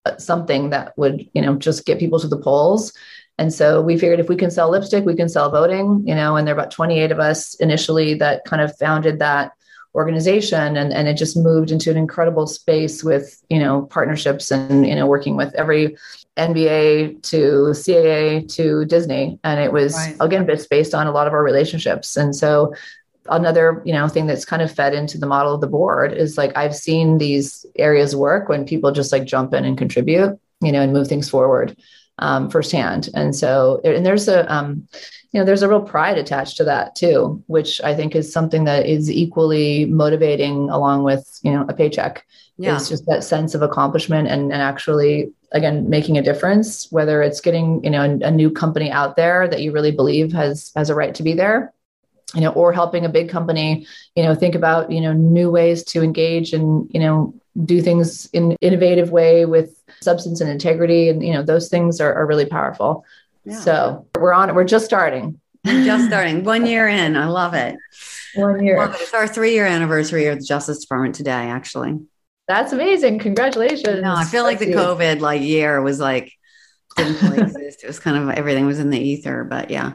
uh, 0.04 0.16
something 0.16 0.70
that 0.70 0.96
would 0.96 1.28
you 1.34 1.42
know 1.42 1.56
just 1.56 1.86
get 1.86 1.98
people 1.98 2.20
to 2.20 2.28
the 2.28 2.38
polls. 2.38 2.92
And 3.36 3.52
so 3.52 3.82
we 3.82 3.98
figured 3.98 4.20
if 4.20 4.28
we 4.28 4.36
can 4.36 4.50
sell 4.50 4.70
lipstick 4.70 5.04
we 5.04 5.16
can 5.16 5.28
sell 5.28 5.50
voting 5.50 6.04
you 6.06 6.14
know 6.14 6.36
and 6.36 6.46
there 6.46 6.54
are 6.54 6.58
about 6.58 6.70
28 6.70 7.10
of 7.10 7.18
us 7.18 7.54
initially 7.56 8.14
that 8.14 8.44
kind 8.44 8.62
of 8.62 8.76
founded 8.78 9.18
that 9.18 9.52
organization. 9.94 10.76
And, 10.76 10.92
and 10.92 11.06
it 11.08 11.16
just 11.16 11.36
moved 11.36 11.70
into 11.70 11.90
an 11.90 11.96
incredible 11.96 12.46
space 12.46 13.04
with 13.04 13.42
you 13.48 13.58
know 13.58 13.82
partnerships 13.82 14.50
and 14.50 14.86
you 14.86 14.94
know 14.94 15.06
working 15.06 15.36
with 15.36 15.54
every 15.54 15.96
nba 16.36 17.22
to 17.22 17.72
caa 17.74 18.48
to 18.48 18.84
disney 18.86 19.38
and 19.44 19.60
it 19.60 19.72
was 19.72 19.94
right. 19.94 20.16
again 20.20 20.48
it's 20.48 20.66
based 20.66 20.94
on 20.94 21.06
a 21.06 21.12
lot 21.12 21.26
of 21.26 21.32
our 21.32 21.42
relationships 21.42 22.16
and 22.16 22.34
so 22.34 22.74
another 23.30 23.82
you 23.84 23.92
know 23.92 24.08
thing 24.08 24.26
that's 24.26 24.44
kind 24.44 24.62
of 24.62 24.70
fed 24.70 24.94
into 24.94 25.16
the 25.16 25.26
model 25.26 25.54
of 25.54 25.60
the 25.60 25.66
board 25.66 26.12
is 26.12 26.36
like 26.36 26.56
i've 26.56 26.74
seen 26.74 27.18
these 27.18 27.64
areas 27.76 28.14
work 28.14 28.48
when 28.48 28.66
people 28.66 28.90
just 28.90 29.12
like 29.12 29.24
jump 29.24 29.54
in 29.54 29.64
and 29.64 29.78
contribute 29.78 30.38
you 30.60 30.72
know 30.72 30.80
and 30.80 30.92
move 30.92 31.08
things 31.08 31.28
forward 31.28 31.76
um, 32.18 32.48
firsthand 32.48 33.08
and 33.14 33.34
so 33.34 33.80
and 33.84 34.06
there's 34.06 34.28
a 34.28 34.52
um, 34.52 34.86
you 35.32 35.40
know 35.40 35.44
there's 35.44 35.62
a 35.62 35.68
real 35.68 35.82
pride 35.82 36.16
attached 36.16 36.56
to 36.56 36.64
that 36.64 36.94
too 36.94 37.42
which 37.48 37.80
i 37.82 37.94
think 37.94 38.14
is 38.14 38.32
something 38.32 38.64
that 38.64 38.86
is 38.86 39.10
equally 39.10 39.84
motivating 39.86 40.70
along 40.70 41.02
with 41.02 41.40
you 41.42 41.50
know 41.50 41.66
a 41.68 41.74
paycheck 41.74 42.24
yeah. 42.56 42.76
it's 42.76 42.88
just 42.88 43.04
that 43.06 43.24
sense 43.24 43.54
of 43.54 43.62
accomplishment 43.62 44.28
and, 44.28 44.52
and 44.52 44.62
actually 44.62 45.32
again 45.54 45.88
making 45.88 46.18
a 46.18 46.22
difference 46.22 46.90
whether 46.90 47.22
it's 47.22 47.40
getting 47.40 47.82
you 47.82 47.90
know 47.90 48.02
a, 48.02 48.26
a 48.26 48.30
new 48.30 48.50
company 48.50 48.90
out 48.90 49.16
there 49.16 49.48
that 49.48 49.62
you 49.62 49.72
really 49.72 49.92
believe 49.92 50.32
has 50.32 50.70
has 50.76 50.90
a 50.90 50.94
right 50.94 51.14
to 51.14 51.22
be 51.22 51.32
there 51.32 51.72
you 52.34 52.40
know 52.40 52.52
or 52.52 52.72
helping 52.72 53.04
a 53.04 53.08
big 53.08 53.30
company 53.30 53.86
you 54.14 54.22
know 54.22 54.34
think 54.34 54.54
about 54.54 54.90
you 54.90 55.00
know 55.00 55.12
new 55.12 55.50
ways 55.50 55.82
to 55.84 56.02
engage 56.02 56.52
and 56.52 56.90
you 56.92 57.00
know 57.00 57.32
do 57.62 57.80
things 57.80 58.26
in 58.32 58.52
innovative 58.60 59.10
way 59.10 59.44
with 59.44 59.80
substance 60.00 60.40
and 60.40 60.50
integrity. 60.50 61.08
And 61.08 61.24
you 61.24 61.32
know 61.32 61.42
those 61.42 61.68
things 61.68 62.00
are, 62.00 62.12
are 62.14 62.26
really 62.26 62.46
powerful. 62.46 63.04
Yeah. 63.44 63.60
so 63.60 64.06
we're 64.18 64.32
on 64.32 64.48
it 64.48 64.54
we're 64.54 64.64
just 64.64 64.86
starting. 64.86 65.40
Just 65.66 66.06
starting. 66.08 66.44
One 66.44 66.66
year 66.66 66.88
in. 66.88 67.16
I 67.16 67.26
love 67.26 67.54
it. 67.54 67.76
One 68.34 68.64
year. 68.64 68.82
It. 68.82 68.96
it's 69.00 69.14
our 69.14 69.26
three 69.26 69.52
year 69.52 69.66
anniversary 69.66 70.26
of 70.26 70.38
the 70.38 70.44
justice 70.44 70.78
department 70.80 71.14
today 71.14 71.30
actually 71.30 71.98
that's 72.46 72.72
amazing. 72.72 73.18
Congratulations. 73.18 74.02
No 74.02 74.14
i 74.14 74.24
feel 74.24 74.42
like 74.42 74.58
the 74.58 74.72
covid 74.72 75.20
like 75.20 75.42
year 75.42 75.80
was 75.80 75.98
like 76.00 76.32
didn't 76.96 77.20
really 77.22 77.42
exist. 77.42 77.82
It 77.82 77.86
was 77.88 77.98
kind 77.98 78.16
of 78.16 78.30
everything 78.36 78.66
was 78.66 78.78
in 78.78 78.90
the 78.90 79.00
ether 79.00 79.44
but 79.44 79.70
yeah. 79.70 79.94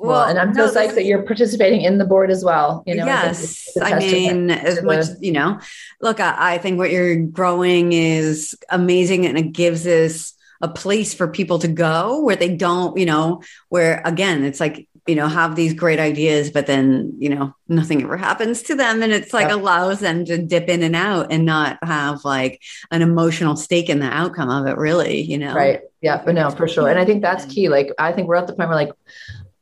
Well, 0.00 0.22
and 0.22 0.38
I'm 0.38 0.54
so 0.54 0.66
no, 0.66 0.72
psyched 0.72 0.94
that 0.94 1.06
you're 1.06 1.24
participating 1.24 1.80
in 1.80 1.98
the 1.98 2.04
board 2.04 2.30
as 2.30 2.44
well. 2.44 2.84
You 2.86 2.94
know, 2.94 3.04
yes, 3.04 3.68
I 3.82 3.98
mean, 3.98 4.48
as 4.50 4.80
much 4.80 5.06
you 5.20 5.32
know, 5.32 5.58
look, 6.00 6.20
I, 6.20 6.54
I, 6.54 6.58
think 6.58 6.78
what 6.78 6.92
you're 6.92 7.16
growing 7.16 7.92
is 7.92 8.56
amazing, 8.70 9.26
and 9.26 9.36
it 9.36 9.50
gives 9.50 9.88
us 9.88 10.34
a 10.60 10.68
place 10.68 11.14
for 11.14 11.26
people 11.26 11.58
to 11.60 11.68
go 11.68 12.22
where 12.22 12.36
they 12.36 12.54
don't, 12.54 12.96
you 12.96 13.06
know, 13.06 13.42
where 13.70 14.00
again, 14.04 14.44
it's 14.44 14.60
like 14.60 14.87
you 15.08 15.14
know 15.14 15.26
have 15.26 15.56
these 15.56 15.74
great 15.74 15.98
ideas, 15.98 16.50
but 16.50 16.66
then 16.66 17.14
you 17.18 17.30
know 17.30 17.54
nothing 17.66 18.02
ever 18.02 18.16
happens 18.16 18.62
to 18.64 18.74
them, 18.74 19.02
and 19.02 19.12
it's 19.12 19.32
like 19.32 19.48
yep. 19.48 19.56
allows 19.56 20.00
them 20.00 20.24
to 20.26 20.38
dip 20.38 20.68
in 20.68 20.82
and 20.82 20.94
out 20.94 21.32
and 21.32 21.44
not 21.44 21.78
have 21.82 22.24
like 22.24 22.62
an 22.90 23.02
emotional 23.02 23.56
stake 23.56 23.88
in 23.88 23.98
the 23.98 24.06
outcome 24.06 24.50
of 24.50 24.66
it. 24.66 24.76
Really, 24.76 25.22
you 25.22 25.38
know, 25.38 25.54
right? 25.54 25.80
Yeah, 26.00 26.22
but 26.24 26.34
no, 26.34 26.50
for 26.50 26.68
sure, 26.68 26.88
and 26.88 26.98
I 26.98 27.04
think 27.04 27.22
that's 27.22 27.44
key. 27.46 27.68
Like, 27.68 27.90
I 27.98 28.12
think 28.12 28.28
we're 28.28 28.36
at 28.36 28.46
the 28.46 28.52
point 28.52 28.68
where 28.68 28.76
like 28.76 28.92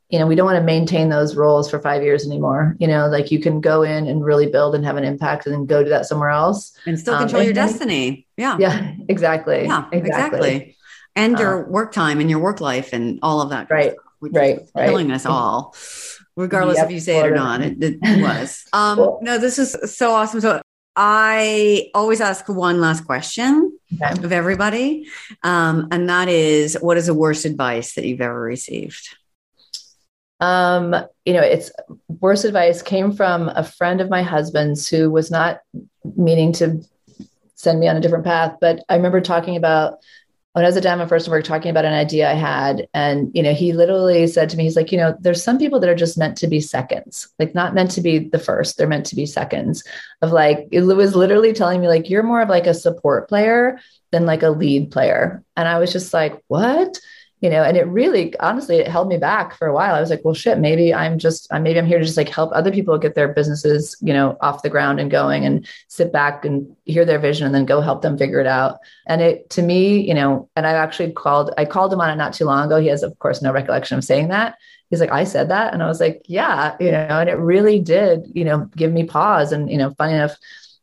you 0.08 0.20
know, 0.20 0.26
we 0.26 0.36
don't 0.36 0.46
want 0.46 0.56
to 0.56 0.62
maintain 0.62 1.08
those 1.08 1.34
roles 1.34 1.68
for 1.68 1.80
five 1.80 2.02
years 2.02 2.26
anymore. 2.26 2.76
You 2.78 2.86
know, 2.86 3.08
like 3.08 3.32
you 3.32 3.40
can 3.40 3.60
go 3.60 3.82
in 3.82 4.06
and 4.06 4.24
really 4.24 4.46
build 4.46 4.74
and 4.74 4.84
have 4.84 4.96
an 4.96 5.04
impact 5.04 5.46
and 5.46 5.54
then 5.54 5.66
go 5.66 5.82
do 5.82 5.90
that 5.90 6.06
somewhere 6.06 6.30
else. 6.30 6.76
And 6.86 6.98
still 6.98 7.18
control 7.18 7.40
um, 7.40 7.44
your 7.44 7.54
destiny. 7.54 8.26
Yeah. 8.36 8.56
Yeah, 8.60 8.94
exactly. 9.08 9.64
Yeah, 9.64 9.88
exactly. 9.90 9.98
exactly. 9.98 10.76
And 11.16 11.38
your 11.38 11.64
um, 11.64 11.72
work 11.72 11.92
time 11.92 12.20
and 12.20 12.30
your 12.30 12.38
work 12.38 12.60
life 12.60 12.92
and 12.92 13.18
all 13.22 13.40
of 13.40 13.50
that. 13.50 13.68
Right. 13.68 13.94
Right. 14.20 14.60
Killing 14.76 15.08
right. 15.08 15.14
us 15.14 15.26
all, 15.26 15.74
regardless 16.36 16.78
yep. 16.78 16.86
if 16.86 16.92
you 16.92 17.00
say 17.00 17.18
it 17.18 17.26
or 17.26 17.34
not. 17.34 17.60
It, 17.62 17.76
it 17.80 17.98
was. 18.22 18.64
Um, 18.72 18.96
cool. 18.96 19.18
No, 19.22 19.38
this 19.38 19.58
is 19.58 19.76
so 19.94 20.12
awesome. 20.12 20.40
So 20.40 20.60
I 20.96 21.90
always 21.94 22.22
ask 22.22 22.48
one 22.48 22.80
last 22.80 23.04
question 23.04 23.78
okay. 23.94 24.24
of 24.24 24.32
everybody. 24.32 25.06
Um, 25.42 25.88
and 25.90 26.08
that 26.08 26.28
is 26.28 26.76
what 26.80 26.96
is 26.96 27.06
the 27.06 27.14
worst 27.14 27.44
advice 27.44 27.94
that 27.94 28.06
you've 28.06 28.22
ever 28.22 28.40
received? 28.40 29.14
Um, 30.40 30.94
you 31.24 31.32
know, 31.32 31.42
it's 31.42 31.70
worst 32.08 32.44
advice 32.44 32.82
came 32.82 33.12
from 33.12 33.48
a 33.48 33.62
friend 33.62 34.00
of 34.00 34.10
my 34.10 34.22
husband's 34.22 34.88
who 34.88 35.10
was 35.10 35.30
not 35.30 35.60
meaning 36.16 36.52
to 36.54 36.82
send 37.54 37.80
me 37.80 37.88
on 37.88 37.96
a 37.96 38.00
different 38.00 38.24
path. 38.24 38.56
But 38.60 38.82
I 38.88 38.96
remember 38.96 39.20
talking 39.20 39.56
about 39.56 39.98
when 40.56 40.64
I 40.64 40.68
was 40.68 40.76
at 40.78 40.84
Diane 40.84 40.96
von 40.96 41.06
Furstenberg, 41.06 41.44
talking 41.44 41.70
about 41.70 41.84
an 41.84 41.92
idea 41.92 42.30
I 42.30 42.34
had. 42.34 42.88
And, 42.94 43.30
you 43.34 43.42
know, 43.42 43.52
he 43.52 43.74
literally 43.74 44.26
said 44.26 44.48
to 44.48 44.56
me, 44.56 44.62
he's 44.64 44.74
like, 44.74 44.90
you 44.90 44.96
know, 44.96 45.14
there's 45.20 45.42
some 45.42 45.58
people 45.58 45.80
that 45.80 45.90
are 45.90 45.94
just 45.94 46.16
meant 46.16 46.38
to 46.38 46.46
be 46.46 46.62
seconds, 46.62 47.28
like 47.38 47.54
not 47.54 47.74
meant 47.74 47.90
to 47.90 48.00
be 48.00 48.20
the 48.20 48.38
first, 48.38 48.78
they're 48.78 48.86
meant 48.86 49.04
to 49.04 49.16
be 49.16 49.26
seconds 49.26 49.84
of 50.22 50.32
like, 50.32 50.66
it 50.72 50.80
was 50.80 51.14
literally 51.14 51.52
telling 51.52 51.82
me, 51.82 51.88
like, 51.88 52.08
you're 52.08 52.22
more 52.22 52.40
of 52.40 52.48
like 52.48 52.66
a 52.66 52.72
support 52.72 53.28
player 53.28 53.78
than 54.12 54.24
like 54.24 54.42
a 54.42 54.48
lead 54.48 54.90
player. 54.90 55.44
And 55.58 55.68
I 55.68 55.78
was 55.78 55.92
just 55.92 56.14
like, 56.14 56.42
what? 56.48 56.98
You 57.40 57.50
know 57.50 57.62
and 57.62 57.76
it 57.76 57.86
really 57.86 58.38
honestly 58.40 58.76
it 58.76 58.88
held 58.88 59.08
me 59.08 59.18
back 59.18 59.54
for 59.54 59.66
a 59.66 59.74
while. 59.74 59.94
I 59.94 60.00
was 60.00 60.10
like 60.10 60.24
well 60.24 60.34
shit 60.34 60.58
maybe 60.58 60.94
i'm 60.94 61.18
just 61.18 61.52
uh, 61.52 61.60
maybe 61.60 61.78
i'm 61.78 61.86
here 61.86 61.98
to 61.98 62.04
just 62.04 62.16
like 62.16 62.28
help 62.28 62.50
other 62.52 62.70
people 62.70 62.96
get 62.98 63.14
their 63.14 63.28
businesses 63.28 63.96
you 64.00 64.12
know 64.12 64.36
off 64.40 64.62
the 64.62 64.70
ground 64.70 65.00
and 65.00 65.10
going 65.10 65.44
and 65.44 65.68
sit 65.88 66.12
back 66.12 66.44
and 66.44 66.74
hear 66.84 67.04
their 67.04 67.18
vision 67.18 67.46
and 67.46 67.54
then 67.54 67.66
go 67.66 67.80
help 67.80 68.02
them 68.02 68.16
figure 68.18 68.40
it 68.40 68.46
out. 68.46 68.78
And 69.06 69.20
it 69.20 69.50
to 69.50 69.62
me 69.62 70.00
you 70.00 70.14
know 70.14 70.48
and 70.56 70.66
i 70.66 70.72
actually 70.72 71.12
called 71.12 71.52
i 71.58 71.64
called 71.64 71.92
him 71.92 72.00
on 72.00 72.10
it 72.10 72.16
not 72.16 72.32
too 72.32 72.46
long 72.46 72.66
ago. 72.66 72.80
He 72.80 72.88
has 72.88 73.02
of 73.02 73.18
course 73.18 73.42
no 73.42 73.52
recollection 73.52 73.98
of 73.98 74.04
saying 74.04 74.28
that. 74.28 74.56
He's 74.90 75.00
like 75.00 75.12
i 75.12 75.24
said 75.24 75.50
that? 75.50 75.74
And 75.74 75.82
i 75.82 75.86
was 75.86 76.00
like 76.00 76.22
yeah 76.26 76.76
you 76.80 76.90
know 76.90 77.20
and 77.20 77.28
it 77.28 77.34
really 77.34 77.80
did 77.80 78.30
you 78.34 78.44
know 78.44 78.70
give 78.76 78.92
me 78.92 79.04
pause. 79.04 79.52
And 79.52 79.70
you 79.70 79.76
know 79.76 79.90
funny 79.98 80.14
enough 80.14 80.36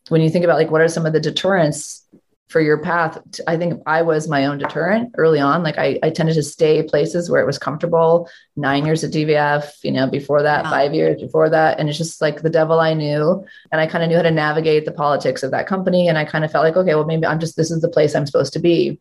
when 0.09 0.21
you 0.21 0.29
think 0.29 0.45
about 0.45 0.57
like 0.57 0.69
what 0.71 0.81
are 0.81 0.87
some 0.87 1.05
of 1.05 1.13
the 1.13 1.19
deterrents 1.19 2.05
for 2.53 2.61
your 2.61 2.77
path 2.77 3.17
i 3.47 3.57
think 3.57 3.81
i 3.87 4.03
was 4.03 4.27
my 4.27 4.45
own 4.45 4.59
deterrent 4.59 5.13
early 5.17 5.39
on. 5.39 5.63
Like 5.63 5.79
I, 5.79 5.99
I 6.03 6.11
tended 6.11 6.35
to 6.35 6.43
stay 6.43 6.83
places 6.83 7.27
where 7.27 7.41
it 7.41 7.47
was 7.47 7.57
comfortable. 7.57 8.29
Nine 8.55 8.85
years 8.85 9.03
at 9.03 9.11
dvf 9.11 9.83
you 9.83 9.91
know 9.91 10.07
before 10.07 10.43
that 10.43 10.65
five 10.65 10.93
years 10.93 11.19
before 11.19 11.49
that. 11.49 11.79
And 11.79 11.89
it's 11.89 11.97
just 11.97 12.21
like 12.21 12.43
the 12.43 12.51
devil 12.51 12.79
i 12.79 12.93
knew. 12.93 13.43
And 13.71 13.81
i 13.81 13.87
kind 13.87 14.03
of 14.03 14.09
knew 14.09 14.17
how 14.17 14.21
to 14.21 14.31
navigate 14.31 14.85
the 14.85 14.91
politics 14.91 15.41
of 15.41 15.49
that 15.49 15.65
company. 15.65 16.07
And 16.07 16.17
i 16.17 16.25
kind 16.25 16.45
of 16.45 16.51
felt 16.51 16.63
like 16.63 16.77
okay 16.77 16.93
well 16.93 17.05
maybe 17.05 17.25
i'm 17.25 17.39
just 17.39 17.57
this 17.57 17.71
is 17.71 17.81
the 17.81 17.89
place 17.89 18.13
i'm 18.13 18.27
supposed 18.27 18.53
to 18.53 18.59
be. 18.59 18.99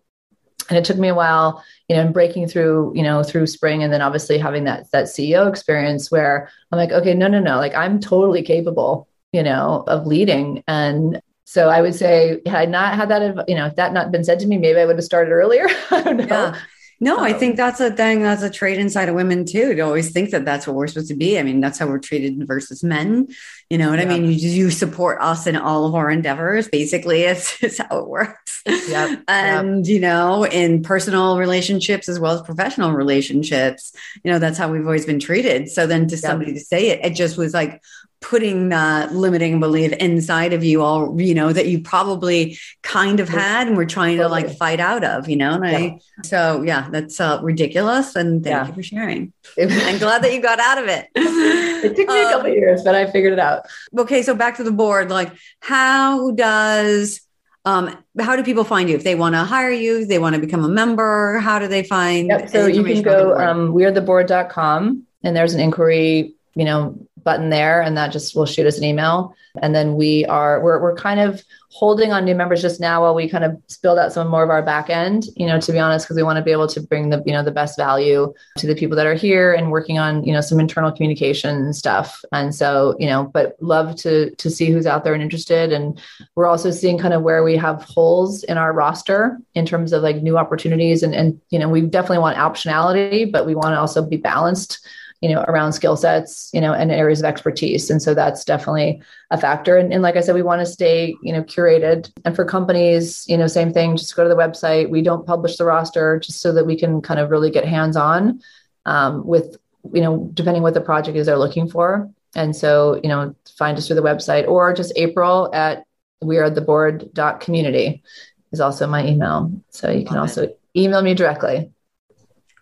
And 0.70 0.78
it 0.78 0.86
took 0.86 0.96
me 0.96 1.08
a 1.08 1.14
while 1.14 1.62
you 1.90 1.96
know 1.96 2.02
and 2.02 2.14
breaking 2.14 2.48
through 2.48 2.92
you 2.94 3.02
know 3.02 3.22
through 3.22 3.46
spring 3.48 3.82
and 3.82 3.92
then 3.92 4.00
obviously 4.00 4.38
having 4.38 4.64
that 4.64 4.90
that 4.92 5.04
ceo 5.04 5.46
experience 5.46 6.10
where 6.10 6.48
i'm 6.70 6.78
like 6.78 6.92
okay 6.92 7.12
no 7.12 7.28
no 7.28 7.38
no. 7.38 7.56
Like 7.58 7.74
i'm 7.74 8.00
totally 8.00 8.42
capable 8.42 9.08
you 9.32 9.42
know 9.42 9.84
of 9.86 10.06
leading. 10.06 10.64
And 10.66 11.20
so 11.52 11.68
I 11.68 11.82
would 11.82 11.94
say, 11.94 12.40
had 12.46 12.54
I 12.54 12.64
not 12.64 12.94
had 12.94 13.10
that, 13.10 13.46
you 13.46 13.54
know, 13.54 13.66
if 13.66 13.76
that 13.76 13.92
not 13.92 14.10
been 14.10 14.24
said 14.24 14.40
to 14.40 14.46
me, 14.46 14.56
maybe 14.56 14.80
I 14.80 14.86
would 14.86 14.96
have 14.96 15.04
started 15.04 15.32
earlier. 15.32 15.66
I 15.90 16.02
don't 16.02 16.16
know. 16.16 16.24
Yeah. 16.24 16.58
No, 16.98 17.18
um, 17.18 17.24
I 17.24 17.34
think 17.34 17.56
that's 17.56 17.78
a 17.78 17.90
thing. 17.90 18.22
That's 18.22 18.42
a 18.42 18.48
trait 18.48 18.78
inside 18.78 19.10
of 19.10 19.14
women 19.14 19.44
too. 19.44 19.74
To 19.74 19.80
always 19.82 20.12
think 20.12 20.30
that 20.30 20.46
that's 20.46 20.66
what 20.66 20.76
we're 20.76 20.86
supposed 20.86 21.08
to 21.08 21.14
be. 21.14 21.38
I 21.38 21.42
mean, 21.42 21.60
that's 21.60 21.78
how 21.78 21.88
we're 21.88 21.98
treated 21.98 22.46
versus 22.46 22.82
men. 22.82 23.28
You 23.68 23.76
know 23.76 23.90
what 23.90 23.98
yeah. 23.98 24.06
I 24.06 24.08
mean? 24.08 24.24
You, 24.24 24.32
you 24.32 24.70
support 24.70 25.20
us 25.20 25.46
in 25.46 25.56
all 25.56 25.84
of 25.84 25.94
our 25.94 26.10
endeavors. 26.10 26.68
Basically, 26.68 27.22
it's, 27.24 27.62
it's 27.62 27.76
how 27.76 27.98
it 27.98 28.08
works. 28.08 28.62
Yep. 28.64 29.24
and 29.28 29.86
yep. 29.86 29.94
you 29.94 30.00
know, 30.00 30.46
in 30.46 30.82
personal 30.82 31.36
relationships 31.36 32.08
as 32.08 32.18
well 32.18 32.34
as 32.34 32.42
professional 32.42 32.92
relationships, 32.92 33.92
you 34.24 34.30
know, 34.30 34.38
that's 34.38 34.56
how 34.56 34.72
we've 34.72 34.86
always 34.86 35.04
been 35.04 35.20
treated. 35.20 35.68
So 35.68 35.86
then, 35.86 36.06
to 36.06 36.14
yep. 36.14 36.20
somebody 36.20 36.54
to 36.54 36.60
say 36.60 36.88
it, 36.88 37.04
it 37.04 37.14
just 37.14 37.36
was 37.36 37.52
like, 37.52 37.82
putting 38.22 38.68
that 38.70 39.12
limiting 39.12 39.60
belief 39.60 39.92
inside 39.94 40.52
of 40.52 40.64
you 40.64 40.80
all 40.80 41.20
you 41.20 41.34
know 41.34 41.52
that 41.52 41.66
you 41.66 41.80
probably 41.80 42.56
kind 42.82 43.20
of 43.20 43.28
had 43.28 43.66
and 43.66 43.76
we're 43.76 43.84
trying 43.84 44.16
to 44.16 44.28
like 44.28 44.56
fight 44.56 44.80
out 44.80 45.02
of 45.04 45.28
you 45.28 45.36
know 45.36 45.54
and 45.54 45.64
yeah. 45.64 45.78
i 45.78 45.98
so 46.22 46.62
yeah 46.62 46.88
that's 46.90 47.20
uh, 47.20 47.40
ridiculous 47.42 48.14
and 48.14 48.44
thank 48.44 48.54
yeah. 48.54 48.66
you 48.66 48.72
for 48.72 48.82
sharing 48.82 49.32
i'm 49.58 49.98
glad 49.98 50.22
that 50.22 50.32
you 50.32 50.40
got 50.40 50.60
out 50.60 50.78
of 50.78 50.86
it 50.86 51.08
it 51.16 51.96
took 51.96 52.08
me 52.08 52.22
um, 52.22 52.26
a 52.26 52.30
couple 52.30 52.48
years 52.48 52.82
but 52.82 52.94
i 52.94 53.10
figured 53.10 53.32
it 53.32 53.38
out 53.38 53.66
okay 53.98 54.22
so 54.22 54.34
back 54.34 54.56
to 54.56 54.64
the 54.64 54.72
board 54.72 55.10
like 55.10 55.32
how 55.60 56.30
does 56.30 57.20
um, 57.64 57.96
how 58.18 58.34
do 58.34 58.42
people 58.42 58.64
find 58.64 58.88
you 58.88 58.96
if 58.96 59.04
they 59.04 59.14
want 59.14 59.34
to 59.34 59.40
hire 59.40 59.70
you 59.70 60.06
they 60.06 60.18
want 60.18 60.34
to 60.34 60.40
become 60.40 60.64
a 60.64 60.68
member 60.68 61.38
how 61.38 61.58
do 61.58 61.68
they 61.68 61.82
find 61.82 62.28
yep. 62.28 62.48
so 62.48 62.66
you 62.66 62.84
can 62.84 63.02
go 63.02 63.36
um, 63.36 63.72
wearetheboard.com 63.72 65.06
and 65.24 65.36
there's 65.36 65.54
an 65.54 65.60
inquiry 65.60 66.34
you 66.54 66.64
know 66.64 66.98
button 67.24 67.50
there 67.50 67.82
and 67.82 67.96
that 67.96 68.12
just 68.12 68.34
will 68.34 68.46
shoot 68.46 68.66
us 68.66 68.78
an 68.78 68.84
email. 68.84 69.34
And 69.60 69.74
then 69.74 69.96
we 69.96 70.24
are 70.26 70.62
we're, 70.62 70.80
we're 70.80 70.96
kind 70.96 71.20
of 71.20 71.42
holding 71.72 72.12
on 72.12 72.24
new 72.24 72.34
members 72.34 72.60
just 72.60 72.80
now 72.80 73.02
while 73.02 73.14
we 73.14 73.28
kind 73.28 73.44
of 73.44 73.60
build 73.82 73.98
out 73.98 74.12
some 74.12 74.28
more 74.28 74.42
of 74.42 74.50
our 74.50 74.62
back 74.62 74.90
end 74.90 75.24
you 75.36 75.46
know 75.46 75.58
to 75.58 75.72
be 75.72 75.78
honest 75.78 76.04
because 76.04 76.16
we 76.16 76.22
want 76.22 76.36
to 76.36 76.42
be 76.42 76.52
able 76.52 76.66
to 76.66 76.80
bring 76.82 77.08
the 77.08 77.22
you 77.24 77.32
know 77.32 77.42
the 77.42 77.50
best 77.50 77.78
value 77.78 78.32
to 78.58 78.66
the 78.66 78.74
people 78.74 78.94
that 78.94 79.06
are 79.06 79.14
here 79.14 79.54
and 79.54 79.70
working 79.70 79.98
on 79.98 80.22
you 80.22 80.32
know 80.32 80.40
some 80.40 80.60
internal 80.60 80.92
communication 80.92 81.72
stuff. 81.72 82.22
And 82.32 82.54
so 82.54 82.94
you 82.98 83.06
know 83.06 83.24
but 83.24 83.56
love 83.60 83.96
to 83.96 84.30
to 84.36 84.50
see 84.50 84.70
who's 84.70 84.86
out 84.86 85.04
there 85.04 85.14
and 85.14 85.22
interested. 85.22 85.72
And 85.72 86.00
we're 86.34 86.46
also 86.46 86.70
seeing 86.70 86.98
kind 86.98 87.14
of 87.14 87.22
where 87.22 87.42
we 87.42 87.56
have 87.56 87.82
holes 87.82 88.44
in 88.44 88.58
our 88.58 88.72
roster 88.72 89.38
in 89.54 89.66
terms 89.66 89.92
of 89.92 90.02
like 90.02 90.16
new 90.16 90.38
opportunities. 90.38 91.02
And 91.02 91.14
and 91.14 91.40
you 91.50 91.58
know 91.58 91.68
we 91.68 91.82
definitely 91.82 92.18
want 92.18 92.38
optionality 92.38 93.30
but 93.30 93.46
we 93.46 93.54
want 93.54 93.68
to 93.68 93.78
also 93.78 94.02
be 94.02 94.16
balanced 94.16 94.86
you 95.22 95.28
know, 95.28 95.42
around 95.46 95.72
skill 95.72 95.96
sets, 95.96 96.50
you 96.52 96.60
know, 96.60 96.72
and 96.72 96.90
areas 96.90 97.20
of 97.20 97.24
expertise. 97.24 97.88
And 97.90 98.02
so 98.02 98.12
that's 98.12 98.44
definitely 98.44 99.00
a 99.30 99.38
factor. 99.38 99.76
And, 99.76 99.92
and 99.92 100.02
like 100.02 100.16
I 100.16 100.20
said, 100.20 100.34
we 100.34 100.42
want 100.42 100.60
to 100.60 100.66
stay, 100.66 101.14
you 101.22 101.32
know, 101.32 101.44
curated. 101.44 102.10
And 102.24 102.34
for 102.34 102.44
companies, 102.44 103.24
you 103.28 103.38
know, 103.38 103.46
same 103.46 103.72
thing, 103.72 103.96
just 103.96 104.16
go 104.16 104.24
to 104.24 104.28
the 104.28 104.34
website. 104.34 104.90
We 104.90 105.00
don't 105.00 105.24
publish 105.24 105.56
the 105.56 105.64
roster 105.64 106.18
just 106.18 106.40
so 106.40 106.52
that 106.52 106.66
we 106.66 106.76
can 106.76 107.00
kind 107.00 107.20
of 107.20 107.30
really 107.30 107.52
get 107.52 107.64
hands 107.64 107.96
on 107.96 108.40
um, 108.84 109.24
with, 109.24 109.56
you 109.92 110.00
know, 110.00 110.28
depending 110.34 110.64
what 110.64 110.74
the 110.74 110.80
project 110.80 111.16
is 111.16 111.26
they're 111.26 111.38
looking 111.38 111.70
for. 111.70 112.10
And 112.34 112.56
so, 112.56 113.00
you 113.02 113.08
know, 113.08 113.36
find 113.56 113.78
us 113.78 113.86
through 113.86 113.96
the 113.96 114.02
website 114.02 114.48
or 114.48 114.74
just 114.74 114.92
April 114.96 115.54
at 115.54 115.84
we 116.20 116.38
are 116.38 116.50
the 116.50 116.60
board 116.60 117.12
dot 117.14 117.40
community 117.40 118.02
is 118.50 118.60
also 118.60 118.88
my 118.88 119.06
email. 119.06 119.52
So 119.70 119.88
you 119.90 120.04
can 120.04 120.16
Love 120.16 120.22
also 120.22 120.44
it. 120.44 120.60
email 120.76 121.02
me 121.02 121.14
directly. 121.14 121.70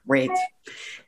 Great. 0.06 0.30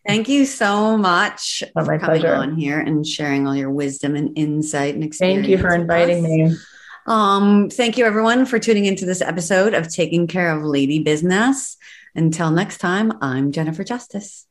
Thank 0.07 0.29
you 0.29 0.47
so 0.47 0.97
much 0.97 1.63
oh, 1.77 1.85
for 1.85 1.99
coming 1.99 2.21
pleasure. 2.21 2.35
on 2.35 2.57
here 2.57 2.81
and 2.81 3.07
sharing 3.07 3.47
all 3.47 3.55
your 3.55 3.71
wisdom 3.71 4.17
and 4.17 4.37
insight 4.37 4.95
and 4.95 5.05
experience. 5.05 5.47
Thank 5.47 5.49
you 5.49 5.59
for 5.59 5.75
inviting 5.75 6.23
me. 6.23 6.57
Um, 7.07 7.69
thank 7.71 7.99
you 7.99 8.05
everyone 8.05 8.47
for 8.47 8.59
tuning 8.59 8.85
into 8.85 9.07
this 9.07 9.21
episode 9.21 9.75
of 9.75 9.93
Taking 9.93 10.27
Care 10.27 10.57
of 10.57 10.65
Lady 10.65 11.03
Business. 11.03 11.77
Until 12.15 12.51
next 12.51 12.79
time, 12.79 13.13
I'm 13.21 13.53
Jennifer 13.53 13.85
Justice. 13.85 14.47